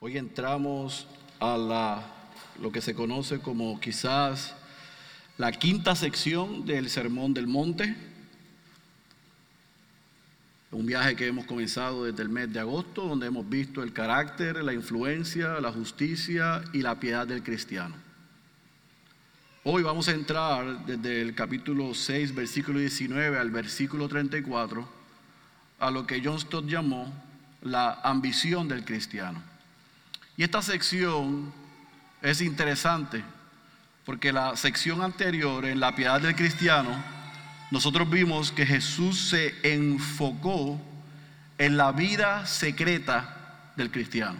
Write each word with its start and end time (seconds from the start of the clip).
Hoy 0.00 0.16
entramos 0.16 1.08
a 1.40 1.56
la, 1.56 2.06
lo 2.62 2.70
que 2.70 2.80
se 2.80 2.94
conoce 2.94 3.40
como 3.40 3.80
quizás 3.80 4.54
la 5.38 5.50
quinta 5.50 5.96
sección 5.96 6.64
del 6.64 6.88
Sermón 6.88 7.34
del 7.34 7.48
Monte. 7.48 7.96
Un 10.70 10.86
viaje 10.86 11.16
que 11.16 11.26
hemos 11.26 11.46
comenzado 11.46 12.04
desde 12.04 12.22
el 12.22 12.28
mes 12.28 12.52
de 12.52 12.60
agosto, 12.60 13.08
donde 13.08 13.26
hemos 13.26 13.48
visto 13.48 13.82
el 13.82 13.92
carácter, 13.92 14.62
la 14.62 14.72
influencia, 14.72 15.58
la 15.58 15.72
justicia 15.72 16.62
y 16.72 16.82
la 16.82 17.00
piedad 17.00 17.26
del 17.26 17.42
cristiano. 17.42 17.96
Hoy 19.64 19.82
vamos 19.82 20.06
a 20.06 20.12
entrar 20.12 20.86
desde 20.86 21.22
el 21.22 21.34
capítulo 21.34 21.92
6, 21.92 22.36
versículo 22.36 22.78
19 22.78 23.36
al 23.36 23.50
versículo 23.50 24.06
34, 24.06 24.88
a 25.80 25.90
lo 25.90 26.06
que 26.06 26.22
John 26.24 26.38
Stott 26.38 26.66
llamó 26.66 27.12
la 27.62 27.94
ambición 28.04 28.68
del 28.68 28.84
cristiano. 28.84 29.57
Y 30.38 30.44
esta 30.44 30.62
sección 30.62 31.52
es 32.22 32.40
interesante 32.40 33.24
porque 34.04 34.32
la 34.32 34.56
sección 34.56 35.02
anterior, 35.02 35.66
en 35.66 35.80
la 35.80 35.96
piedad 35.96 36.20
del 36.20 36.36
cristiano, 36.36 36.90
nosotros 37.72 38.08
vimos 38.08 38.52
que 38.52 38.64
Jesús 38.64 39.30
se 39.30 39.52
enfocó 39.64 40.80
en 41.58 41.76
la 41.76 41.90
vida 41.90 42.46
secreta 42.46 43.72
del 43.74 43.90
cristiano, 43.90 44.38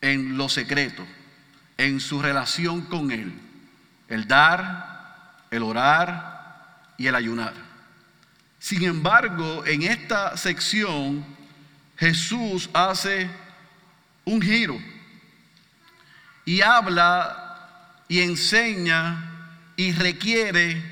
en 0.00 0.38
lo 0.38 0.48
secreto, 0.48 1.04
en 1.76 2.00
su 2.00 2.22
relación 2.22 2.86
con 2.86 3.10
Él, 3.10 3.38
el 4.08 4.26
dar, 4.26 5.44
el 5.50 5.62
orar 5.62 6.94
y 6.96 7.06
el 7.06 7.14
ayunar. 7.14 7.52
Sin 8.58 8.82
embargo, 8.84 9.66
en 9.66 9.82
esta 9.82 10.38
sección 10.38 11.22
Jesús 11.98 12.70
hace 12.72 13.43
un 14.24 14.40
giro 14.40 14.80
y 16.44 16.60
habla 16.60 18.02
y 18.08 18.20
enseña 18.20 19.30
y 19.76 19.92
requiere 19.92 20.82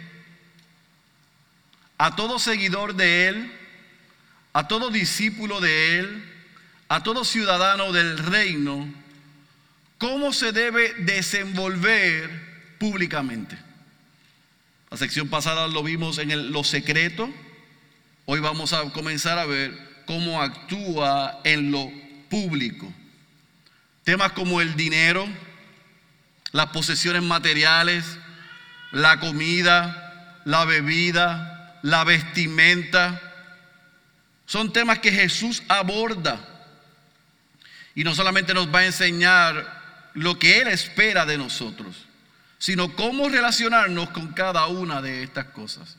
a 1.99 2.17
todo 2.17 2.39
seguidor 2.39 2.95
de 2.95 3.29
Él, 3.29 3.53
a 4.53 4.67
todo 4.67 4.91
discípulo 4.91 5.61
de 5.61 5.99
Él, 5.99 6.25
a 6.89 7.03
todo 7.03 7.25
ciudadano 7.25 7.93
del 7.93 8.19
reino, 8.19 8.93
cómo 9.99 10.33
se 10.33 10.53
debe 10.53 10.95
desenvolver 10.95 12.77
públicamente. 12.79 13.57
La 14.91 14.97
sección 14.97 15.29
pasada 15.29 15.69
lo 15.69 15.83
vimos 15.83 16.19
en 16.19 16.53
lo 16.53 16.65
secreto, 16.65 17.33
hoy 18.27 18.41
vamos 18.41 18.73
a 18.73 18.83
comenzar 18.91 19.39
a 19.39 19.47
ver 19.47 20.03
cómo 20.07 20.43
actúa 20.43 21.41
en 21.45 21.71
lo 21.71 21.91
público. 22.29 22.93
Temas 24.05 24.33
como 24.33 24.61
el 24.61 24.75
dinero, 24.75 25.27
las 26.53 26.67
posesiones 26.67 27.23
materiales, 27.23 28.05
la 28.91 29.21
comida, 29.21 30.41
la 30.45 30.65
bebida, 30.65 31.79
la 31.83 32.05
vestimenta, 32.05 33.21
son 34.47 34.73
temas 34.73 34.99
que 34.99 35.13
Jesús 35.13 35.63
aborda. 35.69 36.49
Y 37.95 38.05
no 38.05 38.15
solamente 38.15 38.55
nos 38.55 38.73
va 38.75 38.81
a 38.81 38.87
enseñar 38.87 40.11
lo 40.15 40.39
que 40.39 40.61
Él 40.61 40.69
espera 40.69 41.25
de 41.25 41.39
nosotros, 41.39 42.07
sino 42.59 42.95
cómo 42.95 43.29
relacionarnos 43.29 44.11
con 44.11 44.33
cada 44.33 44.67
una 44.67 45.01
de 45.01 45.23
estas 45.23 45.47
cosas. 45.47 45.97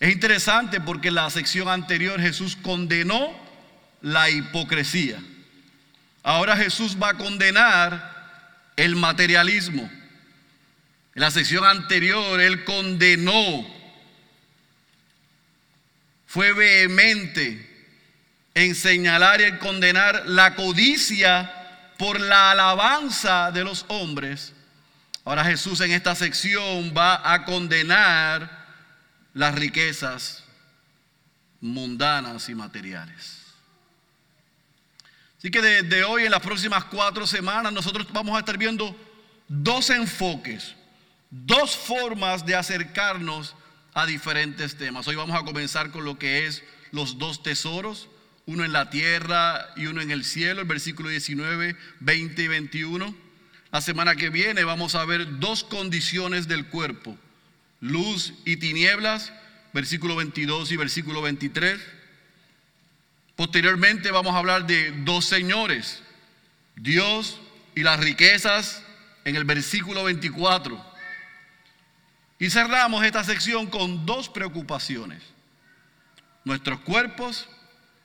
Es 0.00 0.12
interesante 0.12 0.80
porque 0.80 1.08
en 1.08 1.16
la 1.16 1.28
sección 1.30 1.68
anterior 1.68 2.20
Jesús 2.20 2.56
condenó 2.56 3.34
la 4.00 4.30
hipocresía. 4.30 5.18
Ahora 6.28 6.58
Jesús 6.58 6.94
va 7.02 7.08
a 7.08 7.14
condenar 7.14 8.70
el 8.76 8.96
materialismo. 8.96 9.90
En 11.14 11.22
la 11.22 11.30
sección 11.30 11.64
anterior 11.64 12.38
Él 12.38 12.64
condenó, 12.64 13.66
fue 16.26 16.52
vehemente 16.52 17.66
en 18.52 18.74
señalar 18.74 19.40
y 19.40 19.44
en 19.44 19.56
condenar 19.56 20.24
la 20.26 20.54
codicia 20.54 21.50
por 21.96 22.20
la 22.20 22.50
alabanza 22.50 23.50
de 23.50 23.64
los 23.64 23.86
hombres. 23.88 24.52
Ahora 25.24 25.46
Jesús 25.46 25.80
en 25.80 25.92
esta 25.92 26.14
sección 26.14 26.92
va 26.94 27.32
a 27.32 27.46
condenar 27.46 28.66
las 29.32 29.54
riquezas 29.54 30.44
mundanas 31.62 32.50
y 32.50 32.54
materiales. 32.54 33.37
Así 35.38 35.52
que 35.52 35.62
desde 35.62 36.02
hoy 36.02 36.24
en 36.24 36.32
las 36.32 36.42
próximas 36.42 36.84
cuatro 36.84 37.24
semanas 37.26 37.72
nosotros 37.72 38.08
vamos 38.12 38.36
a 38.36 38.40
estar 38.40 38.58
viendo 38.58 38.96
dos 39.46 39.88
enfoques, 39.90 40.74
dos 41.30 41.76
formas 41.76 42.44
de 42.44 42.56
acercarnos 42.56 43.54
a 43.94 44.04
diferentes 44.04 44.76
temas. 44.76 45.06
Hoy 45.06 45.14
vamos 45.14 45.40
a 45.40 45.44
comenzar 45.44 45.92
con 45.92 46.04
lo 46.04 46.18
que 46.18 46.46
es 46.46 46.64
los 46.90 47.18
dos 47.18 47.44
tesoros, 47.44 48.08
uno 48.46 48.64
en 48.64 48.72
la 48.72 48.90
tierra 48.90 49.68
y 49.76 49.86
uno 49.86 50.00
en 50.00 50.10
el 50.10 50.24
cielo, 50.24 50.62
el 50.62 50.66
versículo 50.66 51.08
19, 51.08 51.76
20 52.00 52.42
y 52.42 52.48
21. 52.48 53.14
La 53.70 53.80
semana 53.80 54.16
que 54.16 54.30
viene 54.30 54.64
vamos 54.64 54.96
a 54.96 55.04
ver 55.04 55.38
dos 55.38 55.62
condiciones 55.62 56.48
del 56.48 56.66
cuerpo, 56.66 57.16
luz 57.80 58.34
y 58.44 58.56
tinieblas, 58.56 59.32
versículo 59.72 60.16
22 60.16 60.72
y 60.72 60.76
versículo 60.76 61.22
23. 61.22 61.78
Posteriormente 63.38 64.10
vamos 64.10 64.34
a 64.34 64.38
hablar 64.38 64.66
de 64.66 64.90
dos 65.04 65.24
señores, 65.24 66.02
Dios 66.74 67.38
y 67.76 67.84
las 67.84 68.00
riquezas 68.00 68.82
en 69.24 69.36
el 69.36 69.44
versículo 69.44 70.02
24. 70.02 70.84
Y 72.40 72.50
cerramos 72.50 73.04
esta 73.04 73.22
sección 73.22 73.68
con 73.68 74.04
dos 74.04 74.28
preocupaciones, 74.28 75.22
nuestros 76.42 76.80
cuerpos 76.80 77.48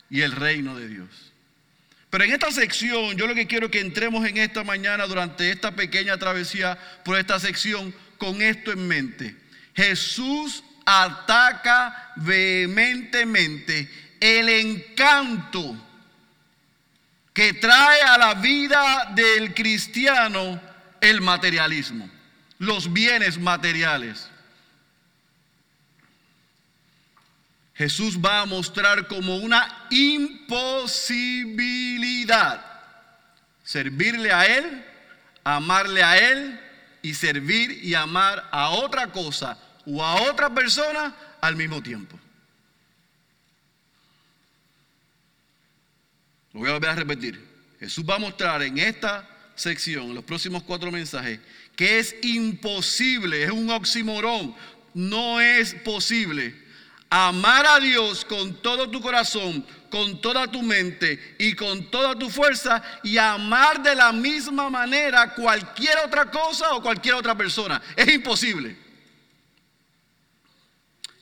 y 0.08 0.22
el 0.22 0.34
reino 0.34 0.76
de 0.76 0.88
Dios. 0.88 1.10
Pero 2.12 2.26
en 2.26 2.34
esta 2.34 2.52
sección 2.52 3.18
yo 3.18 3.26
lo 3.26 3.34
que 3.34 3.48
quiero 3.48 3.72
que 3.72 3.80
entremos 3.80 4.28
en 4.28 4.38
esta 4.38 4.64
mañana 4.64 5.08
durante 5.08 5.50
esta 5.50 5.72
pequeña 5.72 6.16
travesía 6.20 6.78
por 7.04 7.18
esta 7.18 7.40
sección 7.40 7.92
con 8.20 8.40
esto 8.44 8.72
en 8.72 8.88
mente. 8.88 9.36
Jesús 9.74 10.64
ataca 10.86 12.12
vehementemente 12.18 13.90
el 14.24 14.48
encanto 14.48 15.76
que 17.34 17.54
trae 17.56 18.02
a 18.04 18.18
la 18.18 18.36
vida 18.36 19.12
del 19.14 19.54
cristiano 19.54 20.62
el 21.02 21.20
materialismo, 21.20 22.10
los 22.58 22.94
bienes 22.94 23.38
materiales. 23.38 24.30
Jesús 27.76 28.18
va 28.18 28.40
a 28.40 28.46
mostrar 28.46 29.10
como 29.10 29.36
una 29.36 29.88
imposibilidad 29.90 32.66
servirle 33.62 34.32
a 34.32 34.46
Él, 34.46 34.86
amarle 35.44 36.02
a 36.02 36.18
Él 36.18 36.62
y 37.02 37.14
servir 37.14 37.84
y 37.84 37.94
amar 37.94 38.48
a 38.54 38.70
otra 38.70 39.08
cosa 39.08 39.58
o 39.86 40.02
a 40.02 40.22
otra 40.22 40.50
persona 40.50 41.14
al 41.42 41.58
mismo 41.58 41.84
tiempo. 41.84 42.18
Lo 46.54 46.60
voy 46.60 46.70
a 46.70 46.74
volver 46.74 46.90
a 46.90 46.96
repetir. 46.96 47.44
Jesús 47.80 48.06
va 48.08 48.16
a 48.16 48.20
mostrar 48.20 48.62
en 48.64 48.78
esta 48.78 49.28
sección, 49.56 50.06
en 50.06 50.16
los 50.16 50.24
próximos 50.24 50.64
cuatro 50.64 50.92
mensajes, 50.92 51.40
que 51.76 52.00
es 52.00 52.16
imposible, 52.22 53.44
es 53.44 53.52
un 53.52 53.70
oximorón, 53.70 54.56
no 54.94 55.42
es 55.42 55.74
posible 55.74 56.64
amar 57.10 57.66
a 57.68 57.80
Dios 57.80 58.26
con 58.26 58.60
todo 58.62 58.90
tu 58.90 59.00
corazón, 59.00 59.64
con 59.92 60.20
toda 60.20 60.48
tu 60.48 60.64
mente 60.64 61.36
y 61.38 61.54
con 61.54 61.92
toda 61.92 62.18
tu 62.18 62.28
fuerza 62.28 62.82
y 63.04 63.18
amar 63.18 63.84
de 63.84 63.94
la 63.94 64.12
misma 64.12 64.68
manera 64.68 65.36
cualquier 65.36 66.00
otra 66.00 66.32
cosa 66.32 66.74
o 66.74 66.82
cualquier 66.82 67.14
otra 67.14 67.38
persona. 67.38 67.80
Es 67.96 68.08
imposible. 68.08 68.76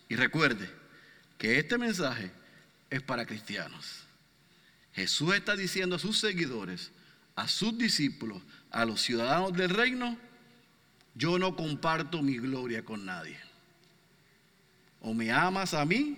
Y 0.07 0.15
recuerde 0.15 0.69
que 1.37 1.59
este 1.59 1.77
mensaje 1.77 2.31
es 2.89 3.01
para 3.01 3.25
cristianos. 3.25 4.00
Jesús 4.93 5.33
está 5.33 5.55
diciendo 5.55 5.95
a 5.95 5.99
sus 5.99 6.19
seguidores, 6.19 6.91
a 7.35 7.47
sus 7.47 7.77
discípulos, 7.77 8.41
a 8.71 8.85
los 8.85 9.01
ciudadanos 9.01 9.53
del 9.53 9.69
reino, 9.69 10.17
yo 11.15 11.37
no 11.37 11.55
comparto 11.55 12.21
mi 12.21 12.37
gloria 12.37 12.83
con 12.83 13.05
nadie. 13.05 13.39
O 15.01 15.13
me 15.13 15.31
amas 15.31 15.73
a 15.73 15.85
mí 15.85 16.17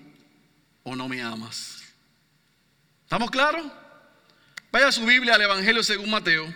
o 0.84 0.96
no 0.96 1.08
me 1.08 1.22
amas. 1.22 1.84
¿Estamos 3.04 3.32
claros? 3.32 3.66
Vaya 4.72 4.92
su 4.92 5.06
Biblia 5.06 5.36
al 5.36 5.42
Evangelio 5.42 5.84
según 5.84 6.10
Mateo, 6.10 6.52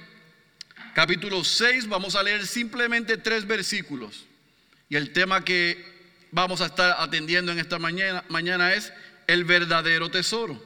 capítulo 0.95 1.43
6, 1.43 1.87
vamos 1.87 2.15
a 2.15 2.23
leer 2.23 2.47
simplemente 2.47 3.17
tres 3.17 3.45
versículos. 3.45 4.25
Y 4.89 4.95
el 4.95 5.13
tema 5.13 5.45
que 5.45 5.97
vamos 6.31 6.61
a 6.61 6.65
estar 6.65 6.95
atendiendo 6.99 7.51
en 7.51 7.59
esta 7.59 7.77
mañana, 7.77 8.23
mañana 8.29 8.73
es 8.73 8.91
el 9.27 9.43
verdadero 9.43 10.09
tesoro. 10.09 10.59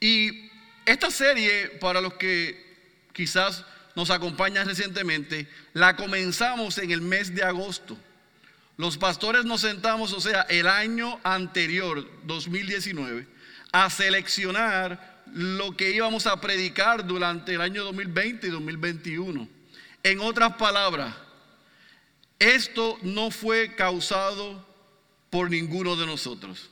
Y 0.00 0.43
esta 0.86 1.10
serie, 1.10 1.68
para 1.80 2.00
los 2.00 2.14
que 2.14 2.62
quizás 3.12 3.64
nos 3.94 4.10
acompaña 4.10 4.64
recientemente, 4.64 5.48
la 5.72 5.96
comenzamos 5.96 6.78
en 6.78 6.90
el 6.90 7.00
mes 7.00 7.34
de 7.34 7.42
agosto. 7.42 7.96
Los 8.76 8.98
pastores 8.98 9.44
nos 9.44 9.60
sentamos, 9.60 10.12
o 10.12 10.20
sea, 10.20 10.42
el 10.42 10.66
año 10.66 11.20
anterior, 11.22 12.08
2019, 12.24 13.26
a 13.72 13.88
seleccionar 13.88 15.22
lo 15.32 15.76
que 15.76 15.92
íbamos 15.92 16.26
a 16.26 16.40
predicar 16.40 17.06
durante 17.06 17.54
el 17.54 17.60
año 17.60 17.84
2020 17.84 18.46
y 18.46 18.50
2021. 18.50 19.48
En 20.02 20.20
otras 20.20 20.56
palabras, 20.56 21.14
esto 22.38 22.98
no 23.02 23.30
fue 23.30 23.74
causado 23.74 24.66
por 25.30 25.50
ninguno 25.50 25.96
de 25.96 26.06
nosotros. 26.06 26.70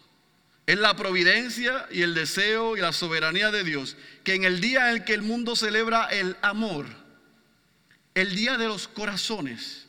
Es 0.73 0.79
la 0.79 0.97
providencia 0.97 1.87
y 1.91 2.01
el 2.01 2.15
deseo 2.15 2.79
y 2.79 2.81
la 2.81 2.95
soberanía 2.95 3.51
de 3.51 3.63
Dios 3.63 3.95
que 4.25 4.33
en 4.33 4.45
el 4.45 4.63
día 4.63 4.89
en 4.89 4.97
el 4.97 5.05
que 5.05 5.13
el 5.13 5.21
mundo 5.21 5.55
celebra 5.55 6.07
el 6.07 6.35
amor, 6.41 6.87
el 8.15 8.35
día 8.35 8.57
de 8.57 8.69
los 8.69 8.89
corazones, 8.89 9.87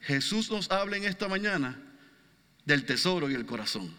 Jesús 0.00 0.50
nos 0.50 0.70
habla 0.70 0.96
en 0.96 1.04
esta 1.04 1.28
mañana 1.28 1.78
del 2.64 2.86
tesoro 2.86 3.28
y 3.28 3.34
el 3.34 3.44
corazón. 3.44 3.94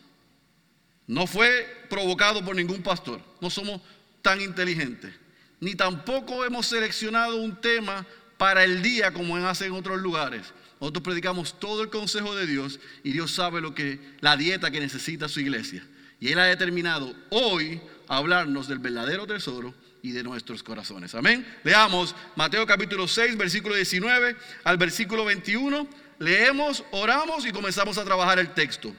No 1.05 1.27
fue 1.27 1.85
provocado 1.91 2.43
por 2.43 2.55
ningún 2.55 2.81
pastor, 2.81 3.21
no 3.39 3.51
somos 3.51 3.79
tan 4.23 4.41
inteligentes, 4.41 5.13
ni 5.59 5.75
tampoco 5.75 6.43
hemos 6.43 6.65
seleccionado 6.65 7.35
un 7.35 7.61
tema 7.61 8.03
para 8.39 8.63
el 8.63 8.81
día 8.81 9.13
como 9.13 9.37
hacen 9.37 9.67
en 9.67 9.73
otros 9.73 10.01
lugares. 10.01 10.55
Nosotros 10.81 11.03
predicamos 11.03 11.59
todo 11.59 11.83
el 11.83 11.91
consejo 11.91 12.35
de 12.35 12.47
Dios 12.47 12.79
y 13.03 13.11
Dios 13.11 13.29
sabe 13.29 13.61
lo 13.61 13.75
que 13.75 13.99
la 14.21 14.37
dieta 14.37 14.71
que 14.71 14.79
necesita 14.79 15.29
su 15.29 15.39
iglesia. 15.39 15.85
Y 16.19 16.31
Él 16.31 16.39
ha 16.39 16.45
determinado 16.45 17.13
hoy 17.29 17.81
hablarnos 18.07 18.67
del 18.67 18.79
verdadero 18.79 19.25
tesoro 19.25 19.73
y 20.01 20.11
de 20.11 20.23
nuestros 20.23 20.63
corazones. 20.63 21.15
Amén. 21.15 21.45
Leamos 21.63 22.15
Mateo 22.35 22.65
capítulo 22.65 23.07
6, 23.07 23.37
versículo 23.37 23.75
19 23.75 24.35
al 24.63 24.77
versículo 24.77 25.25
21. 25.25 25.87
Leemos, 26.19 26.83
oramos 26.91 27.45
y 27.45 27.51
comenzamos 27.51 27.97
a 27.97 28.05
trabajar 28.05 28.39
el 28.39 28.53
texto. 28.53 28.93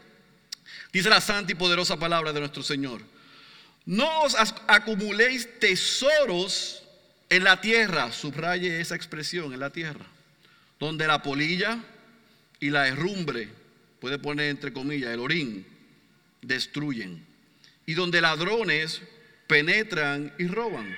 Dice 0.93 1.11
la 1.11 1.21
santa 1.21 1.53
y 1.53 1.55
poderosa 1.55 1.99
palabra 1.99 2.33
de 2.33 2.41
nuestro 2.41 2.63
Señor. 2.63 3.03
No 3.85 4.23
os 4.23 4.37
acumuléis 4.67 5.59
tesoros 5.59 6.83
en 7.29 7.45
la 7.45 7.61
tierra, 7.61 8.13
subraye 8.13 8.81
esa 8.81 8.97
expresión, 8.97 9.53
en 9.53 9.61
la 9.61 9.71
tierra, 9.71 10.05
donde 10.79 11.07
la 11.07 11.23
polilla 11.23 11.79
y 12.59 12.71
la 12.71 12.89
herrumbre, 12.89 13.49
puede 14.01 14.19
poner 14.19 14.51
entre 14.51 14.73
comillas, 14.73 15.11
el 15.11 15.21
orín, 15.21 15.67
destruyen, 16.43 17.25
y 17.87 17.95
donde 17.95 18.21
ladrones 18.21 19.03
penetran 19.47 20.33
y 20.39 20.47
roban, 20.47 20.97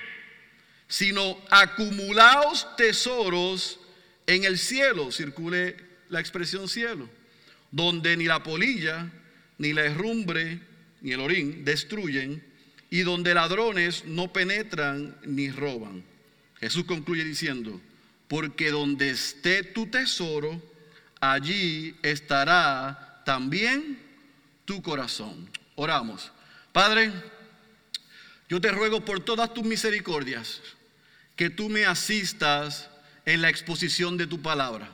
sino 0.87 1.39
acumulaos 1.49 2.75
tesoros 2.75 3.79
en 4.27 4.43
el 4.43 4.57
cielo, 4.57 5.11
circule 5.11 5.75
la 6.09 6.19
expresión 6.19 6.69
cielo, 6.69 7.09
donde 7.71 8.15
ni 8.15 8.25
la 8.25 8.43
polilla, 8.43 9.11
ni 9.57 9.73
la 9.73 9.85
herrumbre, 9.85 10.59
ni 11.01 11.11
el 11.11 11.19
orín 11.19 11.65
destruyen, 11.65 12.43
y 12.89 13.01
donde 13.01 13.33
ladrones 13.33 14.05
no 14.05 14.31
penetran 14.31 15.17
ni 15.25 15.49
roban. 15.49 16.03
Jesús 16.59 16.85
concluye 16.85 17.23
diciendo, 17.23 17.81
porque 18.27 18.69
donde 18.69 19.09
esté 19.09 19.63
tu 19.63 19.87
tesoro, 19.87 20.61
allí 21.19 21.95
estará 22.03 23.23
también 23.25 24.02
tu 24.65 24.81
corazón. 24.81 25.49
Oramos. 25.75 26.31
Padre, 26.71 27.11
yo 28.49 28.61
te 28.61 28.71
ruego 28.71 29.03
por 29.03 29.19
todas 29.19 29.53
tus 29.53 29.63
misericordias 29.63 30.61
que 31.35 31.49
tú 31.49 31.69
me 31.69 31.85
asistas 31.85 32.89
en 33.25 33.41
la 33.41 33.49
exposición 33.49 34.17
de 34.17 34.27
tu 34.27 34.41
palabra. 34.41 34.89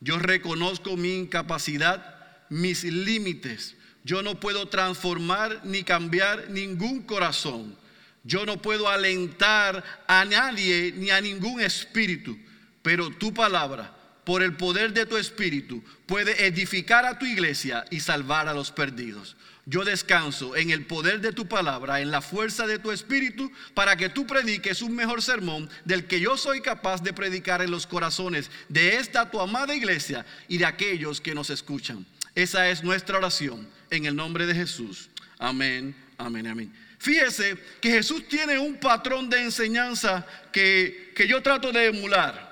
Yo 0.00 0.18
reconozco 0.18 0.96
mi 0.96 1.14
incapacidad, 1.14 2.46
mis 2.48 2.84
límites. 2.84 3.76
Yo 4.04 4.22
no 4.22 4.38
puedo 4.40 4.68
transformar 4.68 5.60
ni 5.64 5.82
cambiar 5.82 6.50
ningún 6.50 7.02
corazón. 7.02 7.76
Yo 8.24 8.46
no 8.46 8.62
puedo 8.62 8.88
alentar 8.88 9.84
a 10.06 10.24
nadie 10.24 10.92
ni 10.96 11.10
a 11.10 11.20
ningún 11.20 11.60
espíritu. 11.60 12.38
Pero 12.82 13.10
tu 13.10 13.34
palabra, 13.34 13.97
por 14.28 14.42
el 14.42 14.52
poder 14.56 14.92
de 14.92 15.06
tu 15.06 15.16
espíritu, 15.16 15.82
puede 16.04 16.44
edificar 16.44 17.06
a 17.06 17.18
tu 17.18 17.24
iglesia 17.24 17.86
y 17.90 18.00
salvar 18.00 18.46
a 18.46 18.52
los 18.52 18.70
perdidos 18.70 19.36
yo 19.64 19.84
descanso 19.84 20.54
en 20.54 20.70
el 20.70 20.84
poder 20.86 21.20
de 21.20 21.32
tu 21.32 21.46
palabra, 21.46 22.00
en 22.00 22.10
la 22.10 22.22
fuerza 22.22 22.66
de 22.66 22.78
tu 22.78 22.90
espíritu, 22.90 23.52
para 23.74 23.96
que 23.96 24.08
tú 24.08 24.26
prediques 24.26 24.80
un 24.80 24.94
mejor 24.94 25.22
sermón 25.22 25.68
del 25.84 26.06
que 26.06 26.20
yo 26.20 26.38
soy 26.38 26.62
capaz 26.62 27.02
de 27.02 27.12
predicar 27.12 27.60
en 27.60 27.70
los 27.70 27.86
corazones 27.86 28.50
de 28.70 28.96
esta 28.96 29.30
tu 29.30 29.38
amada 29.40 29.74
iglesia 29.74 30.24
y 30.48 30.56
de 30.56 30.64
aquellos 30.64 31.20
que 31.20 31.34
nos 31.34 31.50
escuchan. 31.50 32.06
Esa 32.34 32.70
es 32.70 32.82
nuestra 32.82 33.18
oración 33.18 33.68
en 33.90 34.06
el 34.06 34.16
nombre 34.16 34.46
de 34.46 34.54
Jesús. 34.54 35.10
Amén, 35.38 35.94
amén, 36.16 36.46
amén. 36.46 36.72
Fíjese 36.98 37.58
que 37.82 37.90
Jesús 37.90 38.26
tiene 38.26 38.58
un 38.58 38.76
patrón 38.76 39.28
de 39.28 39.42
enseñanza 39.42 40.26
que, 40.50 41.12
que 41.14 41.28
yo 41.28 41.42
trato 41.42 41.72
de 41.72 41.86
emular. 41.86 42.48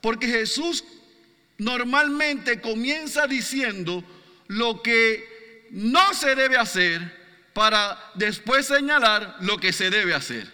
Porque 0.00 0.26
Jesús 0.26 0.84
normalmente 1.58 2.60
comienza 2.60 3.26
diciendo 3.26 4.02
lo 4.46 4.82
que 4.82 5.66
no 5.70 6.14
se 6.14 6.34
debe 6.34 6.56
hacer 6.56 7.18
para 7.52 7.98
después 8.14 8.66
señalar 8.66 9.36
lo 9.40 9.58
que 9.58 9.72
se 9.72 9.90
debe 9.90 10.14
hacer. 10.14 10.50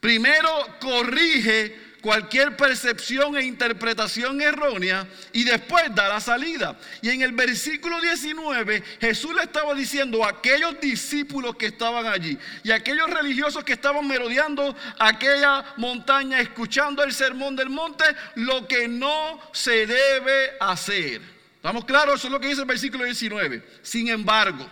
Primero 0.00 0.48
corrige 0.80 1.85
cualquier 2.06 2.56
percepción 2.56 3.36
e 3.36 3.42
interpretación 3.42 4.40
errónea 4.40 5.08
y 5.32 5.42
después 5.42 5.92
da 5.92 6.08
la 6.08 6.20
salida. 6.20 6.78
Y 7.02 7.10
en 7.10 7.22
el 7.22 7.32
versículo 7.32 8.00
19 8.00 8.80
Jesús 9.00 9.34
le 9.34 9.42
estaba 9.42 9.74
diciendo 9.74 10.24
a 10.24 10.28
aquellos 10.28 10.80
discípulos 10.80 11.56
que 11.56 11.66
estaban 11.66 12.06
allí 12.06 12.38
y 12.62 12.70
a 12.70 12.76
aquellos 12.76 13.10
religiosos 13.10 13.64
que 13.64 13.72
estaban 13.72 14.06
merodeando 14.06 14.76
aquella 15.00 15.64
montaña 15.78 16.38
escuchando 16.38 17.02
el 17.02 17.12
sermón 17.12 17.56
del 17.56 17.70
monte 17.70 18.04
lo 18.36 18.68
que 18.68 18.86
no 18.86 19.40
se 19.52 19.88
debe 19.88 20.52
hacer. 20.60 21.20
¿Estamos 21.56 21.86
claros? 21.86 22.20
Eso 22.20 22.28
es 22.28 22.32
lo 22.32 22.38
que 22.38 22.46
dice 22.46 22.60
el 22.60 22.68
versículo 22.68 23.02
19. 23.02 23.66
Sin 23.82 24.06
embargo, 24.06 24.64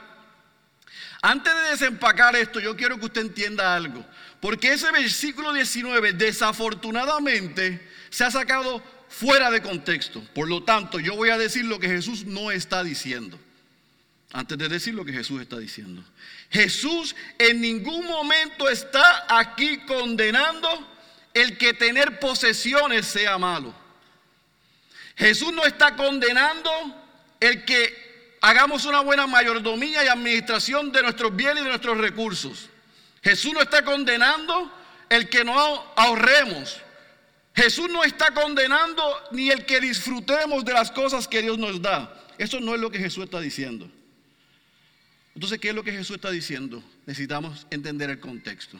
antes 1.20 1.52
de 1.52 1.70
desempacar 1.70 2.36
esto, 2.36 2.60
yo 2.60 2.76
quiero 2.76 2.96
que 2.96 3.06
usted 3.06 3.22
entienda 3.22 3.74
algo. 3.74 4.04
Porque 4.44 4.74
ese 4.74 4.92
versículo 4.92 5.54
19 5.54 6.12
desafortunadamente 6.12 7.80
se 8.10 8.24
ha 8.24 8.30
sacado 8.30 8.82
fuera 9.08 9.50
de 9.50 9.62
contexto. 9.62 10.22
Por 10.34 10.50
lo 10.50 10.62
tanto, 10.62 11.00
yo 11.00 11.16
voy 11.16 11.30
a 11.30 11.38
decir 11.38 11.64
lo 11.64 11.80
que 11.80 11.88
Jesús 11.88 12.26
no 12.26 12.50
está 12.50 12.84
diciendo. 12.84 13.40
Antes 14.34 14.58
de 14.58 14.68
decir 14.68 14.92
lo 14.92 15.02
que 15.02 15.14
Jesús 15.14 15.40
está 15.40 15.58
diciendo. 15.58 16.04
Jesús 16.50 17.16
en 17.38 17.62
ningún 17.62 18.04
momento 18.06 18.68
está 18.68 19.24
aquí 19.30 19.78
condenando 19.86 20.68
el 21.32 21.56
que 21.56 21.72
tener 21.72 22.20
posesiones 22.20 23.06
sea 23.06 23.38
malo. 23.38 23.74
Jesús 25.16 25.54
no 25.54 25.64
está 25.64 25.96
condenando 25.96 26.70
el 27.40 27.64
que 27.64 28.36
hagamos 28.42 28.84
una 28.84 29.00
buena 29.00 29.26
mayordomía 29.26 30.04
y 30.04 30.08
administración 30.08 30.92
de 30.92 31.00
nuestros 31.00 31.34
bienes 31.34 31.62
y 31.62 31.64
de 31.64 31.70
nuestros 31.70 31.96
recursos. 31.96 32.68
Jesús 33.24 33.52
no 33.52 33.62
está 33.62 33.84
condenando 33.84 34.70
el 35.08 35.28
que 35.28 35.44
no 35.44 35.54
ahorremos. 35.96 36.80
Jesús 37.54 37.88
no 37.90 38.04
está 38.04 38.32
condenando 38.32 39.02
ni 39.32 39.50
el 39.50 39.64
que 39.64 39.80
disfrutemos 39.80 40.64
de 40.64 40.72
las 40.72 40.90
cosas 40.90 41.26
que 41.26 41.42
Dios 41.42 41.58
nos 41.58 41.80
da. 41.80 42.22
Eso 42.38 42.60
no 42.60 42.74
es 42.74 42.80
lo 42.80 42.90
que 42.90 42.98
Jesús 42.98 43.24
está 43.24 43.40
diciendo. 43.40 43.90
Entonces, 45.34 45.58
¿qué 45.58 45.70
es 45.70 45.74
lo 45.74 45.82
que 45.82 45.92
Jesús 45.92 46.16
está 46.16 46.30
diciendo? 46.30 46.82
Necesitamos 47.06 47.66
entender 47.70 48.10
el 48.10 48.20
contexto. 48.20 48.78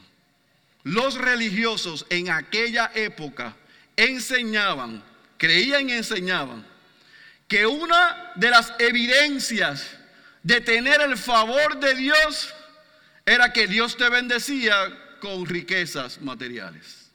Los 0.85 1.15
religiosos 1.15 2.07
en 2.11 2.31
aquella 2.31 2.93
época 2.95 3.57
enseñaban 3.97 5.03
creían 5.45 5.91
y 5.91 5.93
enseñaban 5.93 6.67
que 7.49 7.67
una 7.67 8.33
de 8.37 8.49
las 8.49 8.73
evidencias 8.79 9.87
de 10.43 10.63
tener 10.63 11.03
el 11.03 11.19
favor 11.19 11.79
de 11.81 11.95
Dios 11.95 12.54
era 13.27 13.53
que 13.53 13.67
Dios 13.67 13.97
te 13.97 14.09
bendecía 14.09 15.19
con 15.21 15.47
riquezas 15.47 16.21
materiales. 16.21 17.11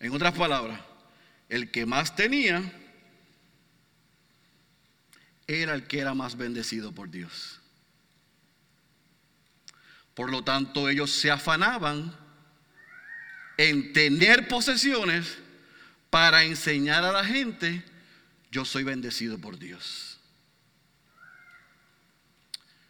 En 0.00 0.12
otras 0.12 0.34
palabras, 0.34 0.80
el 1.48 1.70
que 1.70 1.86
más 1.86 2.14
tenía 2.14 2.62
era 5.46 5.74
el 5.74 5.86
que 5.86 6.00
era 6.00 6.14
más 6.14 6.36
bendecido 6.36 6.92
por 6.92 7.10
Dios. 7.10 7.60
Por 10.14 10.30
lo 10.30 10.44
tanto, 10.44 10.88
ellos 10.88 11.10
se 11.10 11.30
afanaban 11.30 12.16
en 13.56 13.92
tener 13.92 14.48
posesiones 14.48 15.38
para 16.10 16.44
enseñar 16.44 17.04
a 17.04 17.12
la 17.12 17.24
gente, 17.24 17.82
yo 18.50 18.64
soy 18.64 18.84
bendecido 18.84 19.38
por 19.38 19.58
Dios. 19.58 20.13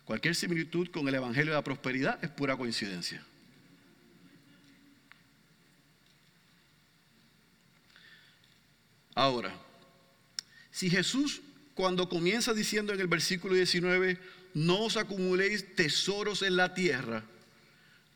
Cualquier 0.04 0.34
similitud 0.34 0.88
con 0.88 1.08
el 1.08 1.14
Evangelio 1.14 1.52
de 1.52 1.58
la 1.58 1.64
Prosperidad 1.64 2.22
es 2.22 2.30
pura 2.30 2.56
coincidencia. 2.56 3.24
Ahora, 9.14 9.54
si 10.70 10.90
Jesús 10.90 11.40
cuando 11.74 12.08
comienza 12.08 12.52
diciendo 12.54 12.92
en 12.92 13.00
el 13.00 13.06
versículo 13.06 13.54
19, 13.54 14.18
no 14.54 14.82
os 14.84 14.96
acumuléis 14.96 15.74
tesoros 15.74 16.42
en 16.42 16.56
la 16.56 16.74
tierra, 16.74 17.24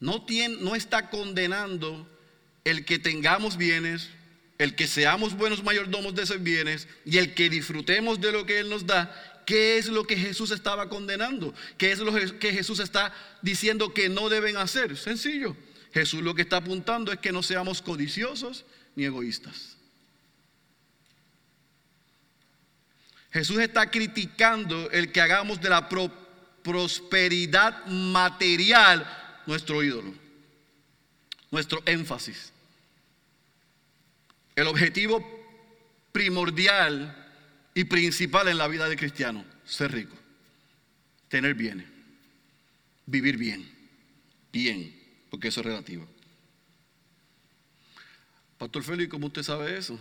no, 0.01 0.25
tiene, 0.25 0.57
no 0.61 0.77
está 0.77 1.11
condenando 1.11 2.09
el 2.65 2.85
que 2.85 2.99
tengamos 2.99 3.57
bienes, 3.57 4.11
el 4.59 4.77
que 4.77 4.87
seamos 4.87 5.37
buenos 5.37 5.63
mayordomos 5.65 6.15
de 6.15 6.23
esos 6.23 6.43
bienes 6.43 6.87
y 7.05 7.19
el 7.19 7.35
que 7.35 7.49
disfrutemos 7.49 8.21
de 8.21 8.33
lo 8.33 8.47
que 8.47 8.61
Él 8.61 8.69
nos 8.69 8.87
da 8.87 9.38
¿qué 9.49 9.79
es 9.79 9.87
lo 9.89 10.07
que 10.07 10.15
Jesús 10.15 10.51
estaba 10.51 10.91
condenando? 10.91 11.55
¿Qué 11.79 11.91
es 11.91 12.01
lo 12.01 12.13
que 12.39 12.53
Jesús 12.53 12.81
está 12.81 13.15
diciendo 13.41 13.95
que 13.95 14.11
no 14.11 14.29
deben 14.29 14.59
hacer? 14.59 14.95
Sencillo. 14.95 15.57
Jesús 15.95 16.21
lo 16.21 16.35
que 16.35 16.43
está 16.43 16.59
apuntando 16.59 17.11
es 17.13 17.19
que 17.19 17.33
no 17.33 17.43
seamos 17.43 17.81
codiciosos 17.81 18.67
ni 18.95 19.05
egoístas. 19.07 19.79
Jesús 23.31 23.59
está 23.61 23.91
criticando 23.91 24.91
el 24.91 25.13
que 25.13 25.23
hagamos 25.23 25.63
de 25.63 25.71
la 25.71 25.89
prosperidad 26.63 27.87
material 27.87 29.43
nuestro 29.47 29.83
ídolo, 29.83 30.13
nuestro 31.51 31.83
énfasis. 31.87 32.53
El 34.55 34.67
objetivo 34.67 35.25
primordial 36.13 37.28
y 37.79 37.85
principal 37.85 38.49
en 38.49 38.59
la 38.59 38.67
vida 38.67 38.89
del 38.89 38.99
cristiano, 38.99 39.45
ser 39.65 39.93
rico, 39.93 40.17
tener 41.29 41.55
bienes, 41.55 41.87
vivir 43.07 43.37
bien, 43.37 43.71
bien, 44.53 45.01
porque 45.31 45.47
eso 45.47 45.61
es 45.61 45.67
relativo. 45.67 46.05
Pastor 48.59 48.83
Félix, 48.83 49.09
¿cómo 49.09 49.29
usted 49.29 49.45
sabe 49.45 49.79
eso? 49.79 49.97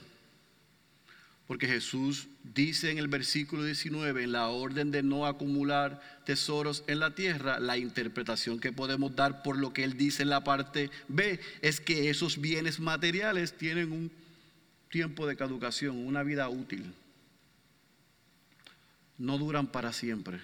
Porque 1.46 1.68
Jesús 1.68 2.28
dice 2.44 2.90
en 2.90 2.98
el 2.98 3.10
versículo 3.10 3.64
19, 3.64 4.24
en 4.24 4.32
la 4.32 4.48
orden 4.48 4.90
de 4.90 5.04
no 5.04 5.28
acumular 5.28 6.02
tesoros 6.26 6.84
en 6.88 6.98
la 6.98 7.14
tierra, 7.14 7.60
la 7.60 7.78
interpretación 7.78 8.60
que 8.60 8.72
podemos 8.72 9.16
dar 9.16 9.44
por 9.44 9.56
lo 9.56 9.72
que 9.72 9.84
Él 9.84 9.96
dice 9.98 10.24
en 10.24 10.30
la 10.30 10.44
parte 10.44 10.90
B 11.10 11.40
es 11.62 11.80
que 11.80 12.10
esos 12.10 12.42
bienes 12.42 12.80
materiales 12.80 13.56
tienen 13.56 13.92
un 13.92 14.12
tiempo 14.90 15.28
de 15.28 15.38
caducación, 15.38 15.96
una 15.96 16.24
vida 16.24 16.50
útil. 16.50 16.92
No 19.18 19.38
duran 19.38 19.68
para 19.68 19.94
siempre. 19.94 20.40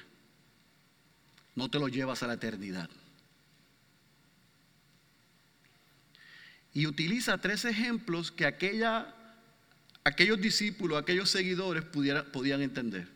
No 1.56 1.70
te 1.70 1.80
lo 1.80 1.88
llevas 1.88 2.24
a 2.24 2.28
la 2.28 2.34
eternidad. 2.34 2.90
Y 6.74 6.88
utiliza 6.88 7.38
tres 7.40 7.66
ejemplos 7.66 8.32
que 8.32 8.46
aquella 8.46 9.14
aquellos 10.04 10.42
discípulos, 10.42 11.02
aquellos 11.02 11.30
seguidores 11.30 11.84
podían 11.84 12.62
entender. 12.62 13.08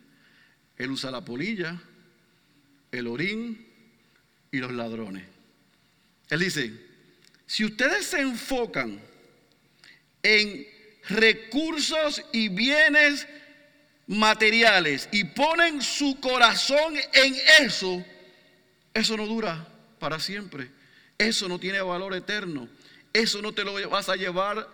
Él 0.76 0.90
usa 0.90 1.10
la 1.10 1.24
polilla, 1.24 1.80
el 2.92 3.06
orín 3.06 3.66
y 4.50 4.58
los 4.58 4.72
ladrones. 4.72 5.24
Él 6.30 6.40
dice, 6.40 6.72
si 7.46 7.64
ustedes 7.64 8.06
se 8.06 8.20
enfocan 8.20 9.00
en 10.22 10.66
recursos 11.08 12.22
y 12.32 12.48
bienes 12.48 13.26
materiales 14.08 15.08
y 15.12 15.22
ponen 15.24 15.80
su 15.82 16.18
corazón 16.18 16.96
en 17.12 17.36
eso, 17.60 18.02
eso 18.92 19.16
no 19.16 19.26
dura 19.26 19.64
para 20.00 20.18
siempre. 20.18 20.70
Eso 21.16 21.48
no 21.48 21.58
tiene 21.58 21.80
valor 21.80 22.14
eterno. 22.14 22.68
Eso 23.12 23.42
no 23.42 23.52
te 23.52 23.64
lo 23.64 23.88
vas 23.88 24.08
a 24.08 24.16
llevar 24.16 24.68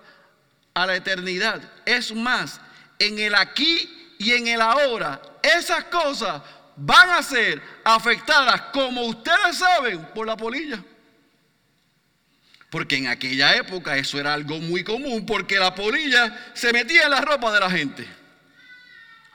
a 0.73 0.87
la 0.87 0.97
eternidad. 0.97 1.61
Es 1.85 2.15
más, 2.15 2.61
en 2.99 3.19
el 3.19 3.35
aquí 3.35 4.15
y 4.19 4.33
en 4.33 4.47
el 4.47 4.61
ahora, 4.61 5.21
esas 5.43 5.85
cosas 5.85 6.43
van 6.77 7.11
a 7.11 7.23
ser 7.23 7.61
afectadas, 7.85 8.61
como 8.73 9.03
ustedes 9.03 9.59
saben, 9.59 10.05
por 10.15 10.27
la 10.27 10.37
polilla. 10.37 10.83
Porque 12.71 12.97
en 12.97 13.07
aquella 13.07 13.55
época 13.55 13.97
eso 13.97 14.19
era 14.19 14.35
algo 14.35 14.59
muy 14.59 14.83
común, 14.83 15.25
porque 15.25 15.59
la 15.59 15.75
polilla 15.75 16.53
se 16.55 16.73
metía 16.73 17.05
en 17.05 17.11
la 17.11 17.21
ropa 17.21 17.53
de 17.53 17.61
la 17.61 17.71
gente. 17.71 18.24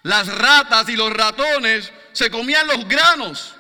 Las 0.04 0.28
ratas 0.28 0.88
y 0.90 0.96
los 0.96 1.12
ratones 1.12 1.92
se 2.14 2.32
comían 2.32 2.68
los 2.68 2.88
granos. 2.88 3.56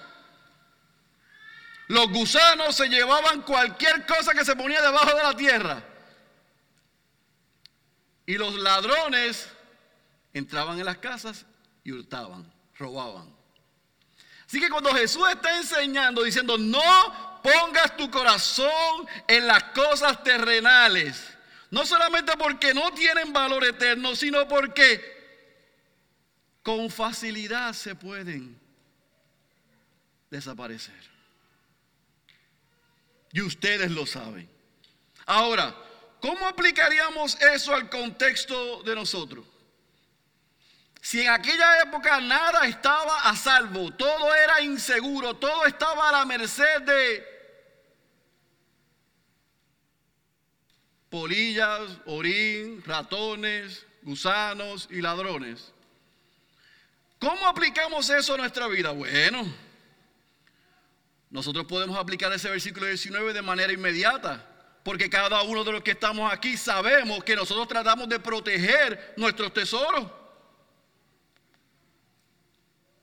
Los 1.87 2.09
gusanos 2.09 2.75
se 2.75 2.87
llevaban 2.87 3.41
cualquier 3.41 4.05
cosa 4.05 4.33
que 4.33 4.45
se 4.45 4.55
ponía 4.55 4.81
debajo 4.81 5.15
de 5.15 5.23
la 5.23 5.35
tierra. 5.35 5.83
Y 8.25 8.37
los 8.37 8.53
ladrones 8.55 9.49
entraban 10.33 10.79
en 10.79 10.85
las 10.85 10.97
casas 10.99 11.45
y 11.83 11.91
hurtaban, 11.91 12.51
robaban. 12.77 13.35
Así 14.45 14.59
que 14.59 14.69
cuando 14.69 14.93
Jesús 14.93 15.27
está 15.29 15.57
enseñando, 15.57 16.23
diciendo, 16.23 16.57
no 16.57 17.41
pongas 17.41 17.97
tu 17.97 18.09
corazón 18.11 19.07
en 19.27 19.47
las 19.47 19.63
cosas 19.65 20.23
terrenales, 20.23 21.37
no 21.71 21.85
solamente 21.85 22.33
porque 22.37 22.73
no 22.73 22.91
tienen 22.93 23.33
valor 23.33 23.63
eterno, 23.63 24.15
sino 24.15 24.47
porque 24.47 25.18
con 26.63 26.89
facilidad 26.89 27.73
se 27.73 27.95
pueden 27.95 28.59
desaparecer. 30.29 31.09
Y 33.31 33.41
ustedes 33.41 33.91
lo 33.91 34.05
saben. 34.05 34.49
Ahora, 35.25 35.75
¿Cómo 36.21 36.47
aplicaríamos 36.47 37.39
eso 37.41 37.73
al 37.73 37.89
contexto 37.89 38.83
de 38.83 38.93
nosotros? 38.93 39.45
Si 41.01 41.21
en 41.21 41.29
aquella 41.29 41.81
época 41.81 42.19
nada 42.19 42.67
estaba 42.67 43.21
a 43.21 43.35
salvo, 43.35 43.91
todo 43.91 44.35
era 44.35 44.61
inseguro, 44.61 45.35
todo 45.35 45.65
estaba 45.65 46.09
a 46.09 46.11
la 46.11 46.25
merced 46.25 46.81
de 46.81 47.25
polillas, 51.09 51.89
orín, 52.05 52.83
ratones, 52.83 53.85
gusanos 54.01 54.89
y 54.91 55.01
ladrones. 55.01 55.71
¿Cómo 57.19 57.47
aplicamos 57.47 58.09
eso 58.09 58.33
a 58.33 58.37
nuestra 58.37 58.67
vida? 58.67 58.91
Bueno, 58.91 59.45
nosotros 61.29 61.65
podemos 61.65 61.97
aplicar 61.97 62.31
ese 62.31 62.49
versículo 62.49 62.87
19 62.87 63.33
de 63.33 63.41
manera 63.41 63.73
inmediata. 63.73 64.45
Porque 64.83 65.09
cada 65.09 65.41
uno 65.43 65.63
de 65.63 65.73
los 65.73 65.83
que 65.83 65.91
estamos 65.91 66.31
aquí 66.31 66.55
sabemos 66.55 67.23
que 67.23 67.35
nosotros 67.35 67.67
tratamos 67.67 68.07
de 68.07 68.19
proteger 68.19 69.13
nuestros 69.17 69.53
tesoros. 69.53 70.09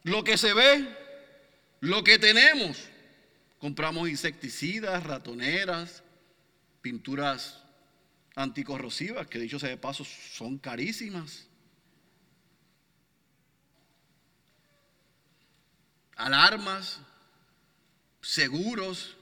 Lo 0.02 0.24
que 0.24 0.38
se 0.38 0.54
ve, 0.54 0.88
lo 1.80 2.02
que 2.02 2.18
tenemos. 2.18 2.88
Compramos 3.58 4.08
insecticidas, 4.08 5.02
ratoneras, 5.04 6.02
pinturas 6.80 7.62
anticorrosivas, 8.34 9.26
que 9.26 9.38
dicho 9.38 9.58
sea 9.58 9.68
de 9.68 9.76
paso 9.76 10.04
son 10.04 10.58
carísimas. 10.58 11.46
Alarmas, 16.16 17.00
seguros, 18.20 19.16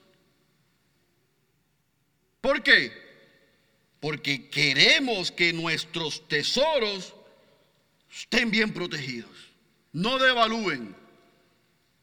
¿Por 2.45 2.63
qué? 2.63 2.93
Porque 4.01 4.51
queremos 4.51 5.33
que 5.33 5.55
nuestros 5.55 6.29
tesoros 6.29 7.15
estén 8.13 8.51
bien 8.51 8.75
protegidos, 8.75 9.31
no 9.95 10.19
devalúen, 10.19 10.95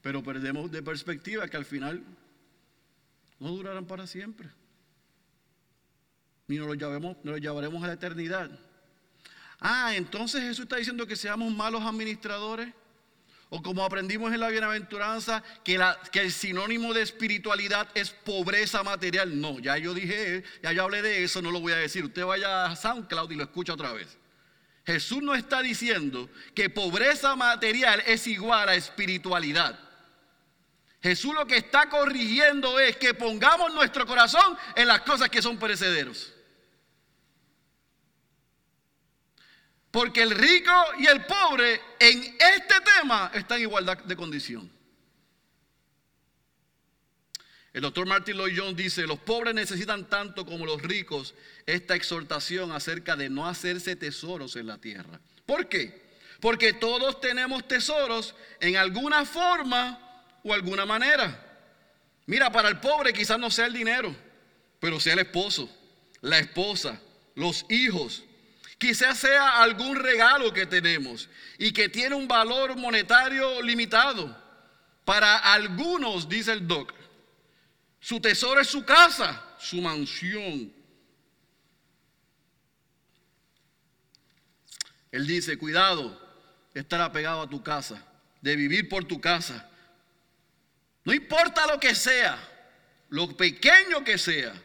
pero 0.01 0.23
perdemos 0.23 0.71
de 0.71 0.81
perspectiva 0.81 1.47
que 1.47 1.57
al 1.57 1.65
final 1.65 2.03
no 3.37 3.49
durarán 3.49 3.85
para 3.85 4.07
siempre. 4.07 4.49
Ni 6.47 6.57
nos 6.57 6.75
los 6.75 6.77
nos 6.79 7.17
los 7.23 7.39
llevaremos 7.39 7.83
a 7.83 7.87
la 7.87 7.93
eternidad. 7.93 8.49
Ah, 9.59 9.93
entonces 9.95 10.41
Jesús 10.41 10.63
está 10.63 10.77
diciendo 10.77 11.05
que 11.05 11.15
seamos 11.15 11.53
malos 11.53 11.83
administradores. 11.83 12.73
O 13.53 13.61
como 13.61 13.83
aprendimos 13.83 14.33
en 14.33 14.39
la 14.39 14.47
bienaventuranza, 14.47 15.43
que, 15.65 15.77
el 16.13 16.31
sinónimo 16.31 16.93
de 16.93 17.01
espiritualidad 17.01 17.89
es 17.95 18.09
pobreza 18.11 18.81
material. 18.81 19.41
No, 19.41 19.59
ya 19.59 19.77
yo 19.77 19.93
dije, 19.93 20.45
ya 20.63 20.71
yo 20.71 20.83
hablé 20.83 21.01
de 21.01 21.25
eso, 21.25 21.41
no 21.41 21.51
lo 21.51 21.59
voy 21.59 21.73
a 21.73 21.75
decir. 21.75 22.05
Usted 22.05 22.23
vaya 22.23 22.67
a 22.67 22.75
SoundCloud 22.77 23.29
y 23.29 23.35
lo 23.35 23.43
escucha 23.43 23.73
otra 23.73 23.91
vez. 23.91 24.17
Jesús 24.85 25.21
no 25.21 25.35
está 25.35 25.61
diciendo 25.61 26.29
que 26.55 26.69
pobreza 26.69 27.35
material 27.35 28.01
es 28.07 28.25
igual 28.25 28.69
a 28.69 28.75
espiritualidad. 28.75 29.77
Jesús 31.03 31.33
lo 31.33 31.45
que 31.45 31.57
está 31.57 31.89
corrigiendo 31.89 32.79
es 32.79 32.95
que 32.95 33.13
pongamos 33.13 33.73
nuestro 33.73 34.05
corazón 34.05 34.57
en 34.77 34.87
las 34.87 35.01
cosas 35.01 35.27
que 35.27 35.41
son 35.41 35.57
perecederos. 35.57 36.31
Porque 39.91 40.21
el 40.21 40.31
rico 40.31 40.71
y 40.99 41.07
el 41.07 41.25
pobre 41.25 41.81
en 41.99 42.23
este 42.23 42.75
tema 42.95 43.29
están 43.33 43.57
en 43.57 43.63
igualdad 43.63 43.97
de 43.97 44.15
condición. 44.15 44.71
El 47.73 47.81
doctor 47.81 48.05
Martin 48.05 48.35
Lloyd 48.35 48.57
Jones 48.57 48.75
dice, 48.75 49.07
los 49.07 49.19
pobres 49.19 49.53
necesitan 49.53 50.09
tanto 50.09 50.45
como 50.45 50.65
los 50.65 50.81
ricos 50.81 51.33
esta 51.65 51.95
exhortación 51.95 52.71
acerca 52.71 53.15
de 53.15 53.29
no 53.29 53.47
hacerse 53.47 53.95
tesoros 53.95 54.57
en 54.57 54.67
la 54.67 54.77
tierra. 54.77 55.21
¿Por 55.45 55.69
qué? 55.69 56.01
Porque 56.41 56.73
todos 56.73 57.21
tenemos 57.21 57.67
tesoros 57.67 58.35
en 58.59 58.75
alguna 58.75 59.25
forma 59.25 60.25
o 60.43 60.53
alguna 60.53 60.85
manera. 60.85 61.47
Mira, 62.25 62.51
para 62.51 62.67
el 62.67 62.79
pobre 62.79 63.13
quizás 63.13 63.39
no 63.39 63.49
sea 63.49 63.67
el 63.67 63.73
dinero, 63.73 64.13
pero 64.79 64.99
sea 64.99 65.13
el 65.13 65.19
esposo, 65.19 65.69
la 66.21 66.39
esposa, 66.39 66.99
los 67.35 67.65
hijos. 67.69 68.23
Quizás 68.81 69.19
sea 69.19 69.61
algún 69.61 69.95
regalo 69.95 70.51
que 70.51 70.65
tenemos 70.65 71.29
y 71.59 71.71
que 71.71 71.87
tiene 71.87 72.15
un 72.15 72.27
valor 72.27 72.75
monetario 72.75 73.61
limitado. 73.61 74.35
Para 75.05 75.37
algunos, 75.37 76.27
dice 76.27 76.53
el 76.53 76.67
doc, 76.67 76.91
su 77.99 78.19
tesoro 78.19 78.59
es 78.59 78.69
su 78.69 78.83
casa, 78.83 79.55
su 79.59 79.79
mansión. 79.83 80.73
Él 85.11 85.27
dice, 85.27 85.59
cuidado 85.59 86.19
estar 86.73 87.01
apegado 87.01 87.43
a 87.43 87.49
tu 87.51 87.61
casa, 87.61 88.03
de 88.41 88.55
vivir 88.55 88.89
por 88.89 89.05
tu 89.05 89.21
casa. 89.21 89.69
No 91.03 91.13
importa 91.13 91.67
lo 91.67 91.79
que 91.79 91.93
sea, 91.93 92.35
lo 93.09 93.37
pequeño 93.37 94.03
que 94.03 94.17
sea, 94.17 94.59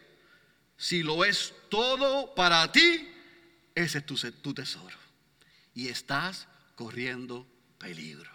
si 0.79 1.03
lo 1.03 1.23
es 1.23 1.53
todo 1.69 2.35
para 2.35 2.73
ti, 2.73 3.13
ese 3.77 3.99
es 3.99 4.07
tu, 4.07 4.17
tu 4.17 4.55
tesoro. 4.55 4.97
Y 5.75 5.89
estás 5.89 6.49
corriendo 6.75 7.47
peligro. 7.79 8.31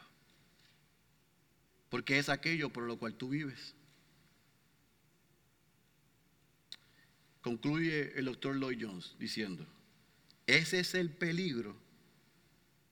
Porque 1.90 2.20
es 2.20 2.30
aquello 2.30 2.70
por 2.70 2.84
lo 2.84 2.98
cual 2.98 3.16
tú 3.16 3.30
vives. 3.30 3.74
Concluye 7.42 8.18
el 8.18 8.26
doctor 8.26 8.56
Lloyd 8.56 8.78
Jones 8.80 9.16
diciendo, 9.18 9.68
ese 10.46 10.80
es 10.80 10.94
el 10.94 11.10
peligro 11.10 11.76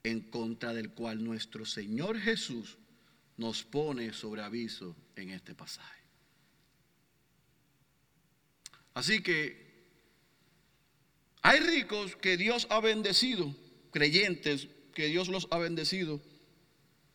en 0.03 0.22
contra 0.22 0.74
del 0.74 0.89
cual 0.89 1.24
nuestro 1.24 1.65
Señor 1.65 2.20
Jesús 2.20 2.77
nos 3.38 3.63
pone 3.63 4.12
sobre 4.12 4.41
aviso 4.41 4.96
en 5.15 5.29
este 5.29 5.53
pasaje. 5.53 6.00
Así 8.96 9.22
que 9.22 9.68
hay 11.41 11.60
ricos 11.60 12.15
que 12.15 12.38
Dios 12.38 12.67
ha 12.69 12.79
bendecido, 12.79 13.55
creyentes 13.91 14.67
que 14.93 15.08
Dios 15.08 15.29
los 15.29 15.48
ha 15.51 15.58
bendecido 15.58 16.22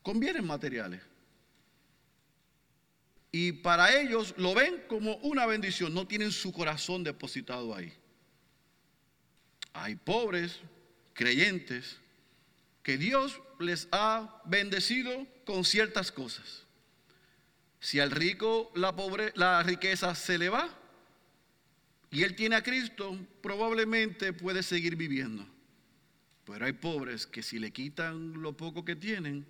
con 0.02 0.21
bienes 0.21 0.43
materiales. 0.43 1.02
Y 3.31 3.52
para 3.52 4.00
ellos 4.00 4.35
lo 4.37 4.54
ven 4.54 4.85
como 4.87 5.16
una 5.16 5.45
bendición, 5.47 5.93
no 5.93 6.07
tienen 6.07 6.31
su 6.31 6.52
corazón 6.52 7.02
depositado 7.02 7.75
ahí. 7.75 7.93
Hay 9.73 9.97
pobres, 9.97 10.61
creyentes, 11.14 11.97
que 12.83 12.97
Dios 12.97 13.40
les 13.59 13.88
ha 13.90 14.40
bendecido 14.45 15.26
con 15.45 15.64
ciertas 15.64 16.12
cosas. 16.12 16.62
Si 17.81 17.99
al 17.99 18.12
rico 18.12 18.71
la, 18.75 18.95
pobre, 18.95 19.33
la 19.35 19.62
riqueza 19.62 20.14
se 20.14 20.38
le 20.38 20.49
va 20.49 20.71
y 22.14 22.23
él 22.23 22.37
tiene 22.37 22.54
a 22.54 22.62
Cristo, 22.62 23.18
probablemente 23.42 24.33
puede 24.33 24.62
seguir 24.62 24.94
viviendo. 24.94 25.44
Pero 26.44 26.64
hay 26.64 26.73
pobres 26.73 27.26
que 27.26 27.42
si 27.42 27.59
le 27.59 27.73
quitan 27.73 28.40
lo 28.40 28.56
poco 28.56 28.85
que 28.85 28.94
tienen, 28.94 29.44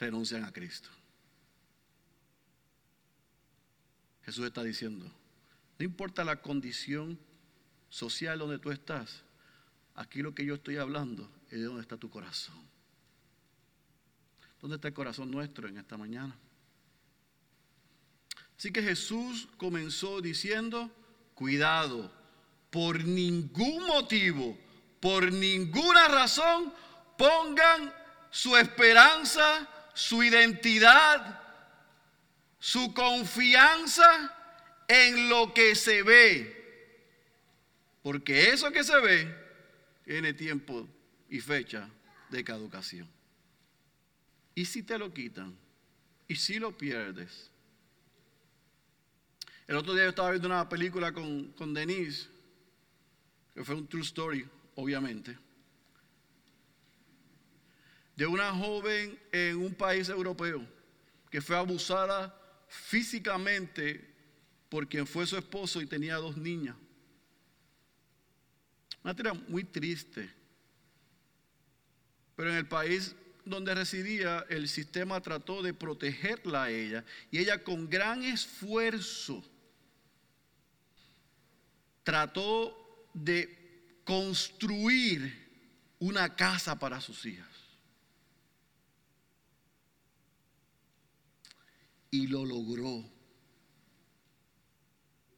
renuncian 0.00 0.44
a 0.44 0.52
Cristo. 0.52 0.88
Jesús 4.24 4.46
está 4.46 4.64
diciendo, 4.64 5.06
no 5.78 5.84
importa 5.84 6.24
la 6.24 6.42
condición 6.42 7.16
social 7.88 8.40
donde 8.40 8.58
tú 8.58 8.72
estás, 8.72 9.22
aquí 9.94 10.22
lo 10.22 10.34
que 10.34 10.44
yo 10.44 10.56
estoy 10.56 10.78
hablando 10.78 11.30
es 11.52 11.60
de 11.60 11.66
dónde 11.66 11.82
está 11.82 11.96
tu 11.96 12.10
corazón. 12.10 12.66
¿Dónde 14.60 14.74
está 14.74 14.88
el 14.88 14.94
corazón 14.94 15.30
nuestro 15.30 15.68
en 15.68 15.78
esta 15.78 15.96
mañana? 15.96 16.36
Así 18.58 18.72
que 18.72 18.82
Jesús 18.82 19.48
comenzó 19.56 20.20
diciendo, 20.20 20.90
cuidado, 21.34 22.12
por 22.70 23.04
ningún 23.04 23.86
motivo, 23.86 24.58
por 25.00 25.32
ninguna 25.32 26.08
razón, 26.08 26.74
pongan 27.16 27.94
su 28.30 28.56
esperanza 28.56 29.68
su 29.98 30.22
identidad, 30.22 31.42
su 32.60 32.94
confianza 32.94 34.32
en 34.86 35.28
lo 35.28 35.52
que 35.52 35.74
se 35.74 36.04
ve. 36.04 37.02
Porque 38.00 38.50
eso 38.50 38.70
que 38.70 38.84
se 38.84 38.96
ve 39.00 39.34
tiene 40.04 40.32
tiempo 40.34 40.88
y 41.28 41.40
fecha 41.40 41.90
de 42.30 42.44
caducación. 42.44 43.08
¿Y 44.54 44.64
si 44.66 44.84
te 44.84 44.96
lo 44.96 45.12
quitan? 45.12 45.58
¿Y 46.28 46.36
si 46.36 46.60
lo 46.60 46.78
pierdes? 46.78 47.50
El 49.68 49.76
otro 49.76 49.94
día 49.94 50.02
yo 50.02 50.10
estaba 50.10 50.30
viendo 50.30 50.48
una 50.48 50.68
película 50.68 51.12
con, 51.12 51.52
con 51.52 51.72
Denise, 51.72 52.26
que 53.54 53.62
fue 53.62 53.76
un 53.76 53.86
true 53.86 54.02
story, 54.02 54.44
obviamente 54.74 55.36
de 58.18 58.26
una 58.26 58.52
joven 58.52 59.16
en 59.30 59.56
un 59.58 59.72
país 59.72 60.08
europeo 60.08 60.66
que 61.30 61.40
fue 61.40 61.56
abusada 61.56 62.36
físicamente 62.66 64.12
por 64.68 64.88
quien 64.88 65.06
fue 65.06 65.24
su 65.24 65.36
esposo 65.36 65.80
y 65.80 65.86
tenía 65.86 66.16
dos 66.16 66.36
niñas. 66.36 66.74
Una 69.04 69.14
tira 69.14 69.34
muy 69.34 69.62
triste. 69.62 70.28
Pero 72.34 72.50
en 72.50 72.56
el 72.56 72.66
país 72.66 73.14
donde 73.44 73.72
residía, 73.72 74.44
el 74.48 74.68
sistema 74.68 75.20
trató 75.20 75.62
de 75.62 75.72
protegerla 75.72 76.64
a 76.64 76.70
ella 76.70 77.04
y 77.30 77.38
ella 77.38 77.62
con 77.62 77.88
gran 77.88 78.24
esfuerzo 78.24 79.44
trató 82.08 83.12
de 83.12 84.00
construir 84.02 85.30
una 85.98 86.34
casa 86.34 86.78
para 86.78 87.02
sus 87.02 87.26
hijas. 87.26 87.46
y 92.10 92.26
lo 92.26 92.46
logró. 92.46 93.04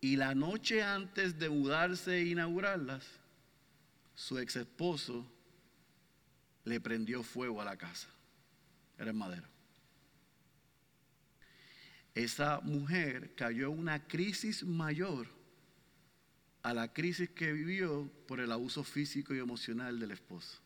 Y 0.01 0.15
la 0.15 0.33
noche 0.37 0.85
antes 0.85 1.37
de 1.37 1.49
mudarse 1.49 2.19
e 2.19 2.27
inaugurarlas, 2.27 3.05
su 4.15 4.39
ex 4.39 4.55
esposo 4.55 5.27
le 6.63 6.81
prendió 6.81 7.25
fuego 7.25 7.61
a 7.61 7.65
la 7.65 7.77
casa. 7.77 8.07
Era 8.97 9.11
en 9.11 9.19
madera. 9.19 9.51
Esa 12.15 12.61
mujer 12.61 13.35
cayó 13.35 13.73
en 13.73 13.81
una 13.81 14.07
crisis 14.07 14.63
mayor 14.63 15.40
a 16.63 16.75
la 16.75 16.93
crisis 16.93 17.31
que 17.31 17.53
vivió 17.53 18.11
por 18.27 18.41
el 18.41 18.53
abuso 18.53 18.85
físico 18.85 19.35
y 19.35 19.39
emocional 19.39 19.99
del 19.99 20.11
esposo. 20.11 20.59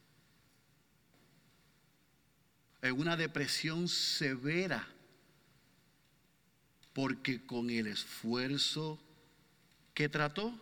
En 2.82 2.98
una 2.98 3.16
depresión 3.16 3.88
severa 3.88 4.86
porque 6.94 7.44
con 7.44 7.68
el 7.70 7.88
esfuerzo 7.88 8.98
que 9.92 10.08
trató, 10.08 10.54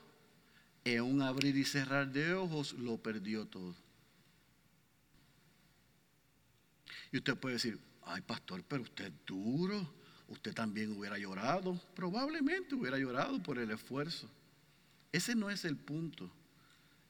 en 0.85 1.03
un 1.03 1.23
abrir 1.23 1.57
y 1.57 1.65
cerrar 1.65 2.11
de 2.11 2.35
ojos, 2.35 2.73
lo 2.73 2.97
perdió 2.97 3.47
todo. 3.47 3.75
Y 7.13 7.19
usted 7.19 7.37
puede 7.37 7.55
decir, 7.57 7.79
ay 8.05 8.23
pastor, 8.23 8.65
pero 8.67 8.83
usted 8.83 9.07
es 9.07 9.13
duro, 9.27 9.87
usted 10.29 10.55
también 10.55 10.97
hubiera 10.97 11.19
llorado, 11.19 11.79
probablemente 11.95 12.75
hubiera 12.75 12.99
llorado 12.99 13.41
por 13.43 13.59
el 13.59 13.71
esfuerzo. 13.71 14.29
Ese 15.13 15.35
no 15.35 15.51
es 15.51 15.65
el 15.65 15.77
punto. 15.77 16.31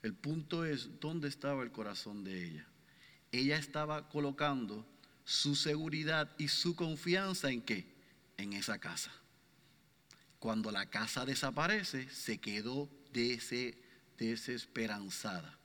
El 0.02 0.14
punto 0.14 0.64
es 0.64 1.00
dónde 1.00 1.28
estaba 1.28 1.62
el 1.62 1.70
corazón 1.70 2.24
de 2.24 2.44
ella. 2.44 2.66
Ella 3.30 3.56
estaba 3.56 4.08
colocando 4.08 4.84
su 5.24 5.54
seguridad 5.54 6.30
y 6.36 6.48
su 6.48 6.74
confianza 6.74 7.50
en 7.50 7.62
qué? 7.62 7.92
en 8.36 8.52
esa 8.52 8.78
casa. 8.78 9.10
Cuando 10.38 10.70
la 10.70 10.86
casa 10.90 11.24
desaparece, 11.24 12.08
se 12.10 12.38
quedó 12.38 12.88
desesperanzada. 14.18 15.58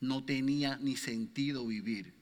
No 0.00 0.24
tenía 0.24 0.76
ni 0.76 0.96
sentido 0.96 1.66
vivir. 1.66 2.14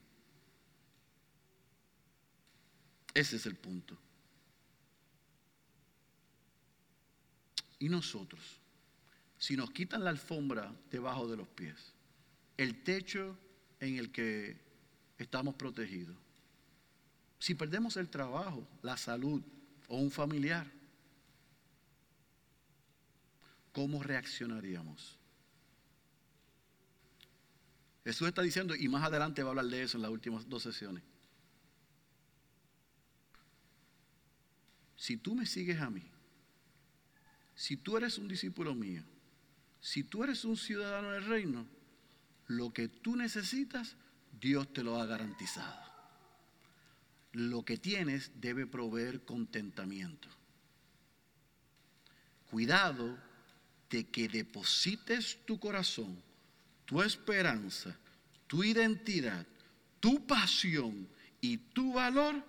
Ese 3.14 3.36
es 3.36 3.46
el 3.46 3.56
punto. 3.56 3.98
Y 7.78 7.88
nosotros, 7.88 8.59
si 9.40 9.56
nos 9.56 9.70
quitan 9.70 10.04
la 10.04 10.10
alfombra 10.10 10.70
debajo 10.90 11.26
de 11.26 11.38
los 11.38 11.48
pies, 11.48 11.94
el 12.58 12.84
techo 12.84 13.38
en 13.80 13.96
el 13.96 14.12
que 14.12 14.60
estamos 15.18 15.54
protegidos, 15.56 16.16
Si 17.38 17.54
perdemos 17.54 17.96
el 17.96 18.10
trabajo, 18.10 18.68
la 18.82 18.98
salud 18.98 19.42
o 19.88 19.96
un 19.96 20.10
familiar, 20.10 20.70
¿cómo 23.72 24.02
reaccionaríamos? 24.02 25.18
Jesús 28.04 28.28
está 28.28 28.42
diciendo, 28.42 28.74
y 28.74 28.88
más 28.88 29.04
adelante 29.04 29.42
va 29.42 29.48
a 29.48 29.52
hablar 29.52 29.64
de 29.68 29.82
eso 29.82 29.96
en 29.96 30.02
las 30.02 30.10
últimas 30.10 30.46
dos 30.50 30.64
sesiones. 30.64 31.02
Si 34.96 35.16
tú 35.16 35.34
me 35.34 35.46
sigues 35.46 35.80
a 35.80 35.88
mí, 35.88 36.04
si 37.54 37.78
tú 37.78 37.96
eres 37.96 38.18
un 38.18 38.28
discípulo 38.28 38.74
mío, 38.74 39.02
si 39.80 40.04
tú 40.04 40.24
eres 40.24 40.44
un 40.44 40.56
ciudadano 40.56 41.12
del 41.12 41.24
reino, 41.24 41.66
lo 42.46 42.72
que 42.72 42.88
tú 42.88 43.16
necesitas, 43.16 43.96
Dios 44.40 44.72
te 44.72 44.82
lo 44.82 45.00
ha 45.00 45.06
garantizado. 45.06 45.90
Lo 47.32 47.64
que 47.64 47.78
tienes 47.78 48.32
debe 48.40 48.66
proveer 48.66 49.24
contentamiento. 49.24 50.28
Cuidado 52.50 53.16
de 53.88 54.08
que 54.08 54.28
deposites 54.28 55.38
tu 55.46 55.60
corazón, 55.60 56.20
tu 56.84 57.02
esperanza, 57.02 57.96
tu 58.46 58.64
identidad, 58.64 59.46
tu 60.00 60.26
pasión 60.26 61.08
y 61.40 61.56
tu 61.56 61.92
valor 61.92 62.44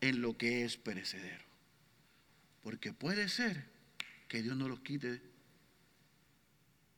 en 0.00 0.22
lo 0.22 0.36
que 0.36 0.64
es 0.64 0.76
perecedero. 0.76 1.44
Porque 2.62 2.94
puede 2.94 3.28
ser 3.28 3.68
que 4.26 4.42
Dios 4.42 4.56
nos 4.56 4.70
los 4.70 4.80
quite 4.80 5.33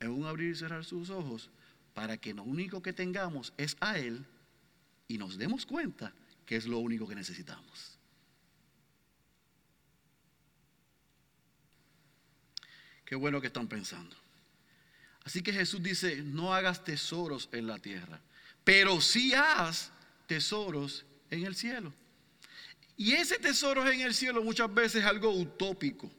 en 0.00 0.10
un 0.10 0.26
abrir 0.26 0.52
y 0.52 0.56
cerrar 0.56 0.84
sus 0.84 1.10
ojos 1.10 1.50
para 1.94 2.16
que 2.16 2.34
lo 2.34 2.42
único 2.42 2.82
que 2.82 2.92
tengamos 2.92 3.52
es 3.56 3.76
a 3.80 3.98
Él 3.98 4.24
y 5.08 5.18
nos 5.18 5.38
demos 5.38 5.64
cuenta 5.64 6.12
que 6.44 6.56
es 6.56 6.66
lo 6.66 6.78
único 6.78 7.08
que 7.08 7.14
necesitamos. 7.14 7.98
Qué 13.04 13.14
bueno 13.14 13.40
que 13.40 13.46
están 13.46 13.68
pensando. 13.68 14.16
Así 15.24 15.42
que 15.42 15.52
Jesús 15.52 15.82
dice, 15.82 16.22
no 16.22 16.54
hagas 16.54 16.84
tesoros 16.84 17.48
en 17.52 17.66
la 17.66 17.78
tierra, 17.78 18.20
pero 18.64 19.00
sí 19.00 19.32
haz 19.34 19.90
tesoros 20.26 21.04
en 21.30 21.44
el 21.44 21.54
cielo. 21.54 21.92
Y 22.96 23.12
ese 23.12 23.38
tesoro 23.38 23.86
en 23.88 24.00
el 24.00 24.14
cielo 24.14 24.42
muchas 24.42 24.72
veces 24.72 25.02
es 25.02 25.04
algo 25.04 25.30
utópico. 25.30 26.10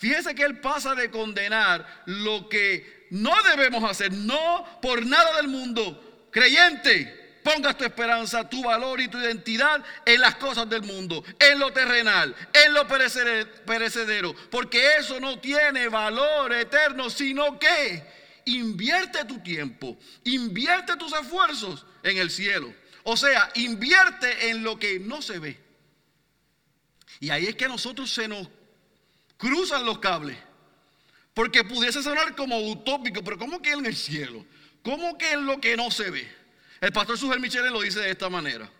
Fíjese 0.00 0.34
que 0.34 0.44
Él 0.44 0.60
pasa 0.60 0.94
de 0.94 1.10
condenar 1.10 2.04
lo 2.06 2.48
que 2.48 3.06
no 3.10 3.34
debemos 3.50 3.84
hacer, 3.84 4.10
no 4.10 4.80
por 4.80 5.04
nada 5.04 5.36
del 5.36 5.48
mundo. 5.48 6.28
Creyente, 6.30 7.38
pongas 7.44 7.76
tu 7.76 7.84
esperanza, 7.84 8.48
tu 8.48 8.62
valor 8.62 8.98
y 8.98 9.08
tu 9.08 9.18
identidad 9.18 9.84
en 10.06 10.22
las 10.22 10.36
cosas 10.36 10.70
del 10.70 10.84
mundo, 10.84 11.22
en 11.38 11.58
lo 11.58 11.70
terrenal, 11.74 12.34
en 12.50 12.72
lo 12.72 12.88
perecedero, 12.88 14.34
porque 14.50 14.96
eso 14.96 15.20
no 15.20 15.38
tiene 15.38 15.88
valor 15.88 16.54
eterno, 16.54 17.10
sino 17.10 17.58
que 17.58 18.02
invierte 18.46 19.26
tu 19.26 19.40
tiempo, 19.40 19.98
invierte 20.24 20.96
tus 20.96 21.12
esfuerzos 21.12 21.84
en 22.02 22.16
el 22.16 22.30
cielo. 22.30 22.72
O 23.02 23.18
sea, 23.18 23.50
invierte 23.54 24.48
en 24.48 24.62
lo 24.62 24.78
que 24.78 24.98
no 24.98 25.20
se 25.20 25.38
ve. 25.38 25.60
Y 27.18 27.28
ahí 27.28 27.48
es 27.48 27.54
que 27.54 27.66
a 27.66 27.68
nosotros 27.68 28.10
se 28.10 28.26
nos 28.26 28.48
cruzan 29.40 29.84
los 29.84 29.98
cables. 29.98 30.38
Porque 31.34 31.64
pudiese 31.64 32.02
sonar 32.02 32.36
como 32.36 32.58
utópico, 32.58 33.24
pero 33.24 33.38
¿cómo 33.38 33.60
que 33.62 33.72
en 33.72 33.86
el 33.86 33.96
cielo? 33.96 34.44
¿Cómo 34.82 35.16
que 35.16 35.32
en 35.32 35.46
lo 35.46 35.60
que 35.60 35.76
no 35.76 35.90
se 35.90 36.10
ve? 36.10 36.30
El 36.80 36.92
pastor 36.92 37.18
Suger 37.18 37.40
Michele 37.40 37.70
lo 37.70 37.80
dice 37.80 38.00
de 38.00 38.10
esta 38.10 38.28
manera. 38.28 38.70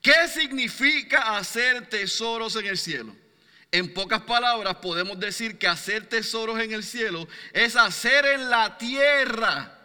¿Qué 0.00 0.28
significa 0.28 1.36
hacer 1.36 1.88
tesoros 1.88 2.56
en 2.56 2.66
el 2.66 2.78
cielo? 2.78 3.14
En 3.70 3.92
pocas 3.92 4.22
palabras 4.22 4.76
podemos 4.76 5.20
decir 5.20 5.58
que 5.58 5.68
hacer 5.68 6.06
tesoros 6.06 6.58
en 6.60 6.72
el 6.72 6.82
cielo 6.82 7.28
es 7.52 7.76
hacer 7.76 8.24
en 8.24 8.50
la 8.50 8.78
tierra 8.78 9.78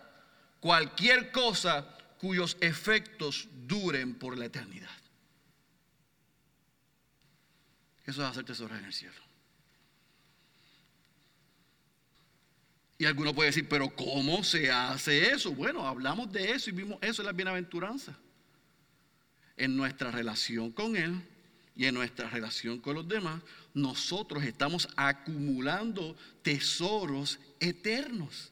cualquier 0.60 1.32
cosa 1.32 1.86
cuyos 2.18 2.58
efectos 2.62 3.48
duren 3.52 4.16
por 4.16 4.38
la 4.38 4.46
eternidad. 4.46 4.90
Eso 8.06 8.24
es 8.24 8.30
hacer 8.30 8.46
tesoros 8.46 8.78
en 8.78 8.86
el 8.86 8.94
cielo. 8.94 9.25
Y 12.98 13.06
alguno 13.06 13.34
puede 13.34 13.50
decir, 13.50 13.68
pero 13.68 13.90
¿cómo 13.90 14.44
se 14.44 14.72
hace 14.72 15.32
eso? 15.32 15.52
Bueno, 15.52 15.86
hablamos 15.86 16.32
de 16.32 16.52
eso 16.52 16.70
y 16.70 16.74
vimos 16.74 16.98
eso 17.02 17.22
en 17.22 17.26
la 17.26 17.34
bienaventuranza. 17.34 18.18
En 19.58 19.76
nuestra 19.76 20.12
relación 20.12 20.72
con 20.72 20.96
Él 20.96 21.22
y 21.76 21.86
en 21.86 21.94
nuestra 21.94 22.30
relación 22.30 22.80
con 22.80 22.96
los 22.96 23.08
demás, 23.08 23.42
nosotros 23.74 24.44
estamos 24.44 24.88
acumulando 24.96 26.16
tesoros 26.42 27.40
eternos. 27.60 28.52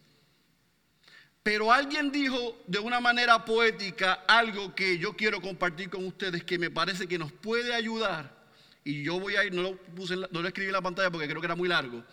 Pero 1.42 1.72
alguien 1.72 2.12
dijo 2.12 2.58
de 2.68 2.80
una 2.80 3.00
manera 3.00 3.44
poética 3.44 4.14
algo 4.28 4.76
que 4.76 4.98
yo 4.98 5.14
quiero 5.16 5.42
compartir 5.42 5.90
con 5.90 6.06
ustedes 6.06 6.44
que 6.44 6.58
me 6.58 6.70
parece 6.70 7.08
que 7.08 7.18
nos 7.18 7.32
puede 7.32 7.74
ayudar 7.74 8.44
y 8.86 9.04
yo 9.04 9.20
voy 9.20 9.36
a 9.36 9.46
ir, 9.46 9.54
no 9.54 9.62
lo, 9.62 9.78
puse 9.78 10.16
no 10.16 10.42
lo 10.42 10.48
escribí 10.48 10.68
en 10.68 10.74
la 10.74 10.82
pantalla 10.82 11.10
porque 11.10 11.28
creo 11.28 11.42
que 11.42 11.48
era 11.48 11.56
muy 11.56 11.70
largo, 11.70 12.04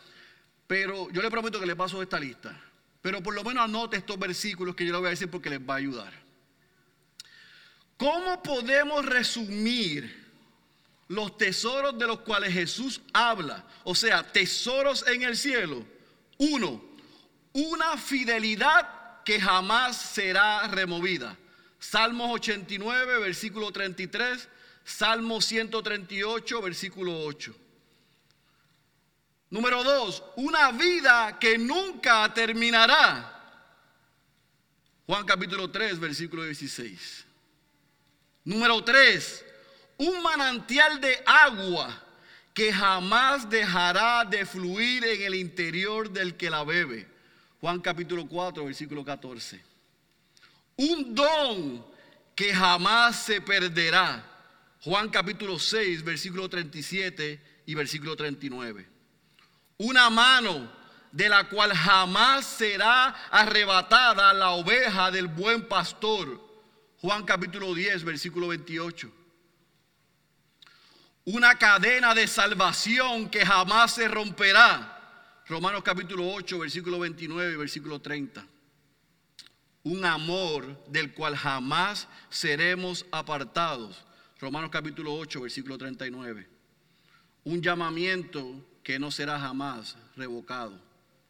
pero 0.71 1.11
yo 1.11 1.21
le 1.21 1.33
prometo 1.33 1.59
que 1.59 1.67
le 1.67 1.75
paso 1.75 2.01
esta 2.01 2.21
lista. 2.21 2.57
Pero 3.03 3.21
por 3.21 3.35
lo 3.35 3.43
menos 3.43 3.65
anote 3.65 3.97
estos 3.97 4.17
versículos 4.17 4.77
que 4.77 4.87
yo 4.87 4.93
le 4.93 4.99
voy 4.99 5.09
a 5.09 5.11
decir 5.11 5.29
porque 5.29 5.51
les 5.51 5.59
va 5.59 5.75
a 5.75 5.79
ayudar. 5.79 6.13
¿Cómo 7.97 8.41
podemos 8.41 9.05
resumir 9.05 10.31
los 11.09 11.37
tesoros 11.37 11.99
de 11.99 12.07
los 12.07 12.21
cuales 12.21 12.55
Jesús 12.55 13.01
habla? 13.13 13.67
O 13.83 13.97
sea, 13.97 14.23
tesoros 14.23 15.05
en 15.09 15.25
el 15.25 15.37
cielo. 15.37 15.85
Uno, 16.39 16.81
una 17.53 17.97
fidelidad 17.97 19.25
que 19.25 19.41
jamás 19.41 19.97
será 19.97 20.69
removida. 20.69 21.37
Salmos 21.81 22.31
89, 22.31 23.19
versículo 23.19 23.73
33 23.73 24.49
Salmo 24.85 25.41
138, 25.41 26.63
versículo 26.63 27.25
8. 27.25 27.57
Número 29.51 29.83
2, 29.83 30.23
una 30.37 30.71
vida 30.71 31.37
que 31.41 31.59
nunca 31.59 32.33
terminará. 32.33 33.37
Juan 35.07 35.27
capítulo 35.27 35.69
3, 35.69 35.99
versículo 35.99 36.45
16. 36.45 37.27
Número 38.45 38.83
3, 38.85 39.45
un 39.99 40.23
manantial 40.23 41.01
de 41.01 41.21
agua 41.27 42.01
que 42.55 42.73
jamás 42.73 43.51
dejará 43.51 44.25
de 44.25 44.47
fluir 44.47 45.05
en 45.05 45.23
el 45.23 45.35
interior 45.35 46.11
del 46.11 46.37
que 46.37 46.49
la 46.49 46.63
bebe. 46.63 47.09
Juan 47.61 47.81
capítulo 47.81 48.29
4, 48.29 48.65
versículo 48.65 49.05
14. 49.05 49.61
Un 50.77 51.13
don 51.13 51.85
que 52.37 52.55
jamás 52.55 53.25
se 53.25 53.41
perderá. 53.41 54.25
Juan 54.83 55.11
capítulo 55.11 55.59
6, 55.59 56.05
versículo 56.05 56.49
37 56.49 57.41
y 57.67 57.75
versículo 57.75 58.15
39. 58.15 59.00
Una 59.81 60.11
mano 60.11 60.71
de 61.11 61.27
la 61.31 61.49
cual 61.49 61.73
jamás 61.73 62.45
será 62.45 63.15
arrebatada 63.31 64.35
la 64.35 64.51
oveja 64.51 65.11
del 65.11 65.27
buen 65.27 65.67
pastor. 65.69 66.39
Juan 67.01 67.25
capítulo 67.25 67.73
10, 67.73 68.05
versículo 68.05 68.49
28. 68.49 69.11
Una 71.25 71.55
cadena 71.55 72.13
de 72.15 72.27
salvación 72.27 73.31
que 73.31 73.47
jamás 73.47 73.95
se 73.95 74.07
romperá. 74.07 75.43
Romanos 75.49 75.83
capítulo 75.83 76.31
8, 76.31 76.59
versículo 76.59 76.99
29 76.99 77.55
y 77.55 77.57
versículo 77.57 78.03
30. 78.03 78.47
Un 79.85 80.05
amor 80.05 80.85
del 80.89 81.15
cual 81.15 81.35
jamás 81.35 82.07
seremos 82.29 83.07
apartados. 83.11 84.05
Romanos 84.41 84.69
capítulo 84.71 85.15
8, 85.15 85.41
versículo 85.41 85.79
39. 85.79 86.47
Un 87.45 87.63
llamamiento 87.63 88.67
que 88.91 88.99
no 88.99 89.13
será 89.13 89.39
jamás 89.39 89.97
revocado. 90.17 90.77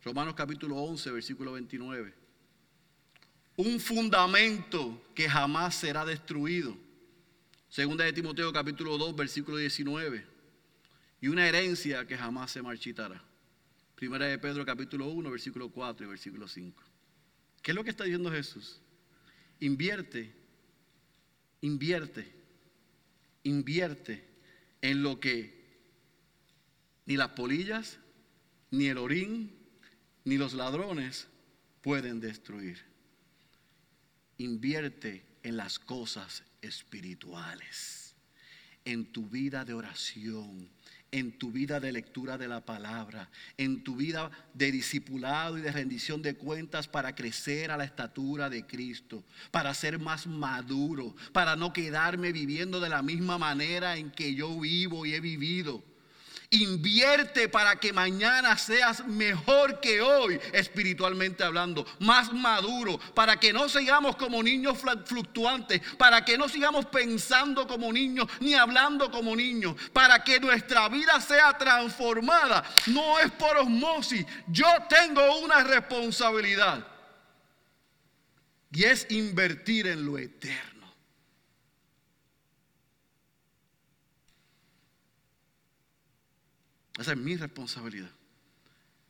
Romanos 0.03 0.35
capítulo 0.35 0.77
11, 0.77 1.11
versículo 1.11 1.53
29. 1.53 2.14
Un 3.57 3.79
fundamento 3.79 5.05
que 5.14 5.29
jamás 5.29 5.75
será 5.75 6.07
destruido. 6.07 6.75
Segunda 7.68 8.07
de 8.07 8.14
Timoteo 8.14 8.51
capítulo 8.51 8.96
2, 8.96 9.14
versículo 9.14 9.59
19. 9.59 10.25
Y 11.20 11.29
una 11.29 11.46
herencia 11.46 12.07
que 12.07 12.16
jamás 12.16 12.51
se 12.51 12.62
marchitará. 12.62 13.23
Primera 13.94 14.25
de 14.25 14.38
Pedro 14.38 14.64
capítulo 14.64 15.09
1, 15.09 15.31
versículo 15.31 15.68
4 15.68 16.07
y 16.07 16.09
versículo 16.09 16.49
5. 16.49 16.83
¿Qué 17.61 17.73
es 17.73 17.75
lo 17.75 17.85
que 17.85 17.90
está 17.90 18.05
diciendo 18.05 18.31
Jesús? 18.31 18.81
Invierte, 19.61 20.35
invierte 21.61 22.33
invierte 23.42 24.25
en 24.81 25.03
lo 25.03 25.20
que 25.20 25.60
ni 27.11 27.16
las 27.16 27.31
polillas, 27.31 27.99
ni 28.70 28.87
el 28.87 28.96
orín, 28.96 29.53
ni 30.25 30.38
los 30.38 30.55
ladrones 30.55 31.27
pueden 31.83 32.20
destruir. 32.20 32.85
Invierte 34.38 35.27
en 35.42 35.57
las 35.57 35.81
cosas 35.81 36.44
espirituales. 36.62 38.14
en 38.85 39.12
tu 39.12 39.29
vida 39.29 39.64
de 39.64 39.75
oración, 39.75 40.70
en 41.11 41.38
tu 41.38 41.53
vida 41.53 41.81
de 41.81 41.92
lectura 41.92 42.38
de 42.38 42.49
la 42.49 42.64
palabra, 42.64 43.29
en 43.59 43.85
tu 43.85 43.94
vida 43.96 44.31
de 44.55 44.73
discipulado 44.73 45.59
y 45.59 45.61
de 45.61 45.70
rendición 45.70 46.23
de 46.23 46.35
cuentas 46.35 46.88
para 46.88 47.14
crecer 47.14 47.70
a 47.70 47.77
la 47.77 47.85
estatura 47.85 48.49
de 48.49 48.66
Cristo, 48.66 49.23
para 49.51 49.75
ser 49.75 49.99
más 49.99 50.27
maduro, 50.27 51.14
para 51.33 51.57
no 51.57 51.75
quedarme 51.75 52.33
viviendo 52.33 52.81
de 52.81 52.88
la 52.88 53.03
misma 53.03 53.37
manera 53.37 53.99
en 53.99 54.11
que 54.11 54.35
yo 54.35 54.59
vivo 54.59 55.05
y 55.05 55.14
he 55.14 55.20
vivido. 55.20 55.85
Invierte 56.52 57.48
para 57.48 57.76
que 57.76 57.92
mañana 57.92 58.58
seas 58.58 59.06
mejor 59.06 59.78
que 59.78 60.00
hoy, 60.00 60.40
espiritualmente 60.52 61.44
hablando, 61.44 61.86
más 62.00 62.32
maduro, 62.32 62.98
para 63.14 63.38
que 63.38 63.52
no 63.52 63.68
sigamos 63.68 64.16
como 64.16 64.42
niños 64.42 64.78
fluctuantes, 65.04 65.80
para 65.96 66.24
que 66.24 66.36
no 66.36 66.48
sigamos 66.48 66.86
pensando 66.86 67.68
como 67.68 67.92
niños 67.92 68.26
ni 68.40 68.54
hablando 68.54 69.12
como 69.12 69.36
niños, 69.36 69.76
para 69.92 70.24
que 70.24 70.40
nuestra 70.40 70.88
vida 70.88 71.20
sea 71.20 71.56
transformada. 71.56 72.64
No 72.88 73.20
es 73.20 73.30
por 73.30 73.56
osmosis, 73.58 74.26
yo 74.48 74.66
tengo 74.88 75.38
una 75.38 75.62
responsabilidad 75.62 76.84
y 78.72 78.82
es 78.82 79.06
invertir 79.10 79.86
en 79.86 80.04
lo 80.04 80.18
eterno. 80.18 80.69
Esa 87.00 87.12
es 87.12 87.18
mi 87.18 87.34
responsabilidad. 87.34 88.10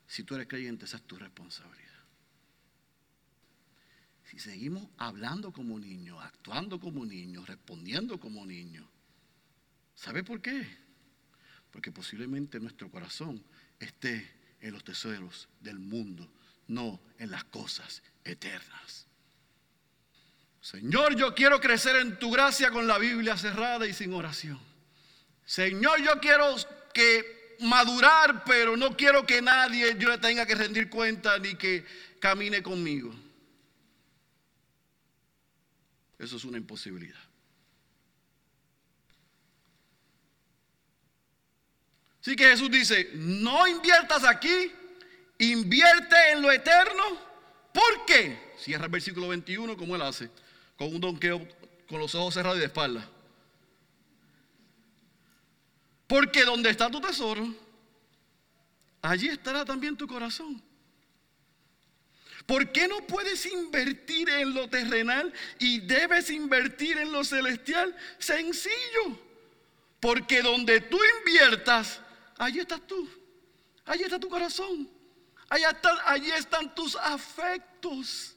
Si 0.07 0.23
tú 0.23 0.37
eres 0.37 0.47
creyente, 0.47 0.85
esa 0.85 0.99
es 0.99 1.03
tu 1.03 1.17
responsabilidad. 1.17 1.91
Si 4.31 4.39
seguimos 4.39 4.89
hablando 4.97 5.53
como 5.53 5.77
niños, 5.77 6.17
actuando 6.23 6.79
como 6.79 7.05
niños, 7.05 7.49
respondiendo 7.49 8.21
como 8.21 8.47
niños, 8.47 8.87
¿sabe 9.97 10.23
por 10.23 10.41
qué? 10.41 10.65
Porque 11.73 11.91
posiblemente 11.91 12.61
nuestro 12.61 12.89
corazón 12.89 13.43
esté 13.81 14.31
en 14.61 14.73
los 14.73 14.85
tesoros 14.85 15.49
del 15.59 15.81
mundo, 15.81 16.31
no 16.69 17.01
en 17.19 17.33
las 17.33 17.43
cosas 17.43 18.05
eternas. 18.23 19.09
Señor, 20.61 21.17
yo 21.17 21.35
quiero 21.35 21.61
crecer 21.61 21.97
en 21.97 22.21
tu 22.21 22.31
gracia 22.31 22.71
con 22.71 22.87
la 22.87 22.99
Biblia 22.99 23.37
cerrada 23.37 23.85
y 23.89 23.93
sin 23.93 24.13
oración. 24.13 24.61
Señor, 25.45 26.01
yo 26.05 26.21
quiero 26.21 26.55
que 26.95 27.40
madurar, 27.61 28.45
pero 28.45 28.77
no 28.77 28.97
quiero 28.97 29.27
que 29.27 29.43
nadie 29.43 29.97
yo 29.99 30.09
le 30.09 30.19
tenga 30.19 30.47
que 30.47 30.55
rendir 30.55 30.89
cuenta 30.89 31.39
ni 31.39 31.55
que 31.55 31.85
camine 32.19 32.63
conmigo. 32.63 33.15
Eso 36.19 36.37
es 36.37 36.45
una 36.45 36.59
imposibilidad. 36.59 37.19
Así 42.21 42.37
que 42.37 42.45
Jesús 42.45 42.71
dice, 42.71 43.11
no 43.15 43.67
inviertas 43.67 44.25
aquí, 44.25 44.71
invierte 45.39 46.17
en 46.33 46.43
lo 46.43 46.53
eterno. 46.53 47.03
¿Por 47.73 48.05
qué? 48.05 48.53
Cierra 48.59 48.85
el 48.85 48.91
versículo 48.91 49.29
21 49.29 49.77
como 49.77 49.97
él 49.97 50.03
hace, 50.03 50.31
con 50.77 50.95
un 50.95 51.01
donqueo 51.01 51.47
con 51.89 51.99
los 51.99 52.15
ojos 52.15 52.35
cerrados 52.35 52.59
y 52.59 52.61
de 52.61 52.67
espalda. 52.67 53.09
Porque 56.11 56.45
donde 56.45 56.71
está 56.71 56.91
tu 56.91 57.01
tesoro, 57.01 57.55
allí 59.01 59.29
estará 59.29 59.65
también 59.65 59.97
tu 59.97 60.09
corazón. 60.09 60.61
¿Por 62.47 62.73
qué 62.73 62.89
no 62.89 63.07
puedes 63.07 63.47
invertir 63.47 64.29
en 64.29 64.53
lo 64.53 64.69
terrenal 64.69 65.33
y 65.61 65.79
debes 65.79 66.31
invertir 66.31 66.99
en 66.99 67.13
lo 67.13 67.23
celestial? 67.23 67.97
Sencillo. 68.19 69.21
Porque 70.01 70.43
donde 70.43 70.81
tú 70.81 70.99
inviertas, 71.21 72.01
allí 72.39 72.59
estás 72.59 72.85
tú. 72.89 73.09
Allí 73.85 74.03
está 74.03 74.19
tu 74.19 74.29
corazón. 74.29 74.91
Allí 75.49 75.63
están, 75.63 75.97
allí 76.07 76.33
están 76.33 76.75
tus 76.75 76.97
afectos. 76.97 78.35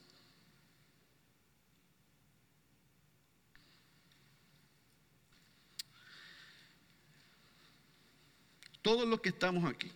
Todos 8.84 9.08
los 9.08 9.22
que 9.22 9.30
estamos 9.30 9.66
aquí 9.66 9.92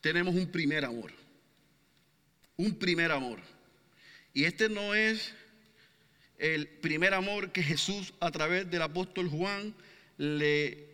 tenemos 0.00 0.34
un 0.34 0.50
primer 0.50 0.84
amor. 0.84 1.12
Un 2.56 2.74
primer 2.74 3.12
amor. 3.12 3.38
Y 4.32 4.44
este 4.44 4.68
no 4.68 4.94
es 4.94 5.32
el 6.38 6.66
primer 6.66 7.14
amor 7.14 7.52
que 7.52 7.62
Jesús 7.62 8.14
a 8.20 8.30
través 8.30 8.70
del 8.70 8.82
apóstol 8.82 9.28
Juan 9.28 9.74
le 10.16 10.88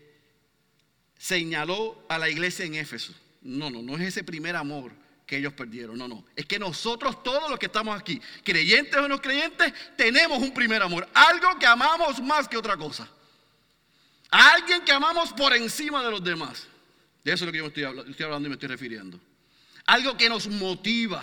señaló 1.16 2.04
a 2.08 2.18
la 2.18 2.28
iglesia 2.28 2.64
en 2.64 2.74
Éfeso. 2.74 3.14
No, 3.42 3.70
no, 3.70 3.80
no 3.80 3.96
es 3.96 4.02
ese 4.02 4.24
primer 4.24 4.56
amor 4.56 4.92
que 5.26 5.36
ellos 5.36 5.52
perdieron. 5.52 5.96
No, 5.98 6.08
no. 6.08 6.24
Es 6.34 6.46
que 6.46 6.58
nosotros, 6.58 7.22
todos 7.22 7.48
los 7.48 7.58
que 7.58 7.66
estamos 7.66 7.98
aquí, 7.98 8.20
creyentes 8.42 8.96
o 8.96 9.06
no 9.06 9.20
creyentes, 9.20 9.72
tenemos 9.96 10.42
un 10.42 10.52
primer 10.52 10.82
amor. 10.82 11.08
Algo 11.14 11.58
que 11.58 11.66
amamos 11.66 12.20
más 12.20 12.48
que 12.48 12.56
otra 12.56 12.76
cosa. 12.76 13.08
Alguien 14.30 14.82
que 14.82 14.92
amamos 14.92 15.32
por 15.32 15.54
encima 15.54 16.02
de 16.02 16.10
los 16.10 16.22
demás. 16.22 16.66
De 17.24 17.32
eso 17.32 17.44
es 17.44 17.46
lo 17.46 17.52
que 17.52 17.58
yo 17.58 17.66
estoy, 17.66 17.84
hablando, 17.84 18.10
estoy 18.10 18.24
hablando 18.24 18.46
y 18.46 18.50
me 18.50 18.54
estoy 18.54 18.68
refiriendo. 18.68 19.18
Algo 19.86 20.16
que 20.16 20.28
nos 20.28 20.48
motiva, 20.48 21.22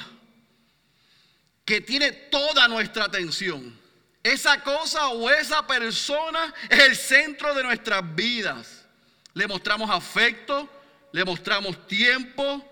que 1.65 1.81
tiene 1.81 2.11
toda 2.11 2.67
nuestra 2.67 3.05
atención. 3.05 3.77
Esa 4.21 4.63
cosa 4.63 5.09
o 5.09 5.29
esa 5.29 5.65
persona 5.67 6.53
es 6.69 6.79
el 6.79 6.95
centro 6.95 7.53
de 7.53 7.63
nuestras 7.63 8.15
vidas. 8.15 8.85
Le 9.33 9.47
mostramos 9.47 9.89
afecto, 9.89 10.69
le 11.11 11.25
mostramos 11.25 11.87
tiempo, 11.87 12.69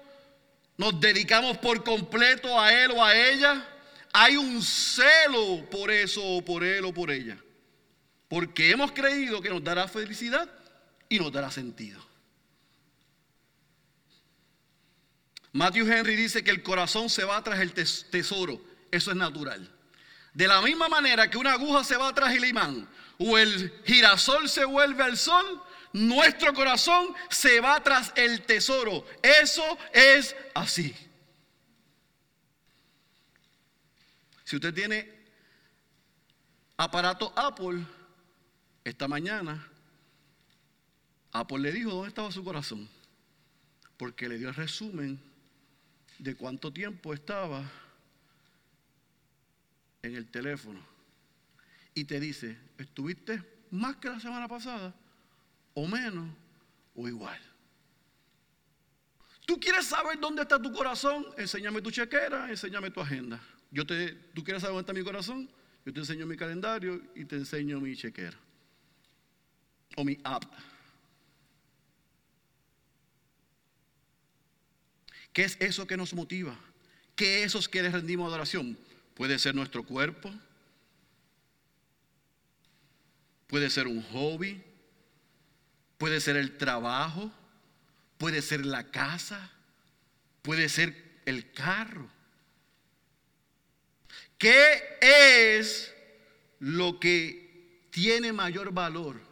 nos 0.78 1.00
dedicamos 1.00 1.58
por 1.58 1.84
completo 1.84 2.60
a 2.60 2.74
él 2.74 2.92
o 2.92 3.04
a 3.04 3.16
ella. 3.16 3.68
Hay 4.14 4.36
un 4.36 4.62
celo 4.62 5.70
por 5.70 5.92
eso 5.92 6.22
o 6.24 6.44
por 6.44 6.64
él 6.64 6.86
o 6.86 6.94
por 6.94 7.12
ella. 7.12 7.38
Porque 8.32 8.72
hemos 8.72 8.94
creído 8.94 9.42
que 9.42 9.50
nos 9.50 9.62
dará 9.62 9.90
felicidad 9.90 10.50
y 11.10 11.20
nos 11.20 11.34
dará 11.34 11.52
sentido. 11.52 12.02
Matthew 15.52 15.92
Henry 15.92 16.16
dice 16.16 16.42
que 16.42 16.52
el 16.52 16.64
corazón 16.64 17.10
se 17.10 17.26
va 17.26 17.44
tras 17.44 17.60
el 17.60 17.74
tesoro. 17.74 18.62
Eso 18.90 19.12
es 19.12 19.18
natural. 19.18 19.70
De 20.34 20.48
la 20.48 20.62
misma 20.62 20.88
manera 20.88 21.30
que 21.30 21.38
una 21.38 21.52
aguja 21.52 21.84
se 21.84 21.98
va 21.98 22.16
tras 22.16 22.34
el 22.34 22.46
imán 22.46 22.88
o 23.18 23.38
el 23.38 23.70
girasol 23.84 24.48
se 24.48 24.64
vuelve 24.64 25.04
al 25.04 25.18
sol, 25.18 25.62
nuestro 25.92 26.54
corazón 26.54 27.14
se 27.30 27.60
va 27.60 27.84
tras 27.84 28.14
el 28.16 28.44
tesoro. 28.44 29.06
Eso 29.22 29.78
es 29.92 30.38
así. 30.56 30.96
Si 34.46 34.56
usted 34.56 34.74
tiene 34.74 35.20
aparato 36.78 37.34
Apple, 37.36 37.86
esta 38.84 39.08
mañana, 39.08 39.68
Apple 41.32 41.60
le 41.60 41.72
dijo 41.72 41.92
dónde 41.92 42.10
estaba 42.10 42.32
su 42.32 42.44
corazón, 42.44 42.88
porque 43.98 44.28
le 44.28 44.38
dio 44.38 44.50
el 44.50 44.56
resumen 44.56 45.20
de 46.20 46.36
cuánto 46.36 46.72
tiempo 46.72 47.14
estaba 47.14 47.64
en 50.02 50.16
el 50.16 50.28
teléfono 50.28 50.80
y 51.94 52.06
te 52.06 52.20
dice, 52.20 52.58
¿estuviste 52.78 53.44
más 53.72 53.98
que 53.98 54.10
la 54.10 54.20
semana 54.20 54.48
pasada? 54.48 54.94
¿O 55.74 55.88
menos? 55.88 56.30
¿O 56.96 57.08
igual? 57.08 57.40
¿Tú 59.46 59.60
quieres 59.60 59.86
saber 59.86 60.20
dónde 60.20 60.44
está 60.44 60.62
tu 60.62 60.72
corazón? 60.72 61.26
Enséñame 61.38 61.82
tu 61.82 61.92
chequera, 61.92 62.50
enséñame 62.50 62.92
tu 62.92 63.02
agenda. 63.02 63.42
Yo 63.70 63.86
te, 63.86 64.14
¿Tú 64.34 64.44
quieres 64.44 64.62
saber 64.62 64.76
dónde 64.76 64.92
está 64.92 64.94
mi 64.94 65.04
corazón? 65.04 65.50
Yo 65.86 65.94
te 65.94 66.00
enseño 66.00 66.26
mi 66.26 66.38
calendario 66.38 67.02
y 67.16 67.26
te 67.26 67.36
enseño 67.36 67.80
mi 67.80 67.96
chequera. 67.96 68.38
O 69.96 70.04
mi 70.04 70.18
app. 70.24 70.44
¿Qué 75.34 75.44
es 75.44 75.58
eso 75.60 75.88
que 75.88 75.98
nos 75.98 76.14
motiva? 76.14 76.58
¿Qué 77.16 77.44
es 77.44 77.56
eso 77.56 77.70
que 77.70 77.82
le 77.82 77.90
rendimos 77.90 78.28
adoración? 78.28 78.78
Puede 79.16 79.40
ser 79.40 79.56
nuestro 79.56 79.84
cuerpo, 79.84 80.34
puede 83.48 83.70
ser 83.70 83.88
un 83.88 84.02
hobby, 84.04 84.62
puede 85.98 86.20
ser 86.20 86.36
el 86.36 86.58
trabajo, 86.58 87.32
puede 88.18 88.42
ser 88.42 88.66
la 88.66 88.92
casa, 88.92 89.52
puede 90.42 90.68
ser 90.70 91.22
el 91.26 91.52
carro. 91.52 92.10
¿Qué 94.38 94.98
es 95.02 95.94
lo 96.60 97.00
que 97.00 97.88
tiene 97.92 98.34
mayor 98.34 98.72
valor, 98.72 99.31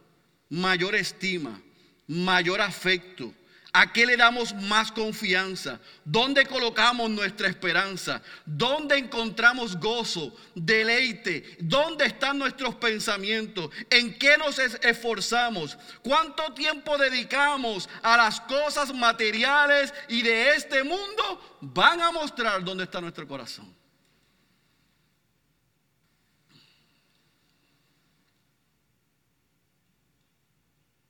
mayor 0.50 0.94
estima, 0.94 1.60
mayor 2.06 2.60
afecto, 2.60 3.32
¿A 3.72 3.92
qué 3.92 4.04
le 4.04 4.16
damos 4.16 4.52
más 4.52 4.90
confianza? 4.90 5.78
¿Dónde 6.04 6.44
colocamos 6.44 7.08
nuestra 7.08 7.48
esperanza? 7.48 8.20
¿Dónde 8.44 8.98
encontramos 8.98 9.78
gozo, 9.78 10.34
deleite? 10.56 11.56
¿Dónde 11.60 12.06
están 12.06 12.38
nuestros 12.38 12.74
pensamientos? 12.74 13.70
¿En 13.88 14.18
qué 14.18 14.36
nos 14.38 14.58
esforzamos? 14.58 15.78
¿Cuánto 16.02 16.52
tiempo 16.52 16.98
dedicamos 16.98 17.88
a 18.02 18.16
las 18.16 18.40
cosas 18.40 18.92
materiales 18.92 19.94
y 20.08 20.22
de 20.22 20.56
este 20.56 20.82
mundo? 20.82 21.58
Van 21.60 22.00
a 22.00 22.10
mostrar 22.10 22.64
dónde 22.64 22.84
está 22.84 23.00
nuestro 23.00 23.26
corazón. 23.28 23.79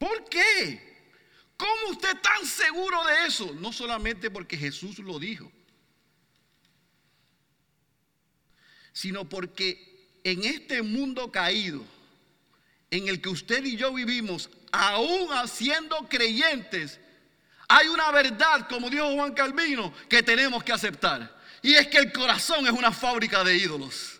¿Por 0.01 0.31
qué? 0.31 0.81
¿Cómo 1.59 1.91
usted 1.91 2.17
tan 2.23 2.47
seguro 2.47 3.05
de 3.05 3.27
eso? 3.27 3.55
No 3.61 3.71
solamente 3.71 4.31
porque 4.31 4.57
Jesús 4.57 4.99
lo 4.99 5.19
dijo, 5.19 5.53
sino 8.95 9.29
porque 9.29 10.09
en 10.25 10.43
este 10.45 10.81
mundo 10.81 11.31
caído, 11.31 11.85
en 12.91 13.09
el 13.09 13.21
que 13.21 13.29
usted 13.29 13.63
y 13.63 13.77
yo 13.77 13.93
vivimos, 13.93 14.49
aún 14.73 15.29
siendo 15.47 16.09
creyentes, 16.09 16.99
hay 17.69 17.89
una 17.89 18.11
verdad, 18.11 18.67
como 18.71 18.89
dijo 18.89 19.13
Juan 19.13 19.35
Calvino, 19.35 19.93
que 20.09 20.23
tenemos 20.23 20.65
que 20.65 20.73
aceptar. 20.73 21.39
Y 21.61 21.75
es 21.75 21.89
que 21.89 21.99
el 21.99 22.11
corazón 22.11 22.67
es 22.67 22.73
una 22.73 22.91
fábrica 22.91 23.45
de 23.45 23.55
ídolos. 23.55 24.20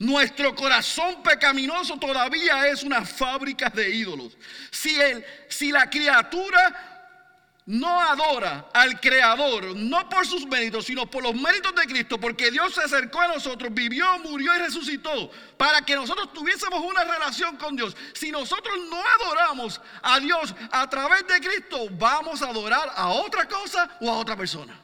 Nuestro 0.00 0.54
corazón 0.54 1.22
pecaminoso 1.22 1.98
todavía 1.98 2.66
es 2.68 2.82
una 2.82 3.04
fábrica 3.04 3.68
de 3.68 3.94
ídolos. 3.94 4.34
Si, 4.70 4.98
el, 4.98 5.22
si 5.46 5.70
la 5.70 5.90
criatura 5.90 7.60
no 7.66 8.00
adora 8.00 8.70
al 8.72 8.98
Creador, 8.98 9.76
no 9.76 10.08
por 10.08 10.26
sus 10.26 10.46
méritos, 10.46 10.86
sino 10.86 11.04
por 11.08 11.22
los 11.22 11.34
méritos 11.34 11.74
de 11.74 11.82
Cristo, 11.82 12.18
porque 12.18 12.50
Dios 12.50 12.74
se 12.74 12.80
acercó 12.80 13.20
a 13.20 13.28
nosotros, 13.28 13.74
vivió, 13.74 14.18
murió 14.20 14.56
y 14.56 14.60
resucitó, 14.60 15.30
para 15.58 15.82
que 15.82 15.94
nosotros 15.94 16.32
tuviésemos 16.32 16.80
una 16.82 17.04
relación 17.04 17.58
con 17.58 17.76
Dios. 17.76 17.94
Si 18.14 18.30
nosotros 18.30 18.78
no 18.88 19.02
adoramos 19.20 19.82
a 20.00 20.18
Dios 20.18 20.54
a 20.72 20.88
través 20.88 21.26
de 21.26 21.46
Cristo, 21.46 21.88
vamos 21.90 22.40
a 22.40 22.48
adorar 22.48 22.90
a 22.96 23.10
otra 23.10 23.46
cosa 23.46 23.98
o 24.00 24.10
a 24.10 24.16
otra 24.16 24.34
persona. 24.34 24.80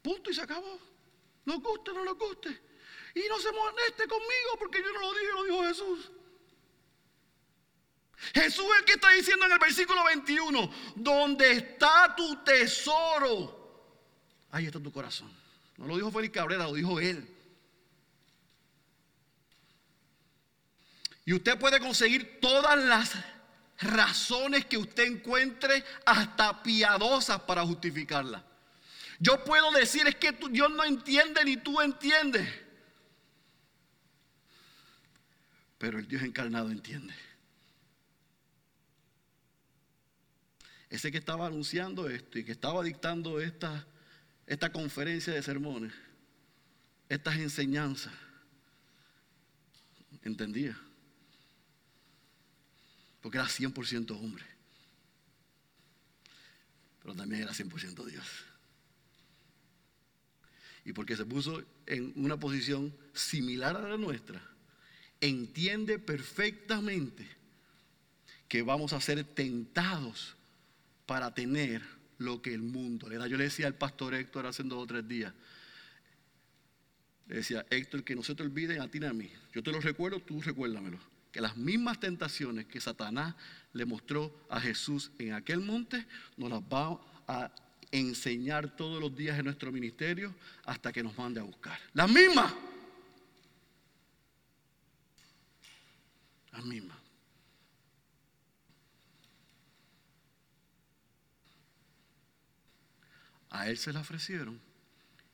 Punto 0.00 0.30
y 0.30 0.34
se 0.34 0.40
acabó. 0.40 0.78
Nos 1.44 1.60
guste 1.60 1.90
o 1.90 1.94
no 1.94 2.04
nos 2.06 2.16
guste. 2.16 2.69
Y 3.24 3.28
no 3.28 3.38
se 3.38 3.52
moleste 3.52 4.06
conmigo 4.06 4.56
porque 4.58 4.82
yo 4.82 4.92
no 4.92 5.00
lo 5.00 5.12
dije, 5.12 5.32
lo 5.32 5.44
dijo 5.44 5.62
Jesús. 5.64 6.10
Jesús 8.34 8.66
es 8.72 8.78
el 8.80 8.84
que 8.84 8.92
está 8.92 9.10
diciendo 9.10 9.46
en 9.46 9.52
el 9.52 9.58
versículo 9.58 10.04
21, 10.04 10.70
donde 10.94 11.52
está 11.52 12.14
tu 12.14 12.36
tesoro, 12.44 13.96
ahí 14.50 14.66
está 14.66 14.78
tu 14.78 14.92
corazón. 14.92 15.30
No 15.78 15.86
lo 15.86 15.96
dijo 15.96 16.10
Félix 16.10 16.34
Cabrera, 16.34 16.64
lo 16.64 16.74
dijo 16.74 17.00
él. 17.00 17.26
Y 21.24 21.32
usted 21.32 21.58
puede 21.58 21.80
conseguir 21.80 22.40
todas 22.40 22.78
las 22.78 23.14
razones 23.80 24.66
que 24.66 24.76
usted 24.76 25.04
encuentre, 25.04 25.84
hasta 26.04 26.62
piadosas 26.62 27.40
para 27.40 27.62
justificarla. 27.62 28.44
Yo 29.18 29.42
puedo 29.44 29.70
decir 29.72 30.06
es 30.06 30.16
que 30.16 30.32
Dios 30.50 30.70
no 30.70 30.84
entiende 30.84 31.44
ni 31.44 31.56
tú 31.56 31.80
entiendes. 31.80 32.48
Pero 35.80 35.98
el 35.98 36.06
Dios 36.06 36.22
encarnado 36.22 36.70
entiende. 36.70 37.14
Ese 40.90 41.10
que 41.10 41.16
estaba 41.16 41.46
anunciando 41.46 42.10
esto 42.10 42.38
y 42.38 42.44
que 42.44 42.52
estaba 42.52 42.82
dictando 42.82 43.40
esta, 43.40 43.86
esta 44.46 44.70
conferencia 44.70 45.32
de 45.32 45.42
sermones, 45.42 45.94
estas 47.08 47.38
enseñanzas, 47.38 48.12
entendía. 50.22 50.78
Porque 53.22 53.38
era 53.38 53.46
100% 53.46 54.10
hombre. 54.20 54.44
Pero 57.00 57.14
también 57.14 57.40
era 57.40 57.52
100% 57.52 58.04
Dios. 58.04 58.26
Y 60.84 60.92
porque 60.92 61.16
se 61.16 61.24
puso 61.24 61.64
en 61.86 62.12
una 62.16 62.38
posición 62.38 62.94
similar 63.14 63.76
a 63.76 63.88
la 63.88 63.96
nuestra, 63.96 64.46
entiende 65.20 65.98
perfectamente 65.98 67.26
que 68.48 68.62
vamos 68.62 68.92
a 68.92 69.00
ser 69.00 69.22
tentados 69.24 70.36
para 71.06 71.34
tener 71.34 71.82
lo 72.18 72.42
que 72.42 72.52
el 72.52 72.62
mundo 72.62 73.08
le 73.08 73.16
da. 73.16 73.26
Yo 73.26 73.36
le 73.36 73.44
decía 73.44 73.66
al 73.66 73.74
pastor 73.74 74.14
Héctor 74.14 74.46
hace 74.46 74.62
dos 74.62 74.82
o 74.82 74.86
tres 74.86 75.06
días, 75.06 75.32
le 77.28 77.36
decía, 77.36 77.64
Héctor, 77.70 78.02
que 78.02 78.16
no 78.16 78.24
se 78.24 78.34
te 78.34 78.42
olviden 78.42 78.80
a 78.80 78.88
ti 78.88 78.98
ni 78.98 79.06
a 79.06 79.12
mí. 79.12 79.30
Yo 79.52 79.62
te 79.62 79.70
lo 79.70 79.80
recuerdo, 79.80 80.18
tú 80.18 80.42
recuérdamelo. 80.42 80.98
Que 81.30 81.40
las 81.40 81.56
mismas 81.56 82.00
tentaciones 82.00 82.66
que 82.66 82.80
Satanás 82.80 83.36
le 83.72 83.84
mostró 83.84 84.34
a 84.50 84.60
Jesús 84.60 85.12
en 85.20 85.34
aquel 85.34 85.60
monte, 85.60 86.04
nos 86.36 86.50
las 86.50 86.60
va 86.60 87.00
a 87.28 87.52
enseñar 87.92 88.76
todos 88.76 89.00
los 89.00 89.14
días 89.14 89.38
en 89.38 89.44
nuestro 89.44 89.70
ministerio 89.70 90.34
hasta 90.64 90.92
que 90.92 91.04
nos 91.04 91.16
mande 91.16 91.38
a 91.38 91.44
buscar. 91.44 91.78
Las 91.94 92.10
mismas. 92.10 92.52
Misma. 96.64 96.98
A 103.50 103.68
él 103.68 103.78
se 103.78 103.92
la 103.92 104.00
ofrecieron 104.00 104.60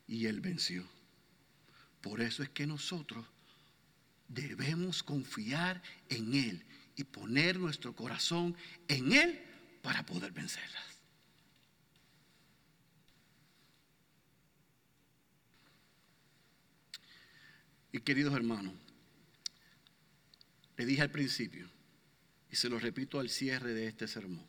y 0.06 0.26
él 0.26 0.40
venció. 0.40 0.84
Por 2.00 2.20
eso 2.20 2.42
es 2.42 2.48
que 2.48 2.66
nosotros 2.66 3.26
debemos 4.28 5.02
confiar 5.02 5.82
en 6.08 6.34
él 6.34 6.64
y 6.96 7.04
poner 7.04 7.58
nuestro 7.58 7.94
corazón 7.94 8.56
en 8.88 9.12
él 9.12 9.42
para 9.82 10.04
poder 10.04 10.32
vencerlas. 10.32 10.84
Y 17.92 18.00
queridos 18.00 18.34
hermanos, 18.34 18.74
le 20.76 20.86
dije 20.86 21.02
al 21.02 21.10
principio, 21.10 21.68
y 22.50 22.56
se 22.56 22.68
lo 22.68 22.78
repito 22.78 23.18
al 23.18 23.30
cierre 23.30 23.74
de 23.74 23.86
este 23.86 24.08
sermón, 24.08 24.46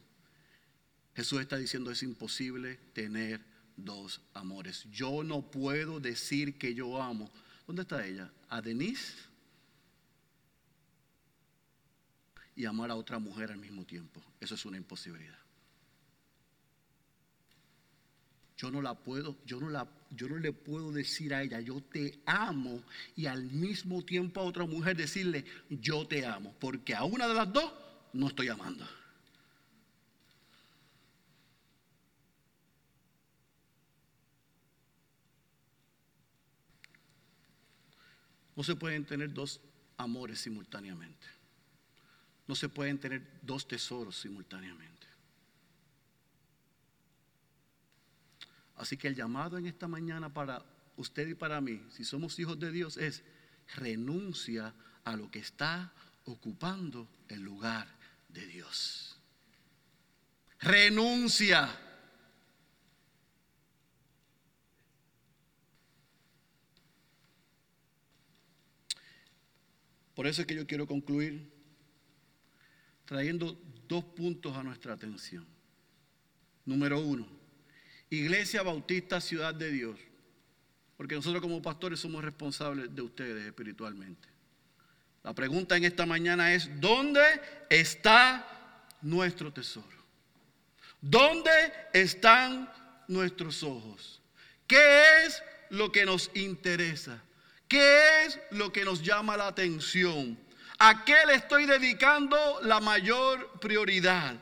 Jesús 1.15 1.41
está 1.41 1.57
diciendo 1.57 1.89
es 1.89 2.03
imposible 2.03 2.77
tener 2.93 3.43
dos 3.75 4.21
amores. 4.33 4.85
Yo 4.91 5.23
no 5.23 5.49
puedo 5.49 5.99
decir 5.99 6.59
que 6.59 6.75
yo 6.75 7.01
amo. 7.01 7.31
¿Dónde 7.65 7.81
está 7.81 8.05
ella? 8.05 8.31
A 8.49 8.61
Denise 8.61 9.15
y 12.55 12.65
amar 12.65 12.91
a 12.91 12.95
otra 12.95 13.17
mujer 13.17 13.51
al 13.51 13.57
mismo 13.57 13.85
tiempo. 13.85 14.21
Eso 14.39 14.55
es 14.55 14.65
una 14.65 14.77
imposibilidad. 14.77 15.39
Yo 18.57 18.71
no 18.71 18.81
la 18.81 18.95
puedo, 18.95 19.37
yo 19.45 19.59
no 19.59 19.69
la 19.69 19.87
yo 20.09 20.29
no 20.29 20.37
le 20.37 20.53
puedo 20.53 20.91
decir 20.91 21.33
a 21.33 21.43
ella, 21.43 21.59
yo 21.59 21.81
te 21.81 22.19
amo, 22.25 22.81
y 23.15 23.25
al 23.25 23.43
mismo 23.43 24.03
tiempo 24.03 24.39
a 24.39 24.43
otra 24.45 24.65
mujer 24.65 24.95
decirle, 24.95 25.45
yo 25.69 26.07
te 26.07 26.25
amo, 26.25 26.55
porque 26.59 26.95
a 26.95 27.03
una 27.03 27.27
de 27.27 27.33
las 27.33 27.51
dos 27.51 27.73
no 28.13 28.27
estoy 28.27 28.47
amando. 28.47 28.87
No 38.55 38.63
se 38.63 38.75
pueden 38.75 39.05
tener 39.05 39.31
dos 39.31 39.61
amores 39.97 40.39
simultáneamente. 40.39 41.27
No 42.47 42.55
se 42.55 42.69
pueden 42.69 42.97
tener 42.97 43.39
dos 43.43 43.67
tesoros 43.67 44.17
simultáneamente. 44.17 44.96
Así 48.77 48.95
que 48.95 49.07
el 49.07 49.15
llamado 49.15 49.57
en 49.57 49.65
esta 49.65 49.87
mañana 49.87 50.33
para 50.33 50.63
usted 50.95 51.27
y 51.27 51.35
para 51.35 51.59
mí, 51.61 51.81
si 51.89 52.03
somos 52.03 52.37
hijos 52.39 52.59
de 52.59 52.71
Dios, 52.71 52.97
es 52.97 53.23
renuncia 53.75 54.73
a 55.03 55.15
lo 55.15 55.29
que 55.29 55.39
está 55.39 55.93
ocupando 56.25 57.07
el 57.27 57.41
lugar 57.41 57.87
de 58.29 58.45
Dios. 58.45 59.17
Renuncia. 60.59 61.69
Por 70.13 70.25
eso 70.25 70.41
es 70.41 70.47
que 70.47 70.55
yo 70.55 70.65
quiero 70.65 70.87
concluir 70.87 71.51
trayendo 73.05 73.59
dos 73.87 74.03
puntos 74.03 74.55
a 74.57 74.63
nuestra 74.63 74.93
atención. 74.93 75.45
Número 76.65 76.99
uno, 76.99 77.36
Iglesia 78.09 78.63
Bautista 78.63 79.19
Ciudad 79.19 79.53
de 79.53 79.71
Dios. 79.71 79.99
Porque 80.95 81.15
nosotros 81.15 81.41
como 81.41 81.61
pastores 81.61 81.99
somos 81.99 82.23
responsables 82.23 82.93
de 82.93 83.01
ustedes 83.01 83.45
espiritualmente. 83.45 84.27
La 85.23 85.33
pregunta 85.33 85.75
en 85.75 85.83
esta 85.83 86.05
mañana 86.05 86.53
es, 86.53 86.69
¿dónde 86.79 87.21
está 87.69 88.87
nuestro 89.01 89.51
tesoro? 89.51 89.97
¿Dónde 91.01 91.51
están 91.93 92.71
nuestros 93.07 93.61
ojos? 93.61 94.21
¿Qué 94.65 95.25
es 95.25 95.43
lo 95.69 95.91
que 95.91 96.05
nos 96.05 96.31
interesa? 96.33 97.21
¿Qué 97.67 98.25
es 98.25 98.39
lo 98.51 98.71
que 98.71 98.85
nos 98.85 99.03
llama 99.03 99.37
la 99.37 99.47
atención? 99.47 100.39
¿A 100.79 101.03
qué 101.03 101.17
le 101.27 101.35
estoy 101.35 101.65
dedicando 101.65 102.37
la 102.63 102.79
mayor 102.79 103.59
prioridad? 103.59 104.35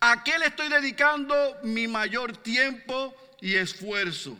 ¿A 0.00 0.22
qué 0.22 0.38
le 0.38 0.46
estoy 0.46 0.68
dedicando 0.68 1.34
mi 1.64 1.88
mayor 1.88 2.36
tiempo 2.36 3.14
y 3.40 3.54
esfuerzo? 3.54 4.38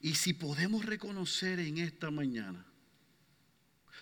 Y 0.00 0.14
si 0.14 0.34
podemos 0.34 0.84
reconocer 0.84 1.58
en 1.60 1.78
esta 1.78 2.10
mañana, 2.10 2.64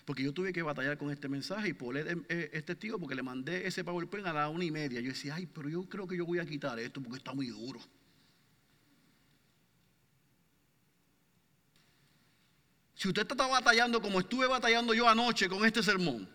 porque 0.05 0.25
yo 0.25 0.33
tuve 0.33 0.53
que 0.53 0.61
batallar 0.61 0.99
con 0.99 1.11
este 1.11 1.29
mensaje 1.29 1.69
y 1.69 1.73
por 1.75 1.97
es 1.97 2.65
testigo 2.65 2.99
porque 2.99 3.15
le 3.15 3.23
mandé 3.23 3.67
ese 3.67 3.85
PowerPoint 3.85 4.27
a 4.27 4.33
la 4.33 4.49
una 4.49 4.65
y 4.65 4.71
media. 4.71 5.01
Yo 5.01 5.11
decía, 5.11 5.37
ay, 5.37 5.47
pero 5.47 5.69
yo 5.69 5.89
creo 5.89 6.07
que 6.09 6.17
yo 6.17 6.27
voy 6.27 6.41
a 6.41 6.45
quitar 6.45 6.79
esto 6.79 7.01
porque 7.01 7.19
está 7.19 7.33
muy 7.33 7.47
duro. 7.47 7.81
Si 12.95 13.09
usted 13.09 13.23
está 13.23 13.47
batallando 13.47 14.03
como 14.03 14.21
estuve 14.21 14.47
batallando 14.47 14.93
yo 14.93 15.09
anoche 15.09 15.49
con 15.49 15.65
este 15.65 15.83
sermón, 15.83 16.29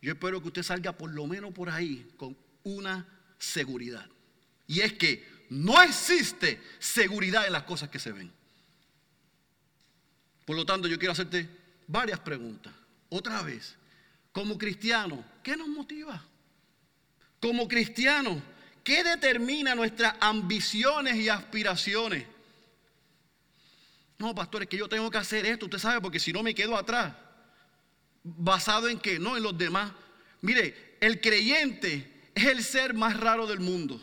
yo 0.00 0.12
espero 0.12 0.40
que 0.40 0.48
usted 0.48 0.62
salga 0.62 0.92
por 0.92 1.10
lo 1.10 1.26
menos 1.26 1.52
por 1.52 1.70
ahí 1.70 2.08
con 2.16 2.36
una 2.62 3.06
seguridad. 3.38 4.06
Y 4.66 4.80
es 4.80 4.92
que 4.92 5.26
no 5.50 5.82
existe 5.82 6.60
seguridad 6.78 7.46
en 7.46 7.52
las 7.52 7.64
cosas 7.64 7.88
que 7.88 7.98
se 7.98 8.12
ven. 8.12 8.30
Por 10.44 10.56
lo 10.56 10.64
tanto, 10.64 10.88
yo 10.88 10.98
quiero 10.98 11.12
hacerte 11.12 11.48
varias 11.86 12.20
preguntas. 12.20 12.72
Otra 13.08 13.42
vez, 13.42 13.76
como 14.32 14.56
cristiano, 14.56 15.24
¿qué 15.42 15.56
nos 15.56 15.68
motiva? 15.68 16.22
Como 17.40 17.66
cristiano, 17.66 18.42
¿qué 18.84 19.02
determina 19.02 19.74
nuestras 19.74 20.14
ambiciones 20.20 21.16
y 21.16 21.28
aspiraciones? 21.28 22.26
No, 24.18 24.34
pastor, 24.34 24.62
es 24.62 24.68
que 24.68 24.76
yo 24.76 24.88
tengo 24.88 25.10
que 25.10 25.18
hacer 25.18 25.46
esto, 25.46 25.66
usted 25.66 25.78
sabe, 25.78 26.00
porque 26.00 26.18
si 26.18 26.32
no 26.32 26.42
me 26.42 26.54
quedo 26.54 26.76
atrás. 26.76 27.14
¿Basado 28.36 28.88
en 28.88 28.98
qué? 28.98 29.18
No, 29.18 29.36
en 29.36 29.42
los 29.42 29.56
demás. 29.56 29.92
Mire, 30.40 30.96
el 31.00 31.20
creyente 31.20 32.30
es 32.34 32.44
el 32.44 32.62
ser 32.62 32.94
más 32.94 33.18
raro 33.18 33.46
del 33.46 33.60
mundo, 33.60 34.00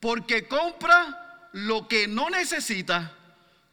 porque 0.00 0.46
compra 0.46 1.48
lo 1.52 1.86
que 1.88 2.08
no 2.08 2.30
necesita 2.30 3.14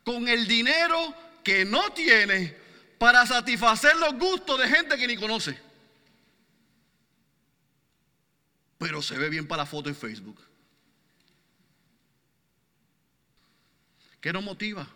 con 0.03 0.27
el 0.27 0.47
dinero 0.47 1.13
que 1.43 1.65
no 1.65 1.91
tiene 1.93 2.55
para 2.97 3.25
satisfacer 3.25 3.95
los 3.97 4.13
gustos 4.15 4.59
de 4.59 4.67
gente 4.67 4.97
que 4.97 5.07
ni 5.07 5.15
conoce. 5.15 5.57
Pero 8.77 9.01
se 9.01 9.17
ve 9.17 9.29
bien 9.29 9.47
para 9.47 9.63
la 9.63 9.65
foto 9.65 9.89
en 9.89 9.95
Facebook. 9.95 10.39
¿Qué 14.19 14.33
nos 14.33 14.43
motiva? 14.43 14.87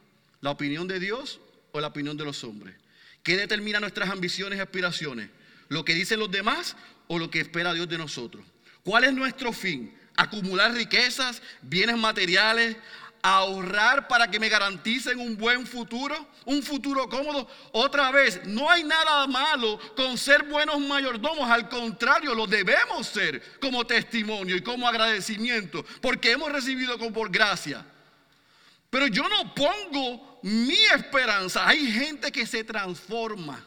¿La 0.42 0.52
opinión 0.52 0.88
de 0.88 1.00
Dios 1.00 1.40
o 1.72 1.80
la 1.80 1.88
opinión 1.88 2.18
de 2.18 2.26
los 2.26 2.44
hombres? 2.44 2.76
¿Qué 3.24 3.38
determina 3.38 3.80
nuestras 3.80 4.10
ambiciones 4.10 4.58
y 4.58 4.62
aspiraciones? 4.62 5.30
¿Lo 5.68 5.86
que 5.86 5.94
dicen 5.94 6.20
los 6.20 6.32
demás 6.32 6.76
o 7.08 7.20
lo 7.20 7.30
que 7.30 7.40
espera 7.40 7.74
Dios 7.74 7.90
de 7.90 7.98
nosotros? 7.98 8.44
¿Cuál 8.84 9.04
es 9.04 9.14
nuestro 9.14 9.54
fin? 9.54 9.96
¿Acumular 10.16 10.74
riquezas, 10.74 11.42
bienes 11.62 11.98
materiales, 11.98 12.76
ahorrar 13.22 14.08
para 14.08 14.30
que 14.30 14.40
me 14.40 14.50
garanticen 14.50 15.20
un 15.20 15.38
buen 15.38 15.66
futuro, 15.66 16.16
un 16.46 16.64
futuro 16.64 17.08
cómodo. 17.10 17.48
Otra 17.72 18.12
vez, 18.12 18.42
no 18.46 18.70
hay 18.70 18.84
nada 18.84 19.28
malo 19.28 19.80
con 19.96 20.18
ser 20.18 20.44
buenos 20.44 20.80
mayordomos, 20.80 21.50
al 21.50 21.70
contrario, 21.70 22.34
lo 22.34 22.48
debemos 22.48 23.08
ser 23.08 23.42
como 23.60 23.86
testimonio 23.86 24.56
y 24.56 24.62
como 24.62 24.88
agradecimiento, 24.88 25.86
porque 26.02 26.32
hemos 26.32 26.52
recibido 26.52 26.98
con 26.98 27.14
por 27.14 27.30
gracia. 27.30 27.86
Pero 28.90 29.08
yo 29.08 29.28
no 29.30 29.54
pongo 29.54 30.40
mi 30.44 30.78
esperanza. 30.96 31.68
Hay 31.68 31.92
gente 31.92 32.32
que 32.32 32.46
se 32.46 32.64
transforma. 32.64 33.64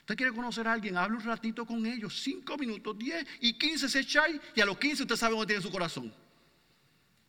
Usted 0.00 0.16
quiere 0.16 0.32
conocer 0.32 0.66
a 0.66 0.72
alguien, 0.72 0.96
hable 0.96 1.18
un 1.18 1.22
ratito 1.22 1.64
con 1.64 1.86
ellos, 1.86 2.20
cinco 2.20 2.58
minutos, 2.58 2.98
diez 2.98 3.24
y 3.40 3.52
quince 3.52 3.88
se 3.88 4.00
echáis 4.00 4.40
y 4.56 4.60
a 4.60 4.66
los 4.66 4.76
quince 4.76 5.02
usted 5.02 5.14
sabe 5.14 5.34
dónde 5.34 5.46
tiene 5.46 5.62
su 5.62 5.70
corazón. 5.70 6.12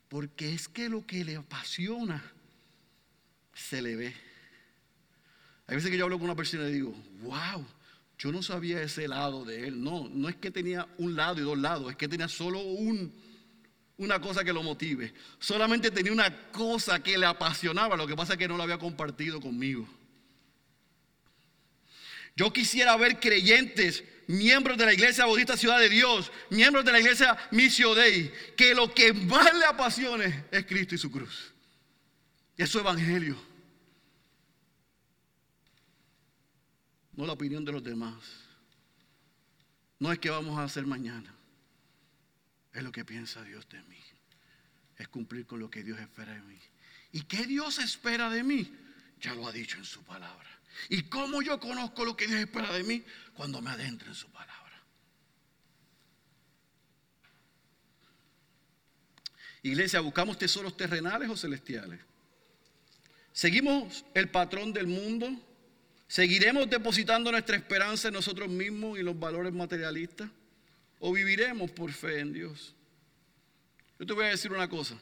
Porque 0.09 0.51
es 0.53 0.68
que 0.68 0.89
lo 0.89 1.05
que 1.05 1.24
le 1.24 1.36
apasiona 1.36 2.24
se 3.53 3.82
le 3.82 3.95
ve. 3.95 4.16
Hay 5.68 5.76
veces 5.76 5.91
que 5.91 5.97
yo 5.97 6.05
hablo 6.05 6.18
con 6.18 6.26
una 6.26 6.36
persona 6.36 6.68
y 6.68 6.74
digo, 6.74 6.95
wow, 7.22 7.66
yo 8.18 8.32
no 8.32 8.41
sabía 8.41 8.82
ese 8.82 9.07
lado 9.07 9.45
de 9.45 9.68
él. 9.68 9.82
No, 9.82 10.09
no 10.09 10.28
es 10.28 10.36
que 10.36 10.51
tenía 10.51 10.88
un 10.97 11.16
lado 11.16 11.39
y 11.39 11.43
dos 11.43 11.57
lados, 11.57 11.91
es 11.91 11.97
que 11.97 12.07
tenía 12.07 12.28
solo 12.28 12.59
un, 12.59 13.14
una 13.98 14.20
cosa 14.20 14.44
que 14.44 14.54
lo 14.54 14.64
motive. 14.64 15.14
Solamente 15.39 15.92
tenía 15.92 16.12
una 16.12 16.52
cosa 16.52 17.02
que 17.02 17.18
le 17.18 17.26
apasionaba, 17.26 17.96
lo 17.96 18.08
que 18.08 18.16
pasa 18.16 18.34
es 18.34 18.39
que 18.39 18.48
no 18.48 18.58
lo 18.58 18.64
había 18.64 18.78
compartido 18.78 19.39
conmigo. 19.39 19.88
Yo 22.36 22.52
quisiera 22.52 22.96
ver 22.98 23.20
creyentes 23.20 24.04
miembros 24.28 24.78
de 24.78 24.86
la 24.86 24.94
iglesia 24.94 25.26
Bautista 25.26 25.58
Ciudad 25.58 25.80
de 25.80 25.89
Dios, 25.89 26.32
miembros 26.50 26.86
de 26.86 26.92
la 26.92 27.00
iglesia 27.00 27.38
Missio 27.52 27.94
Dei, 27.94 28.32
que 28.56 28.74
lo 28.74 28.94
que 28.94 29.14
más 29.14 29.54
le 29.54 29.66
apasione 29.66 30.46
es 30.50 30.66
Cristo 30.66 30.96
y 30.96 30.98
su 30.98 31.12
cruz. 31.12 31.52
Y 32.58 32.64
es 32.64 32.70
su 32.70 32.80
evangelio. 32.80 33.38
No 37.14 37.26
la 37.26 37.34
opinión 37.34 37.66
de 37.66 37.72
los 37.74 37.84
demás. 37.84 38.16
No 40.00 40.12
es 40.12 40.18
que 40.18 40.30
vamos 40.30 40.58
a 40.58 40.64
hacer 40.64 40.86
mañana. 40.86 41.32
Es 42.74 42.84
lo 42.84 42.92
que 42.92 43.04
piensa 43.06 43.44
Dios 43.44 43.68
de 43.70 43.82
mí. 43.84 44.00
Es 44.98 45.08
cumplir 45.08 45.46
con 45.46 45.60
lo 45.60 45.70
que 45.70 45.84
Dios 45.84 46.00
espera 46.00 46.34
de 46.34 46.42
mí. 46.42 46.60
¿Y 47.12 47.24
qué 47.24 47.46
Dios 47.46 47.80
espera 47.80 48.30
de 48.30 48.44
mí? 48.44 48.72
Ya 49.20 49.34
lo 49.34 49.48
ha 49.48 49.52
dicho 49.52 49.78
en 49.78 49.86
su 49.86 50.04
palabra. 50.04 50.50
¿Y 50.90 51.04
cómo 51.04 51.42
yo 51.42 51.60
conozco 51.60 52.06
lo 52.06 52.16
que 52.16 52.28
Dios 52.28 52.40
espera 52.40 52.72
de 52.72 52.84
mí? 52.84 53.04
Cuando 53.34 53.62
me 53.62 53.72
adentro 53.72 54.08
en 54.08 54.16
su 54.16 54.28
palabra. 54.30 54.62
Iglesia, 59.64 60.00
¿buscamos 60.00 60.38
tesoros 60.38 60.76
terrenales 60.76 61.30
o 61.30 61.38
celestiales? 61.38 62.00
¿Seguimos 63.32 64.06
el 64.14 64.30
patrón 64.30 64.74
del 64.74 64.88
mundo? 64.88 65.30
¿Seguiremos 66.08 66.70
depositando 66.70 67.32
nuestra 67.32 67.56
esperanza 67.56 68.08
en 68.08 68.16
nosotros 68.16 68.50
mismos 68.50 68.98
y 68.98 69.04
los 69.04 69.18
valores 69.18 69.54
materialistas? 69.54 70.30
¿O 71.04 71.12
viviremos 71.12 71.72
por 71.72 71.91
fe 71.91 72.20
en 72.20 72.32
Dios? 72.32 72.76
Yo 73.97 74.06
te 74.06 74.14
voy 74.14 74.26
a 74.26 74.30
decir 74.30 74.52
una 74.52 74.70
cosa. 74.70 74.95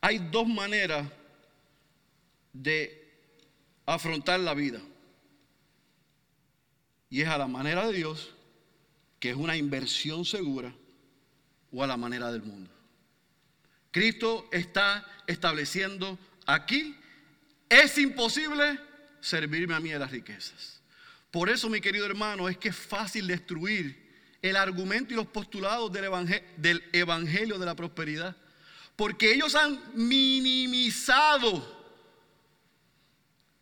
Hay 0.00 0.18
dos 0.18 0.48
maneras 0.48 1.08
de 2.52 3.08
afrontar 3.86 4.40
la 4.40 4.52
vida. 4.52 4.80
Y 7.08 7.22
es 7.22 7.28
a 7.28 7.38
la 7.38 7.46
manera 7.46 7.86
de 7.86 7.92
Dios, 7.92 8.34
que 9.20 9.30
es 9.30 9.36
una 9.36 9.56
inversión 9.56 10.24
segura, 10.24 10.74
o 11.70 11.84
a 11.84 11.86
la 11.86 11.96
manera 11.96 12.32
del 12.32 12.42
mundo. 12.42 12.68
Cristo 13.92 14.48
está 14.50 15.06
estableciendo 15.28 16.18
aquí, 16.46 16.96
es 17.68 17.96
imposible 17.96 18.87
servirme 19.20 19.74
a 19.74 19.80
mí 19.80 19.90
de 19.90 19.98
las 19.98 20.10
riquezas. 20.10 20.80
Por 21.30 21.50
eso, 21.50 21.68
mi 21.68 21.80
querido 21.80 22.06
hermano, 22.06 22.48
es 22.48 22.56
que 22.56 22.70
es 22.70 22.76
fácil 22.76 23.26
destruir 23.26 24.08
el 24.40 24.56
argumento 24.56 25.12
y 25.12 25.16
los 25.16 25.26
postulados 25.26 25.92
del 25.92 26.10
del 26.56 26.84
evangelio 26.92 27.58
de 27.58 27.66
la 27.66 27.74
prosperidad. 27.74 28.36
Porque 28.96 29.32
ellos 29.32 29.54
han 29.54 29.80
minimizado 29.94 31.76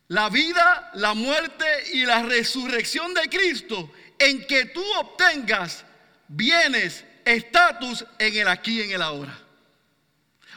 la 0.07 0.29
vida, 0.29 0.91
la 0.95 1.13
muerte 1.13 1.65
y 1.93 2.05
la 2.05 2.23
resurrección 2.23 3.13
de 3.13 3.29
Cristo 3.29 3.91
en 4.17 4.45
que 4.47 4.65
tú 4.65 4.83
obtengas 4.99 5.85
bienes, 6.27 7.03
estatus 7.25 8.05
en 8.17 8.35
el 8.37 8.47
aquí 8.47 8.79
y 8.79 8.83
en 8.83 8.91
el 8.91 9.01
ahora. 9.01 9.37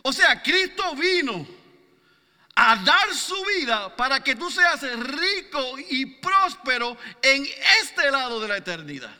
O 0.03 0.13
sea, 0.13 0.43
Cristo 0.43 0.95
vino 0.95 1.60
a 2.63 2.77
dar 2.77 3.15
su 3.15 3.43
vida 3.57 3.97
para 3.97 4.23
que 4.23 4.37
tú 4.37 4.51
seas 4.51 4.83
rico 4.83 5.79
y 5.89 6.05
próspero 6.05 6.95
en 7.23 7.47
este 7.81 8.11
lado 8.11 8.39
de 8.39 8.49
la 8.49 8.59
eternidad. 8.59 9.17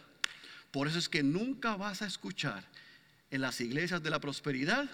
Por 0.71 0.87
eso 0.87 0.99
es 0.99 1.09
que 1.09 1.23
nunca 1.23 1.75
vas 1.75 2.03
a 2.03 2.07
escuchar 2.07 2.63
en 3.31 3.41
las 3.41 3.59
iglesias 3.63 4.03
de 4.03 4.11
la 4.11 4.21
prosperidad 4.21 4.91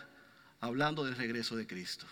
hablando 0.61 1.05
del 1.05 1.17
regreso 1.17 1.57
de 1.57 1.67
Cristo. 1.67 2.07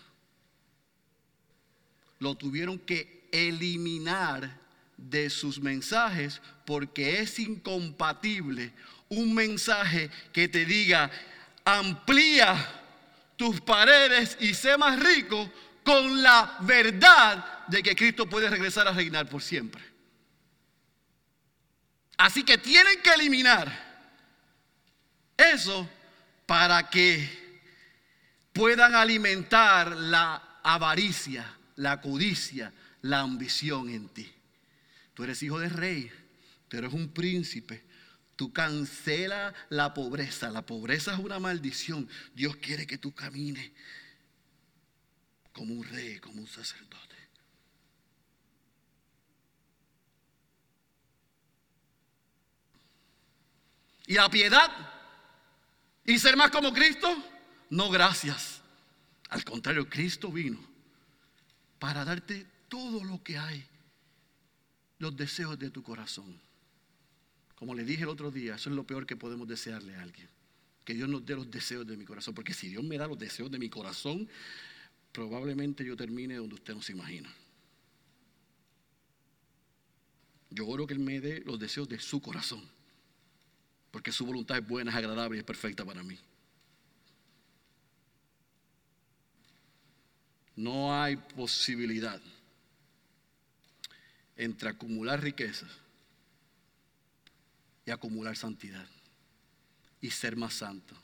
Lo 2.19 2.35
tuvieron 2.35 2.81
que 2.81 3.29
eliminar 3.31 4.59
de 4.97 5.31
sus 5.31 5.61
mensajes 5.61 6.43
porque 6.67 7.21
es 7.21 7.39
incompatible 7.39 8.73
un 9.09 9.35
mensaje 9.35 10.11
que 10.33 10.49
te 10.49 10.65
diga 10.65 11.13
amplía 11.65 12.83
tus 13.37 13.61
paredes 13.61 14.37
y 14.41 14.53
sé 14.55 14.77
más 14.77 14.99
rico 14.99 15.49
con 15.85 16.23
la 16.23 16.57
verdad 16.61 17.67
de 17.69 17.83
que 17.83 17.95
Cristo 17.95 18.29
puede 18.29 18.49
regresar 18.49 18.89
a 18.89 18.93
reinar 18.93 19.29
por 19.29 19.43
siempre. 19.43 19.83
Así 22.17 22.43
que 22.43 22.59
tienen 22.59 23.01
que 23.03 23.13
eliminar 23.13 23.71
eso 25.37 25.89
para 26.47 26.89
que 26.89 27.61
puedan 28.53 28.95
alimentar 28.95 29.97
la 29.97 30.61
avaricia, 30.63 31.45
la 31.77 32.01
codicia, 32.01 32.73
la 33.03 33.21
ambición 33.21 33.89
en 33.91 34.09
ti. 34.09 34.33
Tú 35.13 35.25
eres 35.25 35.43
hijo 35.43 35.59
de 35.59 35.69
rey, 35.69 36.11
tú 36.69 36.79
eres 36.79 36.93
un 36.93 37.09
príncipe. 37.09 37.85
Tú 38.37 38.53
cancela 38.53 39.55
la 39.69 39.95
pobreza. 39.95 40.51
La 40.51 40.63
pobreza 40.63 41.13
es 41.13 41.21
una 41.21 41.39
maldición. 41.39 42.09
Dios 42.35 42.57
quiere 42.57 42.87
que 42.87 42.99
tú 42.99 43.15
camines 43.15 43.71
como 45.55 45.73
un 45.73 45.85
rey, 45.85 46.19
como 46.19 46.41
un 46.41 46.47
sacerdote. 46.47 47.15
Y 54.07 54.15
la 54.15 54.29
piedad 54.29 54.71
y 56.05 56.19
ser 56.19 56.37
más 56.37 56.51
como 56.51 56.75
Cristo, 56.75 57.09
no 57.71 57.89
gracias. 57.89 58.61
Al 59.31 59.45
contrario, 59.45 59.89
Cristo 59.89 60.31
vino 60.31 60.59
para 61.79 62.05
darte 62.05 62.47
todo 62.69 63.03
lo 63.05 63.23
que 63.23 63.39
hay, 63.39 63.65
los 64.99 65.17
deseos 65.17 65.59
de 65.59 65.71
tu 65.71 65.83
corazón. 65.83 66.39
Como 67.55 67.75
le 67.75 67.85
dije 67.85 68.03
el 68.03 68.09
otro 68.11 68.31
día, 68.31 68.57
eso 68.57 68.69
es 68.69 68.77
lo 68.77 68.85
peor 68.85 69.07
que 69.07 69.17
podemos 69.17 69.49
desearle 69.49 69.95
a 69.97 70.03
alguien. 70.03 70.29
Que 70.85 70.93
Dios 70.93 71.09
nos 71.09 71.25
dé 71.25 71.35
los 71.35 71.51
deseos 71.51 71.87
de 71.87 71.97
mi 71.97 72.05
corazón. 72.05 72.35
Porque 72.35 72.53
si 72.53 72.69
Dios 72.69 72.85
me 72.85 72.99
da 72.99 73.07
los 73.07 73.19
deseos 73.19 73.51
de 73.51 73.59
mi 73.59 73.71
corazón, 73.71 74.29
probablemente 75.15 75.85
yo 75.85 75.97
termine 75.97 76.35
donde 76.35 76.57
usted 76.57 76.75
no 76.75 76.83
se 76.83 76.91
imagina. 76.91 77.33
Yo 80.51 80.67
oro 80.67 80.89
que 80.89 80.95
Él 80.95 80.99
me 80.99 81.21
dé 81.21 81.41
los 81.47 81.59
deseos 81.59 81.89
de 81.89 82.01
su 82.01 82.21
corazón. 82.21 82.69
Porque 83.93 84.11
su 84.11 84.27
voluntad 84.27 84.59
es 84.59 84.67
buena, 84.67 84.91
es 84.91 84.97
agradable 84.97 85.37
y 85.37 85.39
es 85.39 85.45
perfecta 85.45 85.85
para 85.85 86.03
mí. 86.03 86.19
No 90.57 91.01
hay 91.01 91.17
posibilidad 91.17 92.21
entre 94.37 94.69
acumular 94.69 95.23
riquezas 95.23 95.71
y 97.87 97.93
acumular 97.93 98.37
santidad 98.37 98.89
y 100.01 100.11
ser 100.11 100.35
más 100.35 100.55
santo 100.55 100.97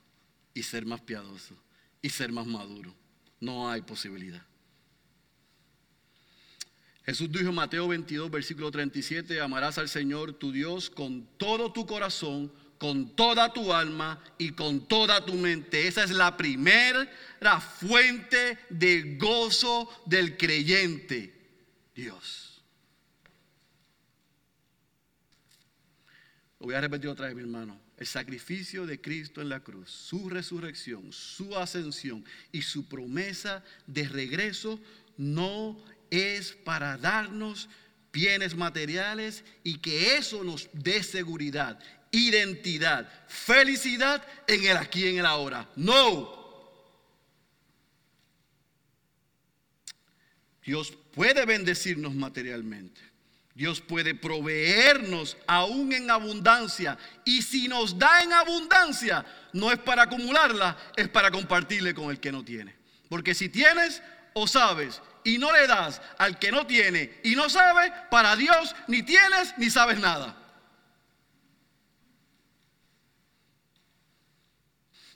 y 0.53 0.65
ser 0.65 0.85
más 0.85 1.01
piadoso 1.01 1.55
y 2.03 2.11
ser 2.11 2.33
más 2.33 2.47
maduro. 2.47 3.00
No 3.41 3.69
hay 3.71 3.83
posibilidad. 3.83 4.43
Jesús 7.05 7.33
dijo 7.33 7.49
en 7.49 7.55
Mateo 7.55 7.89
22, 7.89 8.31
versículo 8.31 8.71
37, 8.71 9.41
amarás 9.41 9.79
al 9.79 9.89
Señor 9.89 10.35
tu 10.35 10.53
Dios 10.53 10.91
con 10.91 11.27
todo 11.39 11.73
tu 11.73 11.87
corazón, 11.87 12.53
con 12.79 13.17
toda 13.17 13.53
tu 13.53 13.73
alma 13.73 14.23
y 14.39 14.53
con 14.53 14.87
toda 14.87 15.25
tu 15.25 15.35
mente. 15.35 15.89
Esa 15.89 16.05
es 16.05 16.11
la 16.11 16.37
primera 16.37 17.09
fuente 17.61 18.59
de 18.69 19.17
gozo 19.19 19.89
del 20.07 20.37
creyente, 20.37 21.35
Dios. 21.95 22.50
Lo 26.61 26.67
voy 26.67 26.75
a 26.75 26.81
repetir 26.81 27.09
otra 27.09 27.27
vez, 27.27 27.35
mi 27.35 27.43
hermano 27.43 27.91
el 28.01 28.07
sacrificio 28.07 28.87
de 28.87 28.99
Cristo 28.99 29.43
en 29.43 29.51
la 29.51 29.61
cruz, 29.61 29.91
su 29.91 30.31
resurrección, 30.31 31.13
su 31.13 31.55
ascensión 31.55 32.25
y 32.51 32.63
su 32.63 32.89
promesa 32.89 33.63
de 33.87 34.09
regreso 34.09 34.81
no 35.19 35.79
es 36.11 36.53
para 36.53 36.97
darnos 36.97 37.69
bienes 38.11 38.57
materiales 38.57 39.45
y 39.63 39.79
que 39.81 40.17
eso 40.17 40.43
nos 40.43 40.71
dé 40.73 41.03
seguridad, 41.03 41.79
identidad, 42.11 43.07
felicidad 43.29 44.27
en 44.49 44.65
el 44.65 44.79
aquí 44.79 45.05
y 45.05 45.09
en 45.09 45.19
el 45.19 45.27
ahora. 45.27 45.71
No. 45.77 46.41
Dios 50.65 50.91
puede 51.13 51.45
bendecirnos 51.45 52.15
materialmente. 52.15 53.10
Dios 53.55 53.81
puede 53.81 54.15
proveernos 54.15 55.37
aún 55.47 55.93
en 55.93 56.11
abundancia. 56.11 56.97
Y 57.25 57.43
si 57.43 57.69
nos 57.69 57.99
da 57.99 58.23
en 58.23 58.33
abundancia, 58.33 59.25
no 59.53 59.71
es 59.73 59.79
para 59.79 60.03
acumularla, 60.03 60.77
es 60.97 61.09
para 61.09 61.31
compartirle 61.31 61.95
con 61.95 62.11
el 62.11 62.21
que 62.21 62.33
no 62.33 62.45
tiene. 62.45 62.75
Porque 63.09 63.35
si 63.35 63.49
tienes 63.49 64.03
o 64.35 64.47
sabes 64.47 65.03
y 65.25 65.39
no 65.39 65.53
le 65.53 65.67
das 65.67 66.01
al 66.19 66.39
que 66.39 66.53
no 66.53 66.67
tiene 66.67 67.21
y 67.25 67.35
no 67.35 67.51
sabe, 67.51 67.93
para 68.11 68.37
Dios 68.37 68.75
ni 68.87 69.03
tienes 69.03 69.55
ni 69.59 69.69
sabes 69.69 69.99
nada. 69.99 70.37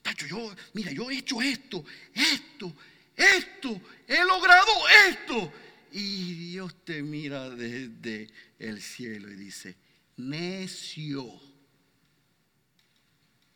Tacho, 0.02 0.26
yo, 0.26 0.54
mira, 0.74 0.92
yo 0.92 1.10
he 1.10 1.18
hecho 1.18 1.40
esto, 1.40 1.82
esto, 2.12 2.74
esto, 3.16 3.80
he 4.06 4.22
logrado 4.24 4.88
esto. 5.08 5.52
Y 5.96 6.34
Dios 6.34 6.84
te 6.84 7.04
mira 7.04 7.48
desde 7.50 8.28
el 8.58 8.82
cielo 8.82 9.30
y 9.30 9.36
dice, 9.36 9.76
necio, 10.16 11.40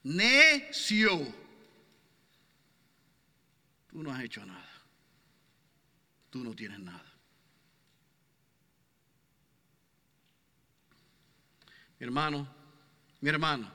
necio, 0.05 1.35
tú 3.89 4.05
no 4.05 4.13
has 4.13 4.23
hecho 4.23 4.47
nada, 4.47 4.71
tú 6.31 6.45
no 6.45 6.55
tienes 6.55 6.79
nada. 6.79 7.13
Mi 11.99 12.05
hermano, 12.07 12.49
mi 13.21 13.31
hermano, 13.31 13.69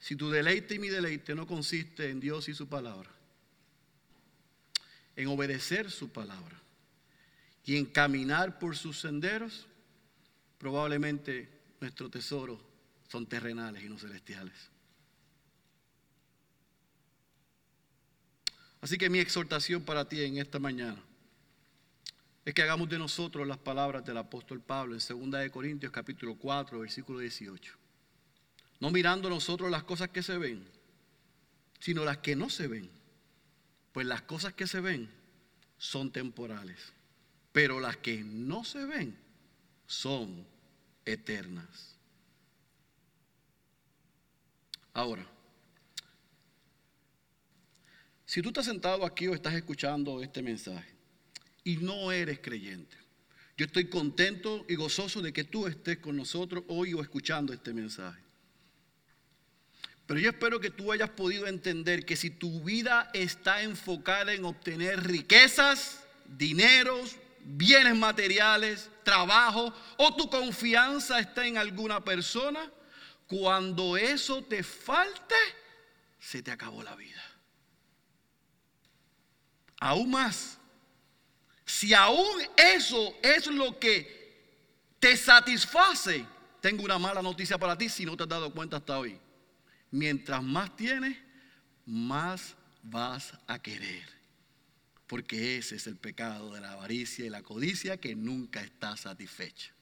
si 0.00 0.16
tu 0.16 0.30
deleite 0.30 0.74
y 0.74 0.78
mi 0.80 0.88
deleite 0.88 1.32
no 1.36 1.46
consiste 1.46 2.10
en 2.10 2.18
Dios 2.18 2.48
y 2.48 2.54
su 2.54 2.68
palabra, 2.68 3.15
en 5.16 5.28
obedecer 5.28 5.90
su 5.90 6.10
palabra 6.10 6.60
y 7.64 7.76
en 7.76 7.86
caminar 7.86 8.58
por 8.58 8.76
sus 8.76 9.00
senderos, 9.00 9.66
probablemente 10.58 11.48
nuestros 11.80 12.10
tesoros 12.10 12.60
son 13.08 13.26
terrenales 13.26 13.82
y 13.82 13.88
no 13.88 13.98
celestiales. 13.98 14.54
Así 18.80 18.98
que 18.98 19.10
mi 19.10 19.18
exhortación 19.18 19.82
para 19.82 20.08
ti 20.08 20.22
en 20.22 20.38
esta 20.38 20.58
mañana 20.58 21.02
es 22.44 22.54
que 22.54 22.62
hagamos 22.62 22.88
de 22.88 22.98
nosotros 22.98 23.46
las 23.48 23.58
palabras 23.58 24.04
del 24.04 24.18
apóstol 24.18 24.60
Pablo 24.60 24.94
en 24.94 25.00
2 25.00 25.40
de 25.40 25.50
Corintios 25.50 25.90
capítulo 25.90 26.36
4, 26.36 26.78
versículo 26.78 27.18
18. 27.18 27.72
No 28.78 28.90
mirando 28.90 29.28
nosotros 29.28 29.70
las 29.70 29.82
cosas 29.82 30.10
que 30.10 30.22
se 30.22 30.38
ven, 30.38 30.64
sino 31.80 32.04
las 32.04 32.18
que 32.18 32.36
no 32.36 32.48
se 32.48 32.68
ven 32.68 32.88
pues 33.96 34.06
las 34.06 34.20
cosas 34.20 34.52
que 34.52 34.66
se 34.66 34.78
ven 34.78 35.08
son 35.78 36.12
temporales, 36.12 36.92
pero 37.50 37.80
las 37.80 37.96
que 37.96 38.22
no 38.22 38.62
se 38.62 38.84
ven 38.84 39.16
son 39.86 40.46
eternas. 41.06 41.96
Ahora, 44.92 45.26
si 48.26 48.42
tú 48.42 48.48
estás 48.48 48.66
sentado 48.66 49.06
aquí 49.06 49.28
o 49.28 49.34
estás 49.34 49.54
escuchando 49.54 50.22
este 50.22 50.42
mensaje 50.42 50.94
y 51.64 51.78
no 51.78 52.12
eres 52.12 52.40
creyente, 52.40 52.98
yo 53.56 53.64
estoy 53.64 53.88
contento 53.88 54.66
y 54.68 54.74
gozoso 54.74 55.22
de 55.22 55.32
que 55.32 55.44
tú 55.44 55.66
estés 55.66 56.00
con 56.00 56.18
nosotros 56.18 56.64
hoy 56.68 56.92
o 56.92 57.00
escuchando 57.00 57.54
este 57.54 57.72
mensaje. 57.72 58.25
Pero 60.06 60.20
yo 60.20 60.30
espero 60.30 60.60
que 60.60 60.70
tú 60.70 60.92
hayas 60.92 61.10
podido 61.10 61.48
entender 61.48 62.06
que 62.06 62.16
si 62.16 62.30
tu 62.30 62.62
vida 62.62 63.10
está 63.12 63.62
enfocada 63.62 64.32
en 64.32 64.44
obtener 64.44 65.04
riquezas, 65.04 66.04
dineros, 66.24 67.16
bienes 67.40 67.96
materiales, 67.96 68.88
trabajo, 69.02 69.72
o 69.96 70.14
tu 70.14 70.30
confianza 70.30 71.18
está 71.18 71.44
en 71.46 71.58
alguna 71.58 72.04
persona, 72.04 72.70
cuando 73.26 73.96
eso 73.96 74.44
te 74.44 74.62
falte, 74.62 75.34
se 76.20 76.40
te 76.40 76.52
acabó 76.52 76.84
la 76.84 76.94
vida. 76.94 77.22
Aún 79.80 80.10
más, 80.10 80.56
si 81.64 81.92
aún 81.94 82.42
eso 82.56 83.12
es 83.22 83.48
lo 83.48 83.76
que 83.80 84.14
te 85.00 85.16
satisface, 85.16 86.24
tengo 86.60 86.84
una 86.84 86.98
mala 86.98 87.22
noticia 87.22 87.58
para 87.58 87.76
ti 87.76 87.88
si 87.88 88.06
no 88.06 88.16
te 88.16 88.22
has 88.22 88.28
dado 88.28 88.52
cuenta 88.52 88.76
hasta 88.76 89.00
hoy 89.00 89.20
mientras 89.96 90.42
más 90.42 90.76
tienes, 90.76 91.16
más 91.86 92.54
vas 92.82 93.32
a 93.46 93.58
querer. 93.60 94.04
Porque 95.06 95.56
ese 95.56 95.76
es 95.76 95.86
el 95.86 95.96
pecado 95.96 96.52
de 96.52 96.60
la 96.60 96.72
avaricia 96.72 97.24
y 97.24 97.30
la 97.30 97.42
codicia 97.42 97.96
que 97.96 98.14
nunca 98.14 98.60
está 98.60 98.96
satisfecha. 98.96 99.72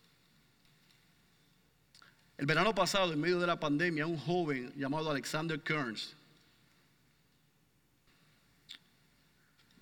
El 2.37 2.47
verano 2.47 2.75
pasado, 2.75 3.13
en 3.13 3.21
medio 3.21 3.41
de 3.41 3.47
la 3.47 3.59
pandemia, 3.59 4.07
un 4.07 4.19
joven 4.19 4.73
llamado 4.77 5.11
Alexander 5.11 5.61
Kearns, 5.61 6.15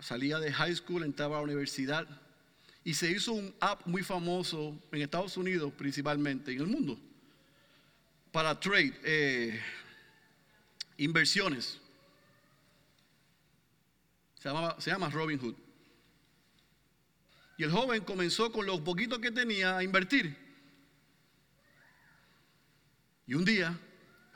salía 0.00 0.38
de 0.38 0.52
high 0.52 0.74
school, 0.74 1.02
entraba 1.02 1.36
a 1.36 1.40
la 1.40 1.44
universidad 1.44 2.06
y 2.84 2.94
se 2.94 3.10
hizo 3.10 3.32
un 3.32 3.54
app 3.60 3.86
muy 3.86 4.02
famoso 4.02 4.78
en 4.90 5.02
Estados 5.02 5.36
Unidos 5.36 5.72
principalmente, 5.76 6.52
en 6.52 6.60
el 6.60 6.66
mundo, 6.66 6.98
para 8.32 8.58
trade, 8.58 8.94
eh, 9.04 9.60
inversiones. 10.98 11.80
Se, 14.38 14.50
se 14.78 14.90
llama 14.90 15.10
Robin 15.10 15.38
Hood. 15.38 15.54
Y 17.56 17.64
el 17.64 17.70
joven 17.70 18.04
comenzó 18.04 18.50
con 18.50 18.66
lo 18.66 18.82
poquito 18.82 19.20
que 19.20 19.30
tenía 19.30 19.76
a 19.76 19.84
invertir. 19.84 20.36
Y 23.26 23.34
un 23.34 23.44
día, 23.44 23.78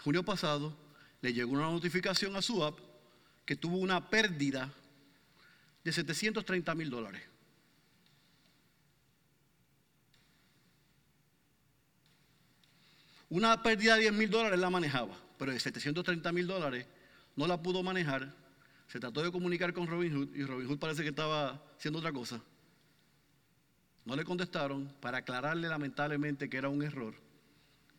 junio 0.05 0.25
pasado, 0.25 0.77
le 1.21 1.33
llegó 1.33 1.53
una 1.53 1.71
notificación 1.71 2.37
a 2.37 2.43
su 2.43 2.63
app 2.63 2.79
que 3.45 3.57
tuvo 3.57 3.79
una 3.79 4.11
pérdida 4.11 4.73
de 5.83 5.93
730 5.93 6.75
mil 6.75 6.91
dólares. 6.91 7.23
Una 13.29 13.63
pérdida 13.63 13.95
de 13.95 14.03
10 14.03 14.13
mil 14.13 14.31
dólares 14.31 14.59
la 14.59 14.71
manejaba, 14.71 15.17
pero 15.39 15.53
de 15.53 15.61
730 15.61 16.33
mil 16.33 16.47
dólares 16.47 16.87
no 17.35 17.47
la 17.47 17.61
pudo 17.61 17.83
manejar. 17.83 18.35
Se 18.89 19.01
trató 19.01 19.23
de 19.23 19.33
comunicar 19.33 19.73
con 19.73 19.87
Robin 19.87 20.15
Hood 20.15 20.35
y 20.35 20.45
Robin 20.45 20.69
Hood 20.69 20.79
parece 20.79 21.03
que 21.03 21.11
estaba 21.11 21.63
haciendo 21.77 21.99
otra 21.99 22.13
cosa. 22.13 22.43
No 24.05 24.15
le 24.15 24.25
contestaron 24.25 24.95
para 25.01 25.19
aclararle 25.19 25.69
lamentablemente 25.69 26.49
que 26.49 26.57
era 26.57 26.69
un 26.69 26.83
error. 26.83 27.15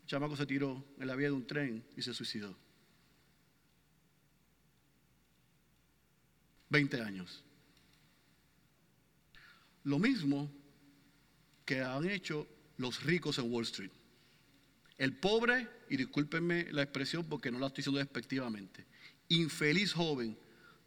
El 0.02 0.08
chamaco 0.08 0.38
se 0.38 0.46
tiró 0.46 0.84
en 1.00 1.08
la 1.08 1.16
vía 1.16 1.28
de 1.28 1.34
un 1.34 1.46
tren 1.46 1.86
y 1.96 2.02
se 2.02 2.14
suicidó. 2.14 2.56
20 6.70 7.02
años. 7.02 7.44
Lo 9.84 10.00
mismo 10.00 10.52
que 11.66 11.82
han 11.82 12.10
hecho 12.10 12.48
los 12.78 13.04
ricos 13.04 13.38
en 13.40 13.52
Wall 13.52 13.64
Street. 13.64 13.92
El 14.98 15.18
pobre, 15.18 15.68
y 15.90 15.98
discúlpenme 15.98 16.68
la 16.72 16.84
expresión 16.84 17.26
porque 17.26 17.52
no 17.52 17.60
la 17.60 17.68
estoy 17.68 17.82
diciendo 17.82 18.00
despectivamente, 18.00 18.86
infeliz 19.30 19.94
joven 19.94 20.38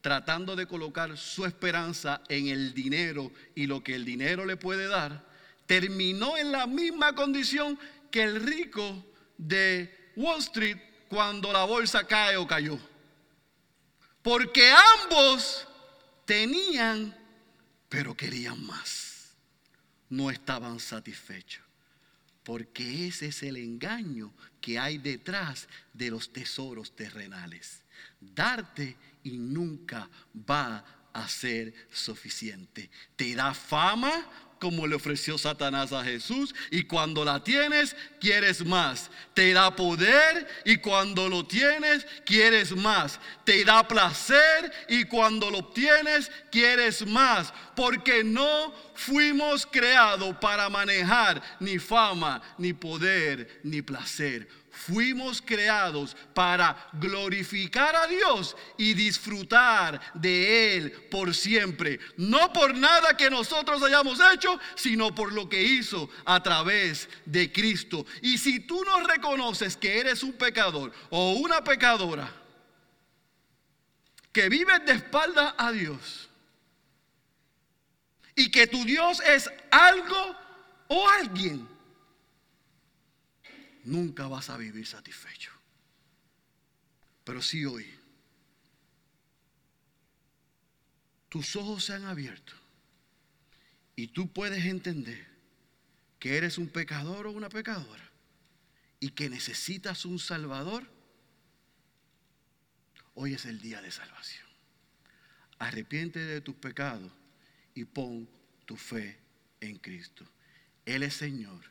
tratando 0.00 0.56
de 0.56 0.66
colocar 0.66 1.16
su 1.16 1.44
esperanza 1.44 2.22
en 2.28 2.48
el 2.48 2.72
dinero 2.72 3.32
y 3.54 3.66
lo 3.66 3.82
que 3.82 3.94
el 3.94 4.04
dinero 4.04 4.46
le 4.46 4.56
puede 4.56 4.88
dar, 4.88 5.26
terminó 5.66 6.36
en 6.36 6.52
la 6.52 6.66
misma 6.66 7.14
condición 7.14 7.78
que 8.10 8.22
el 8.22 8.42
rico 8.42 9.04
de 9.36 10.12
Wall 10.16 10.40
Street 10.40 10.78
cuando 11.08 11.52
la 11.52 11.64
bolsa 11.64 12.06
cae 12.06 12.36
o 12.36 12.46
cayó. 12.46 12.78
Porque 14.22 14.70
ambos 15.02 15.66
tenían, 16.24 17.16
pero 17.88 18.16
querían 18.16 18.64
más. 18.64 19.34
No 20.08 20.30
estaban 20.30 20.80
satisfechos. 20.80 21.69
Porque 22.44 23.06
ese 23.06 23.26
es 23.26 23.42
el 23.42 23.56
engaño 23.56 24.32
que 24.60 24.78
hay 24.78 24.98
detrás 24.98 25.68
de 25.92 26.10
los 26.10 26.32
tesoros 26.32 26.94
terrenales. 26.96 27.82
Darte 28.20 28.96
y 29.22 29.38
nunca 29.38 30.08
va 30.48 30.84
a 31.12 31.28
ser 31.28 31.74
suficiente. 31.92 32.90
Te 33.16 33.34
da 33.34 33.52
fama 33.52 34.49
como 34.60 34.86
le 34.86 34.94
ofreció 34.94 35.38
Satanás 35.38 35.92
a 35.92 36.04
Jesús 36.04 36.54
y 36.70 36.84
cuando 36.84 37.24
la 37.24 37.42
tienes 37.42 37.96
quieres 38.20 38.64
más. 38.64 39.10
Te 39.34 39.52
da 39.52 39.74
poder 39.74 40.46
y 40.64 40.76
cuando 40.76 41.28
lo 41.28 41.46
tienes 41.46 42.06
quieres 42.24 42.76
más. 42.76 43.18
Te 43.44 43.64
da 43.64 43.88
placer 43.88 44.70
y 44.88 45.04
cuando 45.04 45.50
lo 45.50 45.58
obtienes 45.58 46.30
quieres 46.52 47.06
más. 47.06 47.52
Porque 47.74 48.22
no 48.22 48.72
fuimos 48.94 49.66
creados 49.66 50.36
para 50.36 50.68
manejar 50.68 51.42
ni 51.58 51.78
fama, 51.78 52.42
ni 52.58 52.74
poder, 52.74 53.60
ni 53.64 53.80
placer 53.80 54.59
Fuimos 54.86 55.42
creados 55.42 56.16
para 56.32 56.88
glorificar 56.94 57.94
a 57.94 58.06
Dios 58.06 58.56
y 58.78 58.94
disfrutar 58.94 60.00
de 60.14 60.76
Él 60.76 60.92
por 61.10 61.34
siempre. 61.34 62.00
No 62.16 62.50
por 62.50 62.74
nada 62.74 63.14
que 63.14 63.28
nosotros 63.28 63.82
hayamos 63.82 64.18
hecho, 64.32 64.58
sino 64.74 65.14
por 65.14 65.34
lo 65.34 65.50
que 65.50 65.62
hizo 65.62 66.08
a 66.24 66.42
través 66.42 67.10
de 67.26 67.52
Cristo. 67.52 68.06
Y 68.22 68.38
si 68.38 68.60
tú 68.60 68.82
no 68.84 69.06
reconoces 69.06 69.76
que 69.76 70.00
eres 70.00 70.22
un 70.22 70.32
pecador 70.32 70.92
o 71.10 71.32
una 71.32 71.62
pecadora, 71.62 72.32
que 74.32 74.48
vives 74.48 74.86
de 74.86 74.92
espalda 74.92 75.56
a 75.58 75.72
Dios, 75.72 76.30
y 78.34 78.50
que 78.50 78.66
tu 78.66 78.82
Dios 78.86 79.20
es 79.20 79.50
algo 79.70 80.36
o 80.88 81.06
alguien 81.20 81.68
nunca 83.84 84.26
vas 84.26 84.50
a 84.50 84.56
vivir 84.56 84.86
satisfecho. 84.86 85.52
Pero 87.24 87.42
si 87.42 87.64
hoy 87.64 87.86
tus 91.28 91.54
ojos 91.56 91.84
se 91.84 91.94
han 91.94 92.04
abierto 92.04 92.54
y 93.94 94.08
tú 94.08 94.32
puedes 94.32 94.64
entender 94.64 95.26
que 96.18 96.36
eres 96.36 96.58
un 96.58 96.68
pecador 96.68 97.26
o 97.26 97.32
una 97.32 97.48
pecadora 97.48 98.10
y 98.98 99.10
que 99.10 99.30
necesitas 99.30 100.04
un 100.04 100.18
salvador, 100.18 100.90
hoy 103.14 103.34
es 103.34 103.46
el 103.46 103.60
día 103.60 103.80
de 103.80 103.90
salvación. 103.90 104.46
Arrepiente 105.58 106.18
de 106.18 106.40
tus 106.40 106.54
pecados 106.56 107.12
y 107.74 107.84
pon 107.84 108.28
tu 108.66 108.76
fe 108.76 109.18
en 109.60 109.78
Cristo. 109.78 110.26
Él 110.84 111.02
es 111.02 111.14
Señor, 111.14 111.64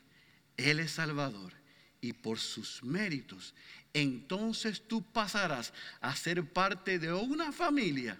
Él 0.56 0.80
es 0.80 0.92
Salvador 0.92 1.59
y 2.00 2.12
por 2.12 2.38
sus 2.38 2.82
méritos, 2.82 3.54
entonces 3.92 4.82
tú 4.86 5.02
pasarás 5.02 5.72
a 6.00 6.14
ser 6.14 6.44
parte 6.44 6.98
de 6.98 7.12
una 7.12 7.52
familia 7.52 8.18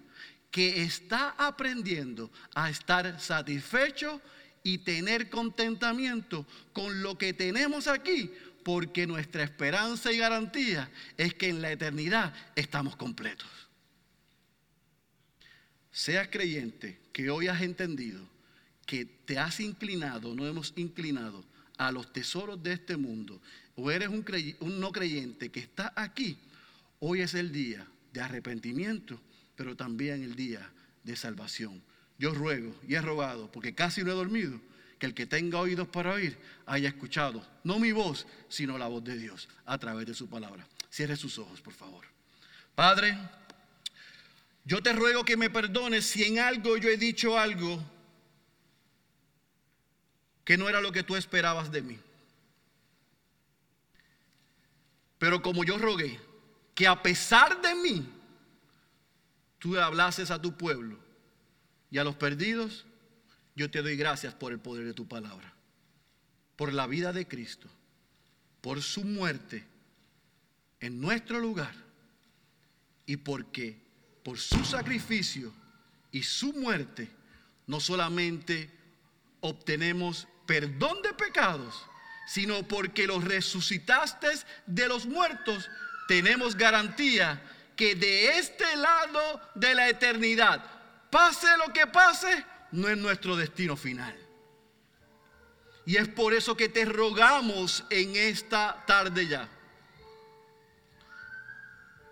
que 0.51 0.83
está 0.83 1.31
aprendiendo 1.39 2.31
a 2.55 2.71
estar 2.71 3.21
satisfecho 3.21 4.21
y 4.63 4.79
tener 4.79 5.31
contentamiento 5.31 6.47
con 6.73 7.03
lo 7.03 7.17
que 7.17 7.33
tenemos 7.33 7.87
aquí, 7.87 8.31
porque 8.65 9.07
nuestra 9.07 9.43
esperanza 9.43 10.13
y 10.13 10.19
garantía 10.19 10.91
es 11.17 11.35
que 11.35 11.49
en 11.49 11.63
la 11.63 11.73
eternidad 11.73 12.35
estamos 12.57 12.97
completos. 12.97 13.49
Seas 15.93 16.29
creyente 16.29 17.01
que 17.13 17.31
hoy 17.31 17.49
has 17.49 17.63
entendido 17.63 18.29
que 18.87 19.05
te 19.05 19.39
has 19.39 19.61
inclinado, 19.61 20.35
no 20.35 20.47
hemos 20.47 20.73
inclinado 20.77 21.45
a 21.79 21.93
los 21.93 22.13
tesoros 22.13 22.61
de 22.63 22.73
este 22.73 22.97
mundo, 22.97 23.41
o 23.81 23.91
eres 23.91 24.09
un, 24.09 24.25
un, 24.61 24.81
no 24.81 24.93
creyente 24.93 25.51
que 25.51 25.61
está 25.61 25.93
aquí, 25.97 26.39
hoy 26.99 27.23
es 27.23 27.35
el 27.35 27.53
día 27.53 27.87
de 28.13 28.21
arrepentimiento, 28.21 29.21
pero 29.57 29.77
también 29.77 30.23
el 30.23 30.37
día 30.37 30.71
de 31.03 31.17
salvación. 31.17 31.83
Yo 32.19 32.35
ruego 32.35 32.75
y 32.87 32.95
he 32.95 33.01
rogado, 33.01 33.51
porque 33.51 33.75
casi 33.75 34.05
no 34.05 34.11
he 34.11 34.15
dormido, 34.15 34.61
que 34.99 35.07
el 35.07 35.15
que 35.15 35.27
tenga 35.27 35.59
oídos 35.59 35.89
para 35.89 36.13
oír 36.13 36.37
haya 36.67 36.89
escuchado, 36.89 37.47
no 37.65 37.79
mi 37.79 37.93
voz, 37.93 38.27
sino 38.49 38.77
la 38.77 38.87
voz 38.87 39.03
de 39.03 39.17
Dios 39.17 39.49
a 39.65 39.79
través 39.79 40.07
de 40.07 40.15
su 40.15 40.29
palabra. 40.29 40.67
Cierre 40.91 41.17
sus 41.17 41.39
ojos, 41.39 41.63
por 41.63 41.73
favor. 41.73 42.05
Padre, 42.75 43.17
yo 44.65 44.83
te 44.83 44.93
ruego 44.93 45.25
que 45.25 45.39
me 45.39 45.49
perdones 45.49 46.05
si 46.05 46.25
en 46.25 46.39
algo 46.39 46.77
yo 46.77 46.91
he 46.91 46.99
dicho 46.99 47.39
algo 47.39 47.83
que 50.45 50.59
no 50.59 50.69
era 50.69 50.83
lo 50.83 50.93
que 50.93 51.03
tú 51.03 51.17
esperabas 51.17 51.73
de 51.73 51.81
mí. 51.81 51.99
Pero 55.21 55.43
como 55.43 55.65
yo 55.65 55.77
rogué 55.77 56.19
que 56.75 56.87
a 56.87 57.03
pesar 57.03 57.61
de 57.61 57.75
mí, 57.75 58.09
tú 59.59 59.79
hablases 59.79 60.31
a 60.31 60.41
tu 60.41 60.57
pueblo 60.57 60.99
y 61.91 61.99
a 61.99 62.05
los 62.05 62.17
perdidos, 62.17 62.87
yo 63.55 63.71
te 63.71 63.83
doy 63.83 63.97
gracias 63.97 64.33
por 64.33 64.51
el 64.51 64.61
poder 64.61 64.87
de 64.87 64.95
tu 64.95 65.07
palabra, 65.07 65.53
por 66.57 66.73
la 66.73 66.87
vida 66.87 67.13
de 67.13 67.29
Cristo, 67.29 67.69
por 68.63 68.81
su 68.81 69.05
muerte 69.05 69.63
en 70.81 71.03
nuestro 71.03 71.39
lugar 71.39 71.75
y 73.05 73.19
porque 73.19 73.77
por 74.23 74.39
su 74.39 74.65
sacrificio 74.65 75.53
y 76.13 76.23
su 76.23 76.55
muerte 76.55 77.11
no 77.67 77.79
solamente 77.79 78.71
obtenemos 79.41 80.27
perdón 80.47 81.03
de 81.03 81.13
pecados, 81.13 81.85
sino 82.31 82.63
porque 82.63 83.09
los 83.09 83.25
resucitaste 83.25 84.29
de 84.65 84.87
los 84.87 85.05
muertos, 85.05 85.69
tenemos 86.07 86.55
garantía 86.55 87.43
que 87.75 87.97
de 87.97 88.39
este 88.39 88.77
lado 88.77 89.41
de 89.57 89.75
la 89.75 89.89
eternidad, 89.89 90.65
pase 91.11 91.49
lo 91.57 91.73
que 91.73 91.89
pase, 91.89 92.47
no 92.71 92.89
es 92.89 92.97
nuestro 92.97 93.35
destino 93.35 93.77
final. 93.77 94.17
Y 95.85 95.97
es 95.97 96.07
por 96.07 96.33
eso 96.33 96.57
que 96.57 96.69
te 96.69 96.85
rogamos 96.85 97.85
en 97.91 98.15
esta 98.15 98.85
tarde 98.87 99.27
ya, 99.27 99.49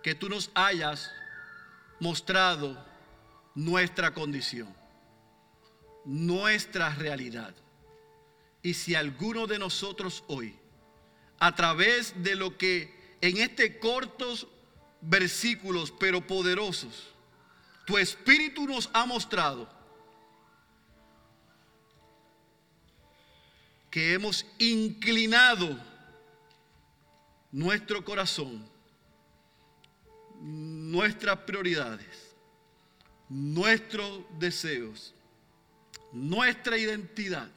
que 0.02 0.16
tú 0.16 0.28
nos 0.28 0.50
hayas 0.52 1.12
mostrado 2.00 2.84
nuestra 3.54 4.12
condición, 4.12 4.74
nuestra 6.04 6.92
realidad. 6.96 7.54
Y 8.62 8.74
si 8.74 8.94
alguno 8.94 9.46
de 9.46 9.58
nosotros 9.58 10.24
hoy, 10.26 10.54
a 11.38 11.54
través 11.54 12.22
de 12.22 12.34
lo 12.34 12.56
que 12.56 13.16
en 13.20 13.38
este 13.38 13.78
cortos 13.78 14.46
versículos, 15.00 15.92
pero 15.98 16.26
poderosos, 16.26 17.08
tu 17.86 17.96
espíritu 17.96 18.66
nos 18.66 18.90
ha 18.92 19.06
mostrado, 19.06 19.68
que 23.90 24.12
hemos 24.12 24.44
inclinado 24.58 25.78
nuestro 27.50 28.04
corazón, 28.04 28.68
nuestras 30.40 31.38
prioridades, 31.38 32.34
nuestros 33.28 34.22
deseos, 34.38 35.14
nuestra 36.12 36.76
identidad 36.76 37.48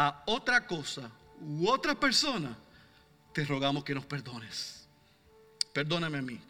a 0.00 0.22
otra 0.26 0.64
cosa 0.64 1.10
u 1.40 1.68
otra 1.68 1.98
persona, 1.98 2.56
te 3.32 3.44
rogamos 3.44 3.82
que 3.82 3.94
nos 3.94 4.06
perdones. 4.06 4.86
Perdóname 5.72 6.18
a 6.18 6.22
mí, 6.22 6.40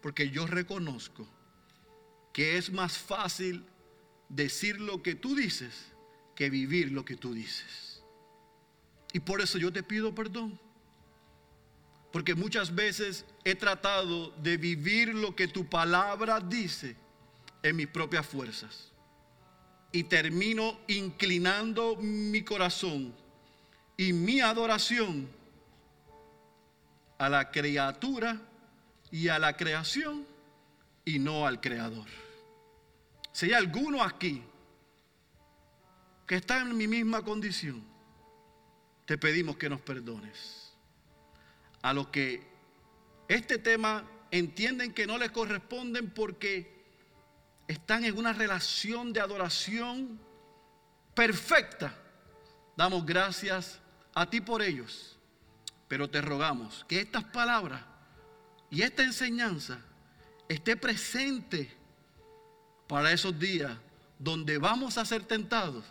porque 0.00 0.30
yo 0.30 0.46
reconozco 0.46 1.26
que 2.32 2.56
es 2.56 2.70
más 2.70 2.96
fácil 2.96 3.64
decir 4.28 4.80
lo 4.80 5.02
que 5.02 5.16
tú 5.16 5.34
dices 5.34 5.74
que 6.36 6.48
vivir 6.48 6.92
lo 6.92 7.04
que 7.04 7.16
tú 7.16 7.34
dices. 7.34 8.04
Y 9.12 9.18
por 9.18 9.40
eso 9.40 9.58
yo 9.58 9.72
te 9.72 9.82
pido 9.82 10.14
perdón. 10.14 10.60
Porque 12.12 12.36
muchas 12.36 12.72
veces 12.72 13.24
he 13.42 13.56
tratado 13.56 14.30
de 14.42 14.56
vivir 14.56 15.12
lo 15.12 15.34
que 15.34 15.48
tu 15.48 15.68
palabra 15.68 16.38
dice 16.38 16.94
en 17.64 17.74
mis 17.74 17.88
propias 17.88 18.24
fuerzas. 18.24 18.92
Y 19.90 20.04
termino 20.04 20.78
inclinando 20.86 21.96
mi 21.96 22.42
corazón 22.42 23.14
y 23.96 24.12
mi 24.12 24.40
adoración 24.40 25.28
a 27.18 27.28
la 27.28 27.50
criatura 27.50 28.40
y 29.10 29.28
a 29.28 29.38
la 29.38 29.56
creación 29.56 30.26
y 31.04 31.18
no 31.18 31.46
al 31.46 31.60
creador. 31.60 32.06
Si 33.32 33.46
hay 33.46 33.52
alguno 33.52 34.02
aquí 34.02 34.42
que 36.26 36.36
está 36.36 36.60
en 36.60 36.76
mi 36.76 36.86
misma 36.86 37.22
condición, 37.22 37.82
te 39.06 39.16
pedimos 39.16 39.56
que 39.56 39.68
nos 39.68 39.80
perdones. 39.80 40.74
A 41.80 41.92
los 41.92 42.08
que 42.08 42.46
este 43.28 43.58
tema 43.58 44.04
entienden 44.30 44.92
que 44.92 45.06
no 45.06 45.16
les 45.18 45.30
corresponden 45.30 46.10
porque 46.10 46.77
están 47.68 48.04
en 48.04 48.16
una 48.16 48.32
relación 48.32 49.12
de 49.12 49.20
adoración 49.20 50.18
perfecta, 51.14 51.94
damos 52.76 53.04
gracias 53.04 53.78
a 54.14 54.28
ti 54.28 54.40
por 54.40 54.62
ellos. 54.62 55.16
Pero 55.86 56.08
te 56.08 56.20
rogamos 56.20 56.84
que 56.88 57.00
estas 57.00 57.24
palabras 57.24 57.82
y 58.70 58.82
esta 58.82 59.02
enseñanza 59.02 59.78
esté 60.48 60.76
presente 60.76 61.70
para 62.86 63.12
esos 63.12 63.38
días 63.38 63.76
donde 64.18 64.58
vamos 64.58 64.98
a 64.98 65.04
ser 65.04 65.24
tentados 65.24 65.84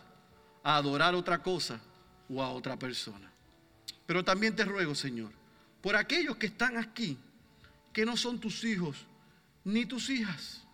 a 0.63 0.77
adorar 0.77 1.15
otra 1.15 1.41
cosa 1.41 1.79
o 2.29 2.43
a 2.43 2.49
otra 2.49 2.77
persona. 2.77 3.31
Pero 4.05 4.23
también 4.23 4.55
te 4.55 4.65
ruego, 4.65 4.95
Señor, 4.95 5.31
por 5.81 5.95
aquellos 5.95 6.37
que 6.37 6.47
están 6.47 6.77
aquí, 6.77 7.17
que 7.93 8.05
no 8.05 8.17
son 8.17 8.39
tus 8.39 8.63
hijos 8.63 9.05
ni 9.63 9.85
tus 9.85 10.09
hijas, 10.09 10.66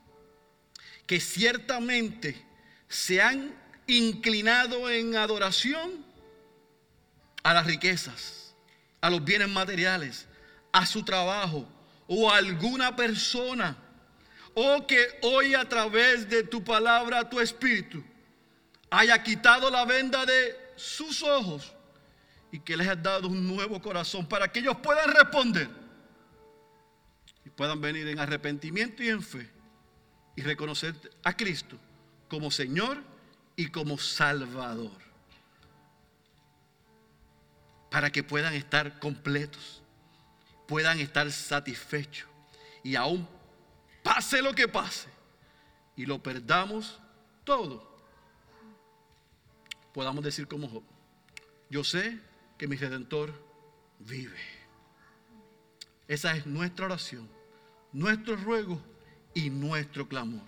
que 1.05 1.19
ciertamente 1.19 2.41
se 2.87 3.21
han 3.21 3.53
inclinado 3.87 4.89
en 4.89 5.15
adoración 5.15 6.05
a 7.43 7.53
las 7.53 7.65
riquezas, 7.65 8.55
a 9.01 9.09
los 9.09 9.23
bienes 9.23 9.49
materiales, 9.49 10.27
a 10.71 10.85
su 10.85 11.03
trabajo 11.03 11.67
o 12.07 12.31
a 12.31 12.37
alguna 12.37 12.95
persona, 12.95 13.77
o 14.53 14.85
que 14.87 15.19
hoy 15.23 15.55
a 15.55 15.67
través 15.67 16.29
de 16.29 16.43
tu 16.43 16.63
palabra, 16.63 17.29
tu 17.29 17.39
espíritu, 17.39 18.03
haya 18.89 19.21
quitado 19.21 19.69
la 19.69 19.85
venda 19.85 20.25
de 20.25 20.55
sus 20.75 21.23
ojos 21.23 21.73
y 22.51 22.59
que 22.59 22.77
les 22.77 22.87
haya 22.87 23.01
dado 23.01 23.27
un 23.27 23.47
nuevo 23.47 23.81
corazón 23.81 24.27
para 24.27 24.51
que 24.51 24.59
ellos 24.59 24.77
puedan 24.81 25.11
responder 25.11 25.67
y 27.43 27.49
puedan 27.49 27.81
venir 27.81 28.07
en 28.07 28.19
arrepentimiento 28.19 29.03
y 29.03 29.09
en 29.09 29.21
fe 29.21 29.49
y 30.35 30.41
reconocer 30.41 30.95
a 31.23 31.35
Cristo 31.35 31.77
como 32.27 32.51
Señor 32.51 33.03
y 33.55 33.67
como 33.67 33.97
Salvador. 33.97 34.91
Para 37.91 38.11
que 38.11 38.23
puedan 38.23 38.53
estar 38.53 38.99
completos, 38.99 39.83
puedan 40.67 40.99
estar 40.99 41.31
satisfechos 41.31 42.27
y 42.83 42.95
aún 42.95 43.27
pase 44.01 44.41
lo 44.41 44.53
que 44.53 44.67
pase 44.67 45.09
y 45.95 46.05
lo 46.05 46.21
perdamos 46.21 46.99
todo 47.43 47.93
podamos 49.93 50.23
decir 50.23 50.47
como 50.47 50.67
Job, 50.67 50.83
yo 51.69 51.83
sé 51.83 52.19
que 52.57 52.67
mi 52.67 52.75
redentor 52.75 53.33
vive. 53.99 54.39
Esa 56.07 56.35
es 56.35 56.45
nuestra 56.45 56.87
oración, 56.87 57.29
nuestro 57.93 58.35
ruego 58.35 58.81
y 59.33 59.49
nuestro 59.49 60.07
clamor. 60.07 60.43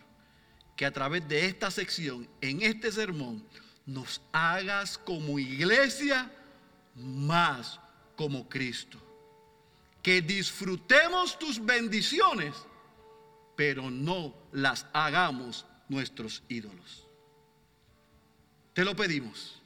Que 0.75 0.85
a 0.85 0.91
través 0.91 1.27
de 1.27 1.45
esta 1.45 1.71
sección, 1.71 2.27
en 2.41 2.61
este 2.61 2.91
sermón, 2.91 3.43
nos 3.85 4.21
hagas 4.31 4.97
como 4.97 5.39
iglesia 5.39 6.31
más 6.95 7.79
como 8.15 8.47
Cristo. 8.49 8.99
Que 10.01 10.21
disfrutemos 10.21 11.39
tus 11.39 11.63
bendiciones, 11.63 12.55
pero 13.55 13.89
no 13.89 14.35
las 14.51 14.85
hagamos 14.93 15.65
nuestros 15.87 16.43
ídolos. 16.49 17.07
Te 18.73 18.83
lo 18.83 18.95
pedimos 18.95 19.61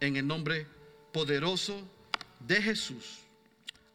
en 0.00 0.16
el 0.16 0.26
nombre 0.26 0.66
poderoso 1.12 1.82
de 2.40 2.62
Jesús. 2.62 3.20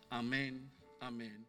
Amén, 0.09 0.69
amén. 0.99 1.46